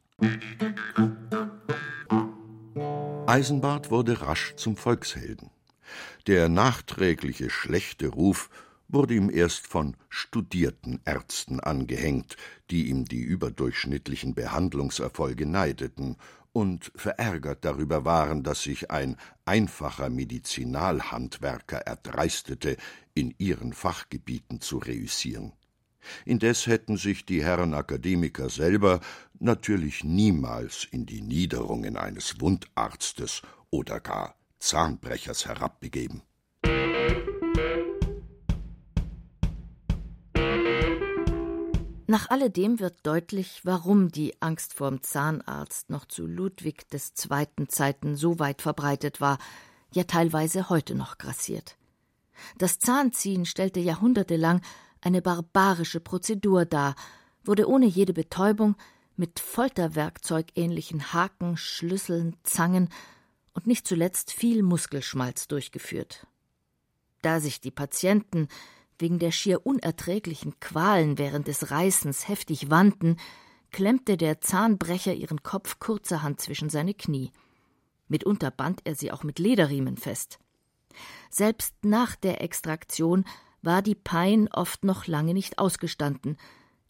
Eisenbart 3.26 3.90
wurde 3.90 4.20
rasch 4.20 4.54
zum 4.58 4.76
Volkshelden. 4.76 5.50
Der 6.28 6.50
nachträgliche 6.50 7.50
schlechte 7.50 8.10
Ruf 8.10 8.50
wurde 8.90 9.16
ihm 9.16 9.30
erst 9.30 9.68
von 9.68 9.96
studierten 10.10 11.02
Ärzten 11.06 11.60
angehängt, 11.60 12.38
die 12.72 12.88
ihm 12.88 13.06
die 13.06 13.22
überdurchschnittlichen 13.22 14.34
Behandlungserfolge 14.34 15.46
neideten 15.46 16.18
und 16.54 16.92
verärgert 16.96 17.66
darüber 17.66 18.06
waren, 18.06 18.44
dass 18.44 18.64
sich 18.64 18.90
ein 18.90 19.18
einfacher 19.46 20.10
Medizinalhandwerker 20.10 21.80
erdreistete, 21.80 22.78
in 23.14 23.34
ihren 23.38 23.74
Fachgebieten 23.74 24.62
zu 24.62 24.78
reüssieren. 24.78 25.54
Indes 26.26 26.68
hätten 26.68 26.98
sich 26.98 27.26
die 27.26 27.44
Herren 27.44 27.74
Akademiker 27.74 28.50
selber 28.50 29.02
natürlich 29.40 30.04
niemals 30.04 30.88
in 30.90 31.06
die 31.06 31.22
Niederungen 31.22 31.98
eines 31.98 32.40
Wundarztes 32.40 33.42
oder 33.70 34.00
gar 34.00 34.36
Zahnbrechers 34.60 35.46
herabbegeben. 35.46 36.22
Nach 42.10 42.30
alledem 42.30 42.80
wird 42.80 43.06
deutlich, 43.06 43.60
warum 43.66 44.10
die 44.10 44.42
Angst 44.42 44.74
vorm 44.74 45.04
Zahnarzt 45.04 45.90
noch 45.90 46.06
zu 46.06 46.26
Ludwig 46.26 46.90
des 46.90 47.14
Zweiten 47.14 47.68
Zeiten 47.68 48.16
so 48.16 48.40
weit 48.40 48.62
verbreitet 48.62 49.20
war, 49.20 49.38
ja 49.92 50.06
teilweise 50.06 50.70
heute 50.70 50.96
noch 50.96 51.18
grassiert. 51.18 51.76
Das 52.58 52.80
Zahnziehen 52.80 53.46
stellte 53.46 53.82
jahrhundertelang 53.82 54.62
eine 55.02 55.22
barbarische 55.22 56.00
Prozedur 56.00 56.64
dar, 56.64 56.96
wurde 57.44 57.68
ohne 57.68 57.88
jede 57.88 58.14
Betäubung 58.14 58.78
mit 59.18 59.42
Folterwerkzeug 59.42 60.48
ähnlichen 60.56 61.12
Haken, 61.12 61.58
Schlüsseln, 61.58 62.38
Zangen 62.44 62.88
und 63.54 63.68
nicht 63.68 63.86
zuletzt 63.86 64.32
viel 64.32 64.64
Muskelschmalz 64.64 65.50
durchgeführt. 65.50 66.26
Da 67.22 67.42
sich 67.42 67.60
die 67.60 67.72
Patienten 67.72 68.48
wegen 69.00 69.20
der 69.20 69.32
schier 69.32 69.66
unerträglichen 69.66 70.60
Qualen 70.60 71.18
während 71.18 71.48
des 71.48 71.72
Reißens 71.72 72.28
heftig 72.28 72.70
wandten, 72.70 73.18
klemmte 73.72 74.18
der 74.18 74.42
Zahnbrecher 74.42 75.14
ihren 75.14 75.44
Kopf 75.44 75.80
kurzerhand 75.80 76.42
zwischen 76.42 76.70
seine 76.70 76.94
Knie. 76.94 77.32
Mitunter 78.08 78.52
band 78.52 78.82
er 78.86 78.96
sie 78.96 79.12
auch 79.12 79.24
mit 79.24 79.40
Lederriemen 79.40 79.98
fest. 79.98 80.40
Selbst 81.30 81.76
nach 81.84 82.16
der 82.16 82.42
Extraktion 82.42 83.26
war 83.62 83.82
die 83.82 83.96
Pein 83.96 84.48
oft 84.52 84.84
noch 84.84 85.08
lange 85.08 85.34
nicht 85.34 85.60
ausgestanden, 85.60 86.38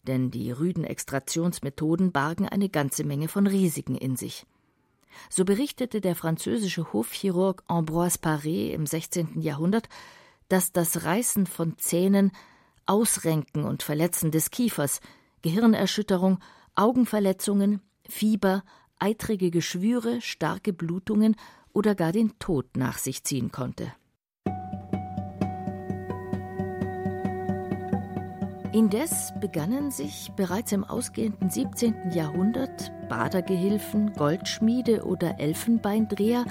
denn 0.06 0.30
die 0.30 0.50
rüden 0.52 0.84
Extraktionsmethoden 0.84 2.12
bargen 2.12 2.48
eine 2.48 2.68
ganze 2.68 3.04
Menge 3.04 3.28
von 3.28 3.46
Risiken 3.46 3.96
in 3.96 4.16
sich. 4.16 4.46
So 5.28 5.44
berichtete 5.44 6.00
der 6.00 6.14
französische 6.14 6.92
Hofchirurg 6.92 7.64
Ambroise 7.66 8.18
Paré 8.18 8.70
im 8.70 8.86
16. 8.86 9.40
Jahrhundert, 9.40 9.88
dass 10.48 10.72
das 10.72 11.04
Reißen 11.04 11.46
von 11.46 11.78
Zähnen, 11.78 12.32
Ausrenken 12.86 13.64
und 13.64 13.82
Verletzen 13.82 14.30
des 14.30 14.50
Kiefers, 14.50 15.00
Gehirnerschütterung, 15.42 16.38
Augenverletzungen, 16.74 17.82
Fieber, 18.08 18.64
eitrige 18.98 19.50
Geschwüre, 19.50 20.20
starke 20.20 20.72
Blutungen 20.72 21.36
oder 21.72 21.94
gar 21.94 22.12
den 22.12 22.38
Tod 22.38 22.76
nach 22.76 22.98
sich 22.98 23.24
ziehen 23.24 23.52
konnte. 23.52 23.92
Indes 28.72 29.32
begannen 29.40 29.90
sich 29.90 30.30
bereits 30.36 30.72
im 30.72 30.84
ausgehenden 30.84 31.50
17. 31.50 32.12
Jahrhundert 32.12 32.92
Badergehilfen, 33.08 34.12
Goldschmiede 34.12 35.04
oder 35.04 35.40
Elfenbeindreher 35.40 36.44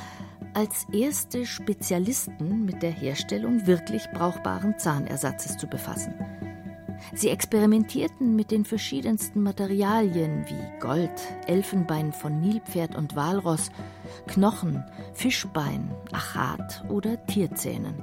als 0.58 0.88
erste 0.92 1.46
Spezialisten 1.46 2.66
mit 2.66 2.82
der 2.82 2.90
Herstellung 2.90 3.68
wirklich 3.68 4.10
brauchbaren 4.12 4.80
Zahnersatzes 4.80 5.56
zu 5.56 5.68
befassen. 5.68 6.16
Sie 7.14 7.30
experimentierten 7.30 8.36
mit 8.36 8.50
den 8.50 8.66
verschiedensten 8.66 9.44
Materialien 9.44 10.46
wie 10.48 10.80
Gold, 10.80 11.12
Elfenbein 11.46 12.12
von 12.12 12.42
Nilpferd 12.42 12.96
und 12.96 13.16
Walross, 13.16 13.70
Knochen, 14.26 14.84
Fischbein, 15.14 15.92
Achat 16.12 16.84
oder 16.90 17.24
Tierzähnen. 17.28 18.02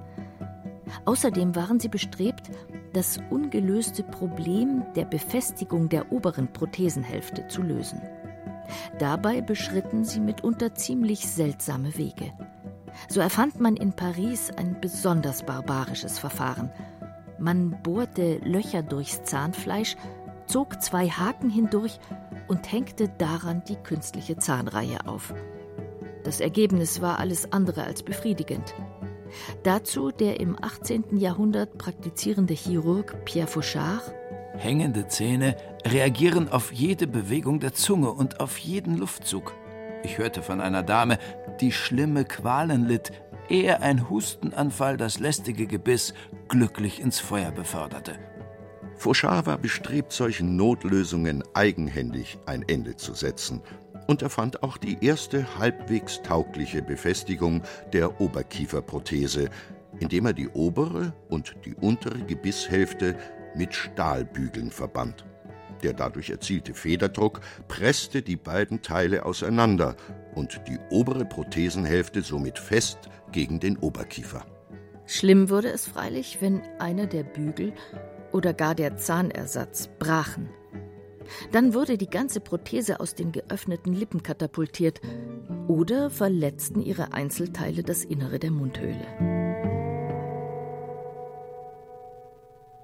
Außerdem 1.07 1.57
waren 1.57 1.81
sie 1.81 1.89
bestrebt, 1.89 2.53
das 2.93 3.19
ungelöste 3.31 4.05
Problem 4.05 4.85
der 4.95 5.07
Befestigung 5.07 5.89
der 5.89 6.13
oberen 6.13 6.53
Prothesenhälfte 6.53 7.49
zu 7.49 7.63
lösen. 7.63 8.01
Dabei 8.99 9.41
beschritten 9.41 10.05
sie 10.05 10.21
mitunter 10.21 10.75
ziemlich 10.75 11.27
seltsame 11.29 11.97
Wege. 11.97 12.33
So 13.09 13.21
erfand 13.21 13.61
man 13.61 13.77
in 13.77 13.93
Paris 13.93 14.51
ein 14.57 14.81
besonders 14.81 15.45
barbarisches 15.45 16.19
Verfahren. 16.19 16.71
Man 17.39 17.83
bohrte 17.83 18.39
Löcher 18.45 18.83
durchs 18.83 19.25
Zahnfleisch, 19.25 19.97
zog 20.47 20.81
zwei 20.83 21.09
Haken 21.09 21.51
hindurch 21.51 21.99
und 22.49 22.71
hängte 22.71 23.09
daran 23.09 23.63
die 23.69 23.77
künstliche 23.77 24.37
Zahnreihe 24.37 25.07
auf. 25.07 25.35
Das 26.23 26.41
Ergebnis 26.41 27.01
war 27.01 27.19
alles 27.19 27.53
andere 27.53 27.85
als 27.85 28.03
befriedigend. 28.03 28.75
Dazu 29.63 30.11
der 30.11 30.41
im 30.41 30.57
18. 30.63 31.17
Jahrhundert 31.17 31.77
praktizierende 31.77 32.55
Chirurg 32.55 33.25
Pierre 33.25 33.49
Fauchard. 33.49 34.15
Hängende 34.57 35.09
Zähne 35.09 35.57
reagieren 35.87 36.49
auf 36.49 36.73
jede 36.73 37.07
Bewegung 37.07 37.61
der 37.61 37.75
Zunge 37.75 38.11
und 38.11 38.41
auf 38.41 38.59
jeden 38.59 38.97
Luftzug. 38.97 39.55
Ich 40.03 40.19
hörte 40.19 40.43
von 40.43 40.61
einer 40.61 40.83
Dame, 40.83 41.19
die 41.61 41.73
schlimme 41.73 42.25
Qualen 42.25 42.87
litt, 42.87 43.13
ehe 43.49 43.81
ein 43.81 44.09
Hustenanfall 44.09 44.97
das 44.97 45.19
lästige 45.19 45.67
Gebiss 45.67 46.15
glücklich 46.49 47.01
ins 47.01 47.21
Feuer 47.21 47.51
beförderte. 47.51 48.19
Fauchard 48.97 49.47
war 49.47 49.59
bestrebt, 49.59 50.13
solchen 50.13 50.57
Notlösungen 50.57 51.43
eigenhändig 51.53 52.39
ein 52.47 52.65
Ende 52.67 52.97
zu 52.97 53.15
setzen 53.15 53.61
und 54.07 54.23
erfand 54.23 54.63
auch 54.63 54.77
die 54.77 54.99
erste 55.01 55.59
halbwegs 55.59 56.23
taugliche 56.23 56.83
Befestigung 56.83 57.63
der 57.93 58.21
Oberkieferprothese, 58.21 59.49
indem 59.99 60.27
er 60.27 60.33
die 60.33 60.49
obere 60.49 61.13
und 61.29 61.55
die 61.65 61.75
untere 61.75 62.19
Gebisshälfte 62.19 63.17
mit 63.55 63.75
Stahlbügeln 63.75 64.71
verband. 64.71 65.25
Der 65.85 65.93
dadurch 65.93 66.31
erzielte 66.31 66.73
Federdruck 66.73 67.41
presste 67.69 68.23
die 68.23 68.37
beiden 68.37 68.81
Teile 68.81 69.27
auseinander 69.27 69.97
und 70.35 70.63
die 70.67 70.79
obere 70.89 71.27
Prothesenhälfte 71.27 72.23
somit 72.23 72.59
fest 72.59 73.11
gegen 73.33 73.61
den 73.61 73.77
Oberkiefer. 73.77 74.47
Schlimm 75.05 75.51
wurde 75.51 75.69
es 75.69 75.87
freilich, 75.87 76.39
wenn 76.41 76.63
einer 76.79 77.07
der 77.07 77.23
Bügel 77.23 77.75
oder 78.33 78.55
gar 78.55 78.75
der 78.75 78.97
Zahnersatz 78.97 79.91
brachen. 79.99 80.49
Dann 81.53 81.75
wurde 81.75 81.99
die 81.99 82.09
ganze 82.09 82.41
Prothese 82.41 83.01
aus 83.01 83.15
den 83.15 83.31
geöffneten 83.31 83.93
Lippen 83.93 84.23
katapultiert 84.23 85.03
oder 85.69 86.09
verletzten 86.09 86.81
ihre 86.81 87.13
Einzelteile 87.13 87.83
das 87.83 88.05
Innere 88.05 88.39
der 88.39 88.51
Mundhöhle. 88.51 89.07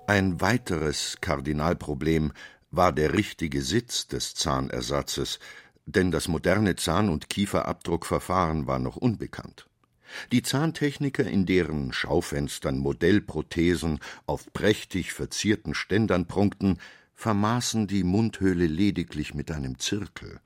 Ein 0.07 0.40
weiteres 0.40 1.18
Kardinalproblem 1.20 2.32
war 2.70 2.92
der 2.92 3.12
richtige 3.12 3.62
Sitz 3.62 4.06
des 4.06 4.34
Zahnersatzes, 4.34 5.38
denn 5.86 6.10
das 6.10 6.28
moderne 6.28 6.76
Zahn- 6.76 7.08
und 7.08 7.28
Kieferabdruckverfahren 7.28 8.66
war 8.66 8.78
noch 8.78 8.96
unbekannt. 8.96 9.66
Die 10.32 10.42
Zahntechniker, 10.42 11.24
in 11.24 11.46
deren 11.46 11.92
Schaufenstern 11.92 12.78
Modellprothesen 12.78 14.00
auf 14.26 14.52
prächtig 14.52 15.12
verzierten 15.12 15.74
Ständern 15.74 16.26
prunkten, 16.26 16.78
vermaßen 17.14 17.86
die 17.86 18.02
Mundhöhle 18.02 18.66
lediglich 18.66 19.34
mit 19.34 19.50
einem 19.50 19.78
Zirkel. 19.78 20.40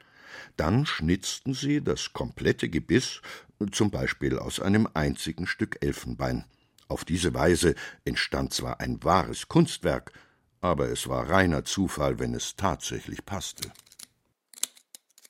Dann 0.56 0.86
schnitzten 0.86 1.54
sie 1.54 1.82
das 1.82 2.12
komplette 2.12 2.68
Gebiss, 2.68 3.22
zum 3.70 3.90
Beispiel 3.90 4.38
aus 4.38 4.60
einem 4.60 4.88
einzigen 4.92 5.46
Stück 5.46 5.78
Elfenbein. 5.80 6.44
Auf 6.88 7.04
diese 7.04 7.32
Weise 7.32 7.74
entstand 8.04 8.52
zwar 8.52 8.80
ein 8.80 9.02
wahres 9.02 9.48
Kunstwerk, 9.48 10.12
aber 10.64 10.88
es 10.88 11.08
war 11.10 11.28
reiner 11.28 11.66
Zufall, 11.66 12.18
wenn 12.18 12.32
es 12.32 12.56
tatsächlich 12.56 13.26
passte. 13.26 13.70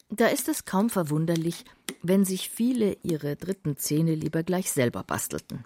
Da 0.09 0.28
ist 0.28 0.49
es 0.49 0.64
kaum 0.64 0.91
verwunderlich, 0.91 1.64
wenn 2.03 2.24
sich 2.24 2.51
viele 2.51 2.97
ihre 3.03 3.35
dritten 3.35 3.76
Zähne 3.76 4.14
lieber 4.14 4.45
gleich 4.45 4.70
selber 4.70 5.03
bastelten. 5.03 5.64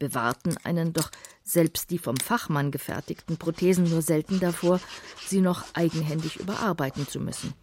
Bewahrten 0.00 0.56
einen 0.64 0.92
doch 0.92 1.12
selbst 1.44 1.90
die 1.90 1.98
vom 1.98 2.16
Fachmann 2.16 2.72
gefertigten 2.72 3.36
Prothesen 3.36 3.88
nur 3.88 4.02
selten 4.02 4.40
davor, 4.40 4.80
sie 5.24 5.40
noch 5.40 5.72
eigenhändig 5.74 6.40
überarbeiten 6.40 7.06
zu 7.06 7.20
müssen. 7.20 7.54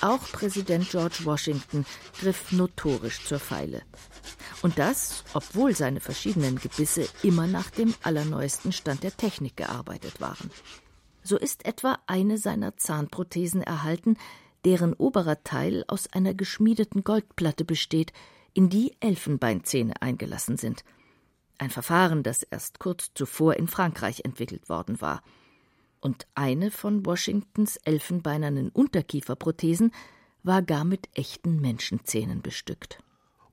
Auch 0.00 0.22
Präsident 0.32 0.90
George 0.90 1.20
Washington 1.24 1.86
griff 2.20 2.52
notorisch 2.52 3.24
zur 3.24 3.38
Feile. 3.38 3.82
Und 4.62 4.78
das, 4.78 5.24
obwohl 5.34 5.74
seine 5.74 6.00
verschiedenen 6.00 6.58
Gebisse 6.58 7.08
immer 7.22 7.46
nach 7.46 7.70
dem 7.70 7.94
allerneuesten 8.02 8.72
Stand 8.72 9.02
der 9.02 9.16
Technik 9.16 9.56
gearbeitet 9.56 10.20
waren. 10.20 10.50
So 11.22 11.38
ist 11.38 11.64
etwa 11.64 11.98
eine 12.06 12.38
seiner 12.38 12.76
Zahnprothesen 12.76 13.62
erhalten, 13.62 14.16
deren 14.64 14.94
oberer 14.94 15.42
Teil 15.44 15.84
aus 15.86 16.12
einer 16.12 16.34
geschmiedeten 16.34 17.04
Goldplatte 17.04 17.64
besteht, 17.64 18.12
in 18.52 18.68
die 18.68 18.94
Elfenbeinzähne 19.00 20.00
eingelassen 20.00 20.56
sind. 20.56 20.84
Ein 21.58 21.70
Verfahren, 21.70 22.22
das 22.22 22.42
erst 22.42 22.78
kurz 22.78 23.12
zuvor 23.14 23.54
in 23.54 23.68
Frankreich 23.68 24.24
entwickelt 24.24 24.68
worden 24.68 25.00
war. 25.00 25.22
Und 26.04 26.26
eine 26.34 26.70
von 26.70 27.06
Washingtons 27.06 27.78
elfenbeinernen 27.78 28.68
Unterkieferprothesen 28.68 29.90
war 30.42 30.60
gar 30.60 30.84
mit 30.84 31.08
echten 31.14 31.62
Menschenzähnen 31.62 32.42
bestückt. 32.42 32.98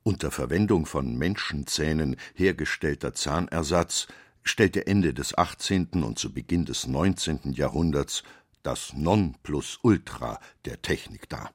Unter 0.02 0.30
Verwendung 0.30 0.84
von 0.84 1.16
Menschenzähnen 1.16 2.16
hergestellter 2.34 3.14
Zahnersatz 3.14 4.06
stellte 4.42 4.86
Ende 4.86 5.14
des 5.14 5.38
18. 5.38 6.04
und 6.04 6.18
zu 6.18 6.34
Beginn 6.34 6.66
des 6.66 6.86
19. 6.86 7.54
Jahrhunderts 7.54 8.22
das 8.62 8.92
Nonplusultra 8.92 10.38
der 10.66 10.82
Technik 10.82 11.30
dar. 11.30 11.52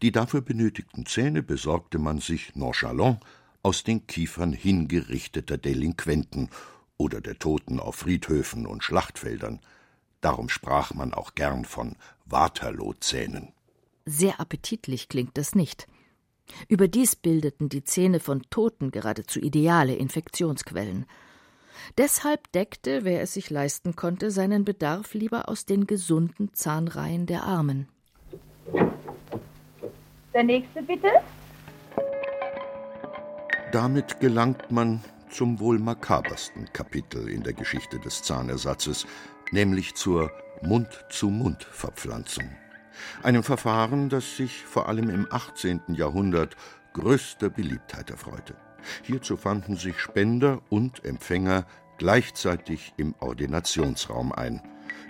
Die 0.00 0.10
dafür 0.10 0.40
benötigten 0.40 1.04
Zähne 1.04 1.42
besorgte 1.42 1.98
man 1.98 2.18
sich 2.18 2.56
nonchalant 2.56 3.20
aus 3.62 3.84
den 3.84 4.06
Kiefern 4.06 4.54
hingerichteter 4.54 5.58
Delinquenten 5.58 6.48
oder 6.96 7.20
der 7.20 7.38
Toten 7.38 7.78
auf 7.78 7.96
Friedhöfen 7.96 8.64
und 8.64 8.82
Schlachtfeldern. 8.82 9.60
Darum 10.20 10.48
sprach 10.48 10.94
man 10.94 11.14
auch 11.14 11.34
gern 11.34 11.64
von 11.64 11.96
Waterloo-Zähnen. 12.26 13.52
Sehr 14.04 14.40
appetitlich 14.40 15.08
klingt 15.08 15.36
das 15.38 15.54
nicht. 15.54 15.86
Überdies 16.68 17.16
bildeten 17.16 17.68
die 17.68 17.84
Zähne 17.84 18.20
von 18.20 18.42
Toten 18.50 18.90
geradezu 18.90 19.38
ideale 19.38 19.94
Infektionsquellen. 19.94 21.06
Deshalb 21.96 22.50
deckte, 22.52 23.04
wer 23.04 23.22
es 23.22 23.34
sich 23.34 23.50
leisten 23.50 23.96
konnte, 23.96 24.30
seinen 24.30 24.64
Bedarf 24.64 25.14
lieber 25.14 25.48
aus 25.48 25.64
den 25.64 25.86
gesunden 25.86 26.52
Zahnreihen 26.52 27.26
der 27.26 27.44
Armen. 27.44 27.88
Der 30.34 30.42
nächste 30.44 30.82
bitte. 30.82 31.08
Damit 33.72 34.20
gelangt 34.20 34.70
man 34.70 35.02
zum 35.30 35.60
wohl 35.60 35.78
makabersten 35.78 36.72
Kapitel 36.72 37.28
in 37.28 37.42
der 37.42 37.52
Geschichte 37.52 38.00
des 38.00 38.22
Zahnersatzes, 38.22 39.06
nämlich 39.50 39.94
zur 39.94 40.30
Mund-zu-Mund-Verpflanzung. 40.62 42.50
Einem 43.22 43.42
Verfahren, 43.42 44.08
das 44.08 44.36
sich 44.36 44.64
vor 44.64 44.88
allem 44.88 45.10
im 45.10 45.26
18. 45.30 45.80
Jahrhundert 45.88 46.56
größter 46.92 47.50
Beliebtheit 47.50 48.10
erfreute. 48.10 48.56
Hierzu 49.02 49.36
fanden 49.36 49.76
sich 49.76 49.98
Spender 49.98 50.60
und 50.68 51.04
Empfänger 51.04 51.66
gleichzeitig 51.98 52.94
im 52.96 53.14
Ordinationsraum 53.20 54.32
ein. 54.32 54.62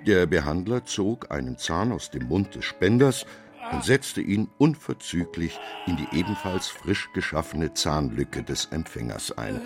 Der 0.06 0.26
Behandler 0.26 0.84
zog 0.84 1.30
einen 1.30 1.56
Zahn 1.56 1.92
aus 1.92 2.10
dem 2.10 2.26
Mund 2.26 2.54
des 2.54 2.64
Spenders 2.64 3.26
und 3.72 3.84
setzte 3.84 4.20
ihn 4.20 4.48
unverzüglich 4.58 5.58
in 5.86 5.96
die 5.96 6.08
ebenfalls 6.12 6.68
frisch 6.68 7.10
geschaffene 7.12 7.74
Zahnlücke 7.74 8.42
des 8.42 8.66
Empfängers 8.66 9.36
ein. 9.36 9.60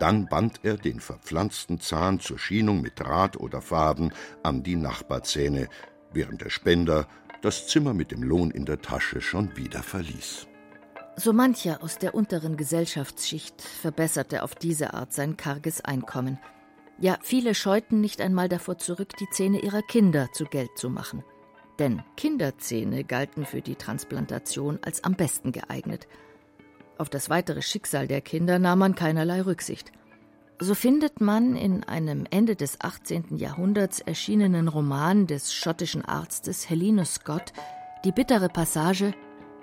Dann 0.00 0.26
band 0.26 0.60
er 0.62 0.78
den 0.78 0.98
verpflanzten 0.98 1.78
Zahn 1.78 2.20
zur 2.20 2.38
Schienung 2.38 2.80
mit 2.80 2.98
Draht 2.98 3.36
oder 3.36 3.60
Faden 3.60 4.12
an 4.42 4.62
die 4.62 4.76
Nachbarzähne, 4.76 5.68
während 6.10 6.40
der 6.40 6.48
Spender 6.48 7.06
das 7.42 7.68
Zimmer 7.68 7.92
mit 7.92 8.10
dem 8.10 8.22
Lohn 8.22 8.50
in 8.50 8.64
der 8.64 8.80
Tasche 8.80 9.20
schon 9.20 9.56
wieder 9.58 9.82
verließ. 9.82 10.46
So 11.16 11.34
mancher 11.34 11.82
aus 11.82 11.98
der 11.98 12.14
unteren 12.14 12.56
Gesellschaftsschicht 12.56 13.60
verbesserte 13.60 14.42
auf 14.42 14.54
diese 14.54 14.94
Art 14.94 15.12
sein 15.12 15.36
karges 15.36 15.84
Einkommen. 15.84 16.38
Ja, 16.98 17.18
viele 17.20 17.54
scheuten 17.54 18.00
nicht 18.00 18.22
einmal 18.22 18.48
davor 18.48 18.78
zurück, 18.78 19.16
die 19.18 19.28
Zähne 19.30 19.60
ihrer 19.60 19.82
Kinder 19.82 20.28
zu 20.32 20.44
Geld 20.44 20.70
zu 20.76 20.88
machen. 20.88 21.24
Denn 21.78 22.02
Kinderzähne 22.16 23.04
galten 23.04 23.44
für 23.44 23.60
die 23.60 23.76
Transplantation 23.76 24.78
als 24.82 25.04
am 25.04 25.14
besten 25.14 25.52
geeignet. 25.52 26.08
Auf 27.00 27.08
das 27.08 27.30
weitere 27.30 27.62
Schicksal 27.62 28.06
der 28.06 28.20
Kinder 28.20 28.58
nahm 28.58 28.80
man 28.80 28.94
keinerlei 28.94 29.40
Rücksicht. 29.40 29.90
So 30.58 30.74
findet 30.74 31.22
man 31.22 31.56
in 31.56 31.82
einem 31.82 32.26
Ende 32.30 32.56
des 32.56 32.78
18. 32.82 33.38
Jahrhunderts 33.38 34.00
erschienenen 34.00 34.68
Roman 34.68 35.26
des 35.26 35.54
schottischen 35.54 36.04
Arztes 36.04 36.68
Helinus 36.68 37.14
Scott 37.14 37.54
die 38.04 38.12
bittere 38.12 38.50
Passage 38.50 39.14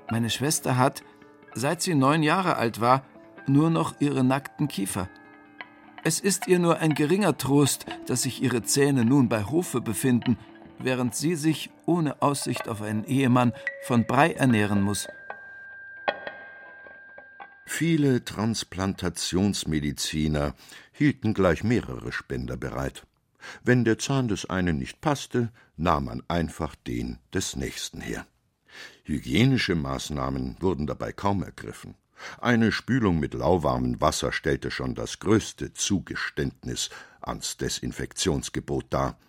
Meine 0.09 0.31
Schwester 0.31 0.77
hat, 0.77 1.03
seit 1.53 1.83
sie 1.83 1.93
neun 1.93 2.23
Jahre 2.23 2.55
alt 2.55 2.81
war, 2.81 3.03
nur 3.45 3.69
noch 3.69 3.93
ihre 3.99 4.23
nackten 4.23 4.67
Kiefer. 4.67 5.07
Es 6.03 6.19
ist 6.19 6.47
ihr 6.47 6.57
nur 6.57 6.79
ein 6.79 6.95
geringer 6.95 7.37
Trost, 7.37 7.85
dass 8.07 8.23
sich 8.23 8.41
ihre 8.41 8.63
Zähne 8.63 9.05
nun 9.05 9.29
bei 9.29 9.43
Hofe 9.43 9.79
befinden, 9.79 10.39
während 10.79 11.13
sie 11.13 11.35
sich 11.35 11.69
ohne 11.85 12.19
Aussicht 12.23 12.67
auf 12.67 12.81
einen 12.81 13.05
Ehemann 13.05 13.53
von 13.83 14.07
Brei 14.07 14.31
ernähren 14.31 14.81
muss. 14.81 15.07
Viele 17.69 18.23
Transplantationsmediziner 18.23 20.55
hielten 20.93 21.33
gleich 21.33 21.65
mehrere 21.65 22.13
Spender 22.13 22.55
bereit. 22.55 23.05
Wenn 23.61 23.83
der 23.83 23.99
Zahn 23.99 24.29
des 24.29 24.49
einen 24.49 24.77
nicht 24.77 25.01
passte, 25.01 25.51
nahm 25.75 26.05
man 26.05 26.23
einfach 26.29 26.75
den 26.75 27.19
des 27.33 27.57
nächsten 27.57 27.99
her. 27.99 28.25
Hygienische 29.03 29.75
Maßnahmen 29.75 30.55
wurden 30.61 30.87
dabei 30.87 31.11
kaum 31.11 31.43
ergriffen. 31.43 31.95
Eine 32.39 32.71
Spülung 32.71 33.19
mit 33.19 33.33
lauwarmem 33.33 33.99
Wasser 33.99 34.31
stellte 34.31 34.71
schon 34.71 34.95
das 34.95 35.19
größte 35.19 35.73
Zugeständnis 35.73 36.89
ans 37.19 37.57
Desinfektionsgebot 37.57 38.85
dar. 38.89 39.19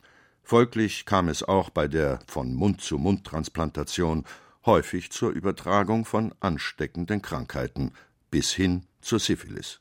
Folglich 0.45 1.07
kam 1.07 1.29
es 1.29 1.43
auch 1.43 1.71
bei 1.71 1.89
der 1.89 2.21
von 2.29 2.55
Mund 2.55 2.83
zu 2.83 2.99
Mund 2.99 3.27
Transplantation 3.27 4.25
häufig 4.65 5.11
zur 5.11 5.31
Übertragung 5.31 6.05
von 6.05 6.33
ansteckenden 6.41 7.21
Krankheiten 7.21 7.93
bis 8.31 8.53
hin 8.53 8.87
zur 9.01 9.19
Syphilis. 9.19 9.81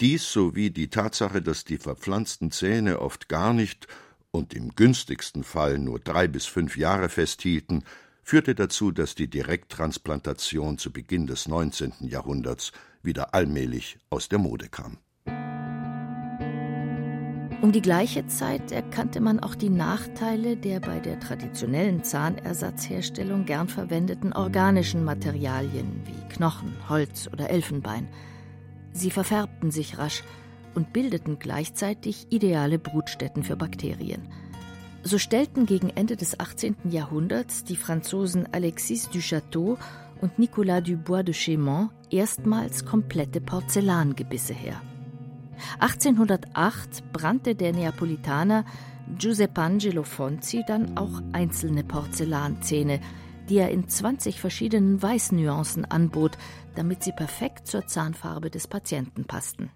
Dies 0.00 0.30
sowie 0.30 0.70
die 0.70 0.88
Tatsache, 0.88 1.42
dass 1.42 1.64
die 1.64 1.78
verpflanzten 1.78 2.50
Zähne 2.50 3.00
oft 3.00 3.28
gar 3.28 3.52
nicht 3.52 3.86
und 4.30 4.54
im 4.54 4.74
günstigsten 4.74 5.44
Fall 5.44 5.78
nur 5.78 5.98
drei 5.98 6.28
bis 6.28 6.46
fünf 6.46 6.76
Jahre 6.76 7.08
festhielten, 7.08 7.84
führte 8.22 8.54
dazu, 8.54 8.90
dass 8.90 9.14
die 9.14 9.28
Direkttransplantation 9.28 10.78
zu 10.78 10.92
Beginn 10.92 11.26
des 11.26 11.48
19. 11.48 11.94
Jahrhunderts 12.00 12.72
wieder 13.02 13.34
allmählich 13.34 13.98
aus 14.10 14.28
der 14.28 14.38
Mode 14.38 14.68
kam. 14.68 14.98
Um 17.66 17.72
die 17.72 17.82
gleiche 17.82 18.24
Zeit 18.28 18.70
erkannte 18.70 19.20
man 19.20 19.40
auch 19.40 19.56
die 19.56 19.70
Nachteile 19.70 20.56
der 20.56 20.78
bei 20.78 21.00
der 21.00 21.18
traditionellen 21.18 22.04
Zahnersatzherstellung 22.04 23.44
gern 23.44 23.66
verwendeten 23.66 24.32
organischen 24.32 25.02
Materialien 25.02 26.00
wie 26.04 26.28
Knochen, 26.32 26.76
Holz 26.88 27.28
oder 27.32 27.50
Elfenbein. 27.50 28.06
Sie 28.92 29.10
verfärbten 29.10 29.72
sich 29.72 29.98
rasch 29.98 30.22
und 30.76 30.92
bildeten 30.92 31.40
gleichzeitig 31.40 32.28
ideale 32.30 32.78
Brutstätten 32.78 33.42
für 33.42 33.56
Bakterien. 33.56 34.28
So 35.02 35.18
stellten 35.18 35.66
gegen 35.66 35.90
Ende 35.90 36.14
des 36.14 36.38
18. 36.38 36.76
Jahrhunderts 36.90 37.64
die 37.64 37.74
Franzosen 37.74 38.46
Alexis 38.52 39.10
du 39.10 39.18
Château 39.18 39.76
und 40.20 40.38
Nicolas 40.38 40.84
Dubois 40.84 41.24
de 41.24 41.34
Chaumont 41.34 41.90
erstmals 42.10 42.84
komplette 42.84 43.40
Porzellangebisse 43.40 44.54
her. 44.54 44.80
1808 45.78 47.12
brannte 47.12 47.54
der 47.54 47.72
Neapolitaner 47.72 48.64
Giuseppe 49.18 49.60
Angelo 49.60 50.02
Fonzi 50.02 50.64
dann 50.66 50.96
auch 50.96 51.22
einzelne 51.32 51.84
Porzellanzähne, 51.84 53.00
die 53.48 53.58
er 53.58 53.70
in 53.70 53.88
20 53.88 54.40
verschiedenen 54.40 55.00
Weißnuancen 55.00 55.84
anbot, 55.84 56.36
damit 56.74 57.02
sie 57.02 57.12
perfekt 57.12 57.66
zur 57.66 57.86
Zahnfarbe 57.86 58.50
des 58.50 58.66
Patienten 58.66 59.24
passten. 59.24 59.70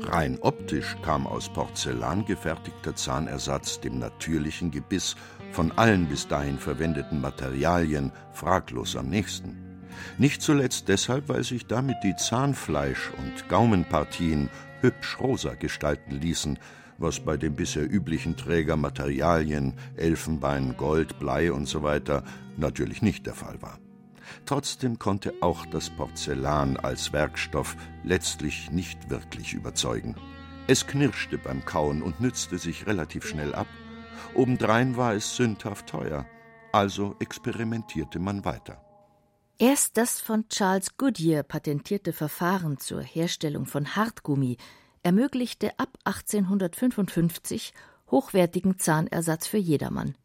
Rein 0.00 0.38
optisch 0.40 0.96
kam 1.02 1.26
aus 1.26 1.48
Porzellan 1.48 2.24
gefertigter 2.24 2.96
Zahnersatz 2.96 3.80
dem 3.80 3.98
natürlichen 3.98 4.70
Gebiss 4.70 5.16
von 5.52 5.70
allen 5.72 6.06
bis 6.06 6.26
dahin 6.26 6.58
verwendeten 6.58 7.20
Materialien 7.20 8.10
fraglos 8.32 8.96
am 8.96 9.08
nächsten. 9.08 9.56
Nicht 10.18 10.42
zuletzt 10.42 10.88
deshalb, 10.88 11.28
weil 11.28 11.44
sich 11.44 11.66
damit 11.66 11.96
die 12.02 12.14
Zahnfleisch- 12.14 13.10
und 13.18 13.48
Gaumenpartien 13.48 14.48
hübsch 14.82 15.18
rosa 15.20 15.54
gestalten 15.54 16.12
ließen, 16.12 16.58
was 16.98 17.20
bei 17.20 17.36
den 17.36 17.54
bisher 17.54 17.90
üblichen 17.90 18.36
Trägermaterialien 18.36 19.74
Elfenbein, 19.96 20.76
Gold, 20.76 21.18
Blei 21.18 21.52
usw. 21.52 22.00
So 22.04 22.22
natürlich 22.56 23.02
nicht 23.02 23.26
der 23.26 23.34
Fall 23.34 23.60
war. 23.62 23.78
Trotzdem 24.46 24.98
konnte 24.98 25.34
auch 25.40 25.66
das 25.66 25.90
Porzellan 25.90 26.76
als 26.76 27.12
Werkstoff 27.12 27.76
letztlich 28.04 28.70
nicht 28.70 29.10
wirklich 29.10 29.52
überzeugen. 29.52 30.16
Es 30.66 30.86
knirschte 30.86 31.38
beim 31.38 31.64
Kauen 31.64 32.02
und 32.02 32.20
nützte 32.20 32.58
sich 32.58 32.86
relativ 32.86 33.26
schnell 33.26 33.54
ab. 33.54 33.66
Obendrein 34.34 34.96
war 34.96 35.14
es 35.14 35.36
sündhaft 35.36 35.88
teuer, 35.88 36.26
also 36.72 37.16
experimentierte 37.18 38.18
man 38.18 38.44
weiter. 38.44 38.81
Erst 39.62 39.96
das 39.96 40.18
von 40.18 40.48
Charles 40.48 40.96
Goodyear 40.96 41.44
patentierte 41.44 42.12
Verfahren 42.12 42.78
zur 42.78 43.00
Herstellung 43.00 43.64
von 43.64 43.94
Hartgummi 43.94 44.56
ermöglichte 45.04 45.78
ab 45.78 45.96
1855 46.02 47.72
hochwertigen 48.10 48.80
Zahnersatz 48.80 49.46
für 49.46 49.58
jedermann. 49.58 50.16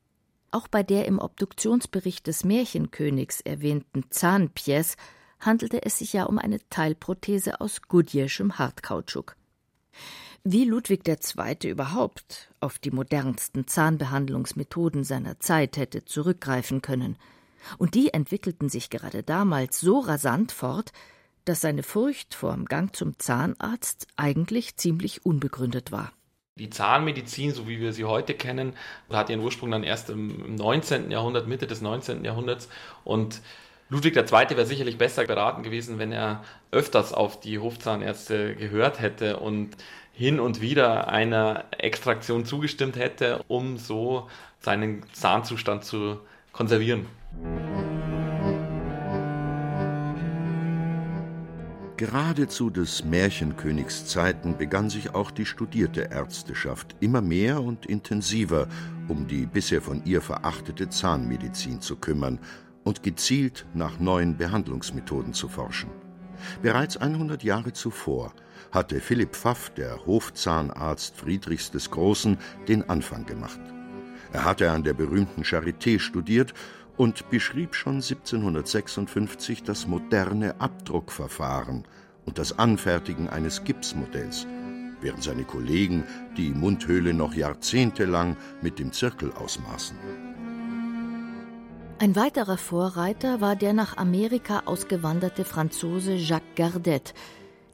Auch 0.49 0.67
bei 0.67 0.81
der 0.81 1.05
im 1.05 1.19
Obduktionsbericht 1.19 2.25
des 2.25 2.45
Märchenkönigs 2.45 3.41
erwähnten 3.41 4.05
Zahnpièce 4.09 4.95
handelte 5.39 5.85
es 5.85 5.99
sich 5.99 6.13
ja 6.13 6.23
um 6.23 6.39
eine 6.39 6.57
Teilprothese 6.71 7.61
aus 7.61 7.83
Goodyearschem 7.83 8.57
Hartkautschuk. 8.57 9.35
Wie 10.43 10.65
Ludwig 10.65 11.07
II. 11.07 11.69
überhaupt 11.69 12.51
auf 12.59 12.79
die 12.79 12.89
modernsten 12.89 13.67
Zahnbehandlungsmethoden 13.67 15.03
seiner 15.03 15.39
Zeit 15.39 15.77
hätte 15.77 16.05
zurückgreifen 16.05 16.81
können. 16.81 17.19
Und 17.78 17.95
die 17.95 18.14
entwickelten 18.14 18.70
sich 18.70 18.89
gerade 18.89 19.24
damals 19.24 19.80
so 19.80 19.99
rasant 19.99 20.51
fort, 20.51 20.91
dass 21.45 21.62
seine 21.62 21.84
Furcht 21.84 22.36
vor 22.36 22.53
dem 22.53 22.66
Gang 22.66 22.95
zum 22.95 23.18
Zahnarzt 23.20 24.08
eigentlich 24.18 24.76
ziemlich 24.78 25.26
unbegründet 25.26 25.91
war. 25.91 26.12
Die 26.58 26.70
Zahnmedizin, 26.70 27.53
so 27.53 27.68
wie 27.68 27.80
wir 27.80 27.93
sie 27.93 28.05
heute 28.05 28.34
kennen, 28.34 28.74
hat 29.10 29.30
ihren 29.30 29.41
Ursprung 29.41 29.72
dann 29.72 29.84
erst 29.84 30.10
im 30.10 30.55
19. 30.55 31.12
Jahrhundert, 31.12 31.47
Mitte 31.47 31.68
des 31.68 31.82
19. 31.82 32.26
Jahrhunderts. 32.26 32.68
Und 33.03 33.41
Ludwig 33.89 34.18
II. 34.18 34.32
wäre 34.32 34.66
sicherlich 34.66 34.97
besser 34.97 35.26
beraten 35.26 35.64
gewesen, 35.64 35.99
wenn 35.99 36.12
er 36.12 36.43
öfters 36.72 37.14
auf 37.14 37.39
die 37.39 37.60
Hofzahnärzte 37.60 38.55
gehört 38.55 38.99
hätte 38.99 39.38
und 39.38 39.78
hin 40.12 40.39
und 40.39 40.62
wieder 40.62 41.08
einer 41.08 41.66
Extraktion 41.78 42.43
zugestimmt 42.43 42.97
hätte, 42.97 43.45
um 43.47 43.78
so 43.78 44.28
seinen 44.60 45.03
Zahnzustand 45.14 45.86
zu 45.86 46.20
konservieren. 46.51 47.05
Gerade 51.97 52.47
zu 52.47 52.69
des 52.69 53.03
Märchenkönigs 53.05 54.05
Zeiten 54.05 54.55
begann 54.55 54.89
sich 54.89 55.15
auch 55.15 55.32
die 55.32 55.47
studierte 55.47 56.09
Ärzteschaft 56.11 56.95
immer 56.99 57.21
mehr 57.21 57.63
und 57.63 57.88
intensiver 57.88 58.67
um 59.07 59.25
die 59.25 59.45
bisher 59.45 59.82
von 59.82 60.03
ihr 60.05 60.21
verachtete 60.21 60.89
Zahnmedizin 60.89 61.82
zu 61.82 61.95
kümmern 61.95 62.39
und 62.84 63.03
gezielt 63.03 63.65
nach 63.73 63.99
neuen 63.99 64.38
Behandlungsmethoden 64.38 65.34
zu 65.34 65.47
forschen. 65.49 65.89
Bereits 66.61 66.97
100 66.97 67.43
Jahre 67.43 67.73
zuvor 67.73 68.34
hatte 68.71 68.99
Philipp 68.99 69.36
Pfaff, 69.36 69.71
der 69.71 70.05
Hofzahnarzt 70.05 71.15
Friedrichs 71.17 71.71
des 71.71 71.89
Großen, 71.89 72.38
den 72.67 72.88
Anfang 72.89 73.25
gemacht. 73.25 73.59
Er 74.34 74.45
hatte 74.45 74.69
an 74.71 74.84
der 74.84 74.93
berühmten 74.93 75.43
Charité 75.43 75.99
studiert 75.99 76.53
und 76.98 77.30
beschrieb 77.30 77.76
schon 77.76 77.95
1756 77.95 79.64
das 79.64 79.88
moderne 79.88 80.60
Abdruckverfahren 80.60 81.86
und 82.26 82.38
das 82.38 82.60
Anfertigen 82.60 83.30
eines 83.30 83.64
Gipsmodells, 83.64 84.48
während 85.00 85.24
seine 85.24 85.43
Kollegen 85.43 86.04
die 86.36 86.50
Mundhöhle 86.50 87.14
noch 87.14 87.34
jahrzehntelang 87.34 88.36
mit 88.62 88.80
dem 88.80 88.91
Zirkel 88.91 89.32
ausmaßen. 89.32 89.95
Ein 92.00 92.16
weiterer 92.16 92.58
Vorreiter 92.58 93.41
war 93.41 93.56
der 93.56 93.74
nach 93.74 93.98
Amerika 93.98 94.64
ausgewanderte 94.66 95.45
Franzose 95.45 96.14
Jacques 96.14 96.56
Gardet, 96.56 97.16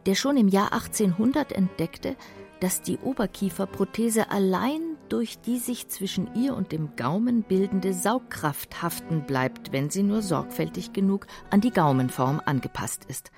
der 0.06 0.16
schon 0.16 0.38
im 0.38 0.48
Jahr 0.48 0.72
1800 0.72 1.52
entdeckte, 1.52 2.16
dass 2.62 2.82
die 2.82 2.98
Oberkieferprothese 3.00 4.32
allein 4.32 4.93
durch 5.14 5.39
die 5.39 5.59
sich 5.59 5.89
zwischen 5.89 6.34
ihr 6.34 6.55
und 6.55 6.72
dem 6.72 6.95
Gaumen 6.95 7.43
bildende 7.43 7.93
Saugkraft 7.93 8.82
haften 8.82 9.28
bleibt, 9.28 9.72
wenn 9.72 9.91
sie 9.91 10.01
nur 10.01 10.24
sorgfältig 10.24 10.91
genug 10.91 11.28
an 11.51 11.61
die 11.61 11.70
Gaumenform 11.70 12.41
angepasst 12.43 13.05
ist. 13.07 13.30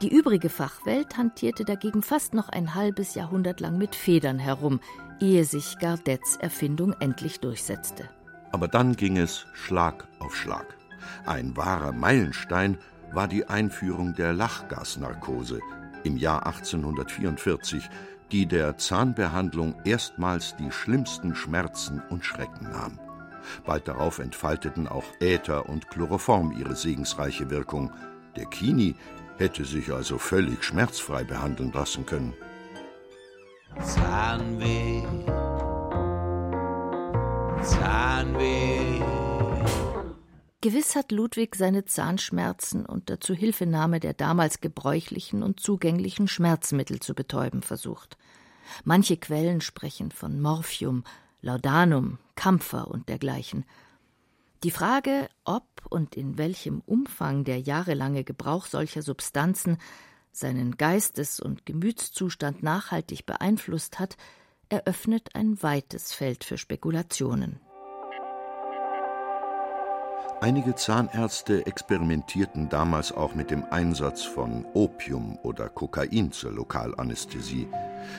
Die 0.00 0.08
übrige 0.08 0.48
Fachwelt 0.48 1.18
hantierte 1.18 1.66
dagegen 1.66 2.00
fast 2.00 2.32
noch 2.32 2.48
ein 2.48 2.74
halbes 2.74 3.14
Jahrhundert 3.14 3.60
lang 3.60 3.76
mit 3.76 3.94
Federn 3.94 4.38
herum, 4.38 4.80
ehe 5.20 5.44
sich 5.44 5.78
Gardets 5.78 6.36
Erfindung 6.36 6.94
endlich 6.98 7.40
durchsetzte. 7.40 8.08
Aber 8.52 8.66
dann 8.66 8.96
ging 8.96 9.18
es 9.18 9.44
Schlag 9.52 10.08
auf 10.18 10.34
Schlag. 10.34 10.78
Ein 11.26 11.58
wahrer 11.58 11.92
Meilenstein 11.92 12.78
war 13.12 13.28
die 13.28 13.46
Einführung 13.46 14.14
der 14.14 14.32
Lachgasnarkose 14.32 15.60
im 16.04 16.16
Jahr 16.16 16.46
1844, 16.46 17.86
die 18.32 18.46
der 18.46 18.76
Zahnbehandlung 18.76 19.76
erstmals 19.84 20.56
die 20.56 20.70
schlimmsten 20.70 21.34
Schmerzen 21.34 22.02
und 22.10 22.24
Schrecken 22.24 22.70
nahm. 22.70 22.98
Bald 23.64 23.86
darauf 23.88 24.18
entfalteten 24.18 24.88
auch 24.88 25.04
Äther 25.20 25.68
und 25.68 25.88
Chloroform 25.88 26.52
ihre 26.52 26.74
segensreiche 26.74 27.50
Wirkung. 27.50 27.92
Der 28.34 28.46
Kini 28.46 28.96
hätte 29.38 29.64
sich 29.64 29.92
also 29.92 30.18
völlig 30.18 30.64
schmerzfrei 30.64 31.24
behandeln 31.24 31.72
lassen 31.72 32.06
können. 32.06 32.34
Zahnweh, 33.80 35.02
Zahnweh. 37.62 39.25
Gewiss 40.66 40.96
hat 40.96 41.12
Ludwig 41.12 41.54
seine 41.54 41.84
Zahnschmerzen 41.84 42.86
unter 42.86 43.20
Zuhilfenahme 43.20 44.00
der 44.00 44.14
damals 44.14 44.60
gebräuchlichen 44.60 45.44
und 45.44 45.60
zugänglichen 45.60 46.26
Schmerzmittel 46.26 46.98
zu 46.98 47.14
betäuben 47.14 47.62
versucht. 47.62 48.18
Manche 48.82 49.16
Quellen 49.16 49.60
sprechen 49.60 50.10
von 50.10 50.40
Morphium, 50.40 51.04
Laudanum, 51.40 52.18
Kampfer 52.34 52.88
und 52.88 53.08
dergleichen. 53.08 53.64
Die 54.64 54.72
Frage, 54.72 55.28
ob 55.44 55.68
und 55.88 56.16
in 56.16 56.36
welchem 56.36 56.80
Umfang 56.80 57.44
der 57.44 57.60
jahrelange 57.60 58.24
Gebrauch 58.24 58.66
solcher 58.66 59.02
Substanzen 59.02 59.78
seinen 60.32 60.76
Geistes- 60.76 61.38
und 61.38 61.64
Gemütszustand 61.64 62.64
nachhaltig 62.64 63.24
beeinflusst 63.24 64.00
hat, 64.00 64.16
eröffnet 64.68 65.36
ein 65.36 65.62
weites 65.62 66.12
Feld 66.12 66.42
für 66.42 66.58
Spekulationen. 66.58 67.60
Einige 70.46 70.76
Zahnärzte 70.76 71.66
experimentierten 71.66 72.68
damals 72.68 73.10
auch 73.10 73.34
mit 73.34 73.50
dem 73.50 73.64
Einsatz 73.70 74.22
von 74.22 74.64
Opium 74.74 75.40
oder 75.42 75.68
Kokain 75.68 76.30
zur 76.30 76.52
Lokalanästhesie. 76.52 77.66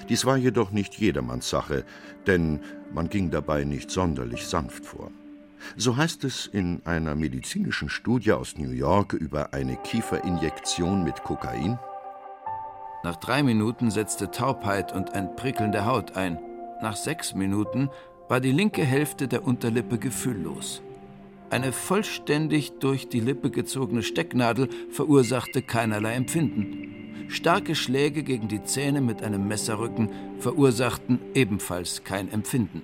Dies 0.09 0.25
war 0.25 0.35
jedoch 0.35 0.71
nicht 0.71 0.95
jedermanns 0.95 1.49
Sache, 1.49 1.85
denn 2.25 2.59
man 2.93 3.07
ging 3.09 3.31
dabei 3.31 3.63
nicht 3.63 3.89
sonderlich 3.89 4.45
sanft 4.45 4.85
vor. 4.85 5.09
So 5.77 5.95
heißt 5.95 6.25
es 6.25 6.47
in 6.47 6.81
einer 6.83 7.15
medizinischen 7.15 7.87
Studie 7.87 8.33
aus 8.33 8.57
New 8.57 8.71
York 8.71 9.13
über 9.13 9.53
eine 9.53 9.77
Kieferinjektion 9.77 11.05
mit 11.05 11.23
Kokain. 11.23 11.79
Nach 13.05 13.15
drei 13.15 13.41
Minuten 13.41 13.89
setzte 13.89 14.31
Taubheit 14.31 14.91
und 14.91 15.13
ein 15.13 15.33
Prickeln 15.37 15.71
der 15.71 15.85
Haut 15.85 16.17
ein. 16.17 16.37
Nach 16.81 16.97
sechs 16.97 17.33
Minuten 17.33 17.89
war 18.27 18.41
die 18.41 18.51
linke 18.51 18.83
Hälfte 18.83 19.29
der 19.29 19.45
Unterlippe 19.45 19.97
gefühllos. 19.97 20.81
Eine 21.49 21.71
vollständig 21.71 22.79
durch 22.79 23.07
die 23.07 23.21
Lippe 23.21 23.49
gezogene 23.51 24.03
Stecknadel 24.03 24.69
verursachte 24.89 25.61
keinerlei 25.61 26.13
Empfinden. 26.13 27.29
Starke 27.29 27.75
Schläge 27.75 28.23
gegen 28.23 28.47
die 28.47 28.63
Zähne 28.63 29.01
mit 29.01 29.23
einem 29.23 29.47
Messerrücken 29.47 30.09
verursachten 30.39 31.19
ebenfalls 31.33 32.03
kein 32.03 32.31
Empfinden. 32.31 32.83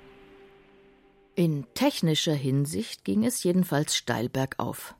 In 1.36 1.66
technischer 1.74 2.36
Hinsicht 2.36 3.04
ging 3.04 3.26
es 3.26 3.44
jedenfalls 3.44 3.96
steil 3.96 4.30
bergauf. 4.30 4.96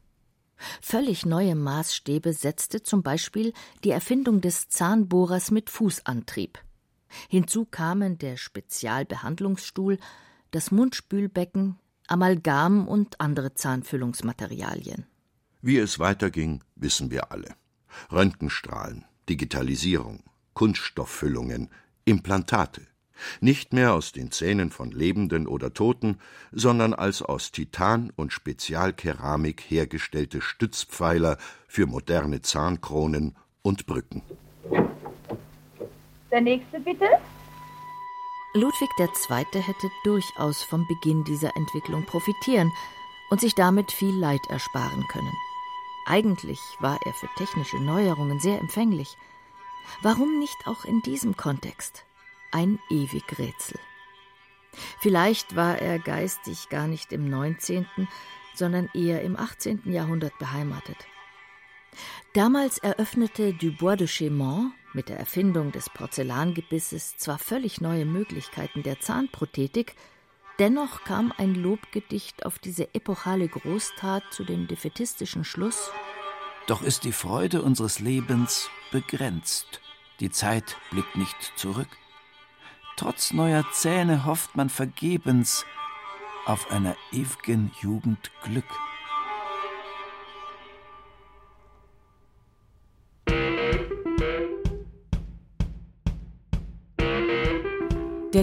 Völlig 0.82 1.26
neue 1.26 1.56
Maßstäbe 1.56 2.34
setzte 2.34 2.84
zum 2.84 3.04
Beispiel 3.04 3.54
die 3.84 3.92
Erfindung 3.92 4.42
des 4.42 4.70
Zahnbohrers 4.70 5.52
mit 5.52 5.70
Fußantrieb. 5.70 6.60
Hinzu 7.30 7.66
kamen 7.66 8.18
der 8.18 8.38
Spezialbehandlungsstuhl, 8.38 10.00
das 10.52 10.72
Mundspülbecken, 10.72 11.78
Amalgam 12.08 12.88
und 12.88 13.20
andere 13.20 13.54
Zahnfüllungsmaterialien. 13.54 15.06
Wie 15.62 15.78
es 15.78 16.00
weiterging, 16.00 16.62
wissen 16.76 17.10
wir 17.10 17.32
alle. 17.32 17.56
Röntgenstrahlen, 18.12 19.06
Digitalisierung, 19.30 20.24
Kunststofffüllungen, 20.54 21.70
Implantate. 22.06 22.82
Nicht 23.40 23.72
mehr 23.74 23.94
aus 23.94 24.12
den 24.12 24.32
Zähnen 24.32 24.72
von 24.72 24.92
Lebenden 24.92 25.48
oder 25.48 25.74
Toten, 25.74 26.18
sondern 26.52 26.94
als 26.94 27.22
aus 27.22 27.52
Titan 27.52 28.12
und 28.16 28.34
Spezialkeramik 28.34 29.62
hergestellte 29.62 30.42
Stützpfeiler 30.42 31.38
für 31.68 31.86
moderne 31.86 32.42
Zahnkronen 32.42 33.36
und 33.62 33.86
Brücken. 33.86 34.24
Der 36.32 36.42
nächste 36.42 36.80
bitte. 36.80 37.06
Ludwig 38.56 38.90
II. 39.00 39.62
hätte 39.62 39.92
durchaus 40.04 40.62
vom 40.62 40.86
Beginn 40.86 41.24
dieser 41.24 41.56
Entwicklung 41.56 42.06
profitieren 42.06 42.72
und 43.32 43.42
sich 43.42 43.56
damit 43.56 43.92
viel 43.92 44.16
Leid 44.16 44.46
ersparen 44.48 45.08
können. 45.08 45.34
Eigentlich 46.06 46.60
war 46.80 47.00
er 47.04 47.14
für 47.14 47.30
technische 47.36 47.78
Neuerungen 47.78 48.40
sehr 48.40 48.60
empfänglich. 48.60 49.18
Warum 50.04 50.38
nicht 50.38 50.68
auch 50.68 50.86
in 50.86 51.02
diesem 51.02 51.36
Kontext? 51.36 52.06
Ein 52.52 52.78
ewig 52.92 53.24
Rätsel. 53.40 53.80
Vielleicht 55.00 55.56
war 55.56 55.80
er 55.80 55.98
geistig 55.98 56.70
gar 56.70 56.86
nicht 56.88 57.12
im 57.12 57.30
19., 57.30 57.88
sondern 58.54 58.88
eher 58.94 59.24
im 59.24 59.36
18. 59.36 59.92
Jahrhundert 59.92 60.38
beheimatet. 60.38 60.98
Damals 62.34 62.78
eröffnete 62.78 63.54
Dubois 63.54 63.96
de 63.96 64.08
Chaumont 64.08 64.72
mit 64.94 65.10
der 65.10 65.20
Erfindung 65.20 65.72
des 65.72 65.90
Porzellangebisses 65.90 67.18
zwar 67.18 67.40
völlig 67.40 67.82
neue 67.82 68.06
Möglichkeiten 68.06 68.84
der 68.84 69.00
Zahnprothetik, 69.00 69.96
dennoch 70.60 71.04
kam 71.04 71.34
ein 71.38 71.56
Lobgedicht 71.56 72.46
auf 72.46 72.60
diese 72.60 72.94
epochale 72.94 73.48
Großtat 73.48 74.24
zu 74.32 74.44
dem 74.44 74.68
defaitistischen 74.68 75.44
Schluss 75.44 75.92
Doch 76.68 76.82
ist 76.82 77.04
die 77.04 77.12
Freude 77.12 77.62
unseres 77.62 78.00
Lebens 78.00 78.70
begrenzt, 78.92 79.82
die 80.20 80.30
Zeit 80.30 80.78
blickt 80.92 81.16
nicht 81.16 81.54
zurück. 81.56 81.90
Trotz 82.96 83.34
neuer 83.34 83.66
Zähne 83.72 84.26
hofft 84.26 84.56
man 84.56 84.70
vergebens 84.70 85.66
auf 86.46 86.72
einer 86.72 86.96
ewigen 87.12 87.72
Jugend 87.82 88.32
Glück. 88.44 88.66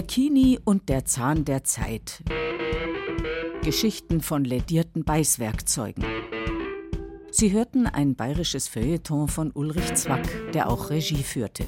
Der 0.01 0.07
Kini 0.07 0.57
und 0.65 0.89
der 0.89 1.05
Zahn 1.05 1.45
der 1.45 1.63
Zeit. 1.63 2.23
Geschichten 3.63 4.21
von 4.21 4.43
ledierten 4.43 5.03
Beißwerkzeugen. 5.03 6.03
Sie 7.29 7.51
hörten 7.51 7.85
ein 7.85 8.15
bayerisches 8.15 8.67
Feuilleton 8.67 9.27
von 9.27 9.51
Ulrich 9.51 9.93
Zwack, 9.93 10.27
der 10.53 10.71
auch 10.71 10.89
Regie 10.89 11.21
führte. 11.21 11.67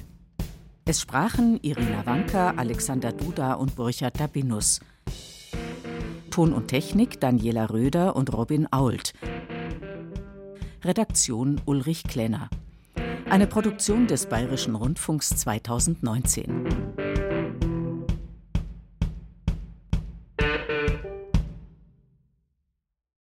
Es 0.83 0.99
sprachen 0.99 1.59
Irina 1.61 2.07
Wanka, 2.07 2.55
Alexander 2.57 3.11
Duda 3.11 3.53
und 3.53 3.75
Burchard 3.75 4.19
Dabinus. 4.19 4.79
Ton 6.31 6.53
und 6.53 6.69
Technik 6.69 7.19
Daniela 7.19 7.69
Röder 7.69 8.15
und 8.15 8.33
Robin 8.33 8.67
Ault. 8.71 9.13
Redaktion 10.83 11.61
Ulrich 11.65 12.03
Klenner. 12.05 12.49
Eine 13.29 13.45
Produktion 13.45 14.07
des 14.07 14.25
Bayerischen 14.25 14.73
Rundfunks 14.73 15.29
2019. 15.29 17.02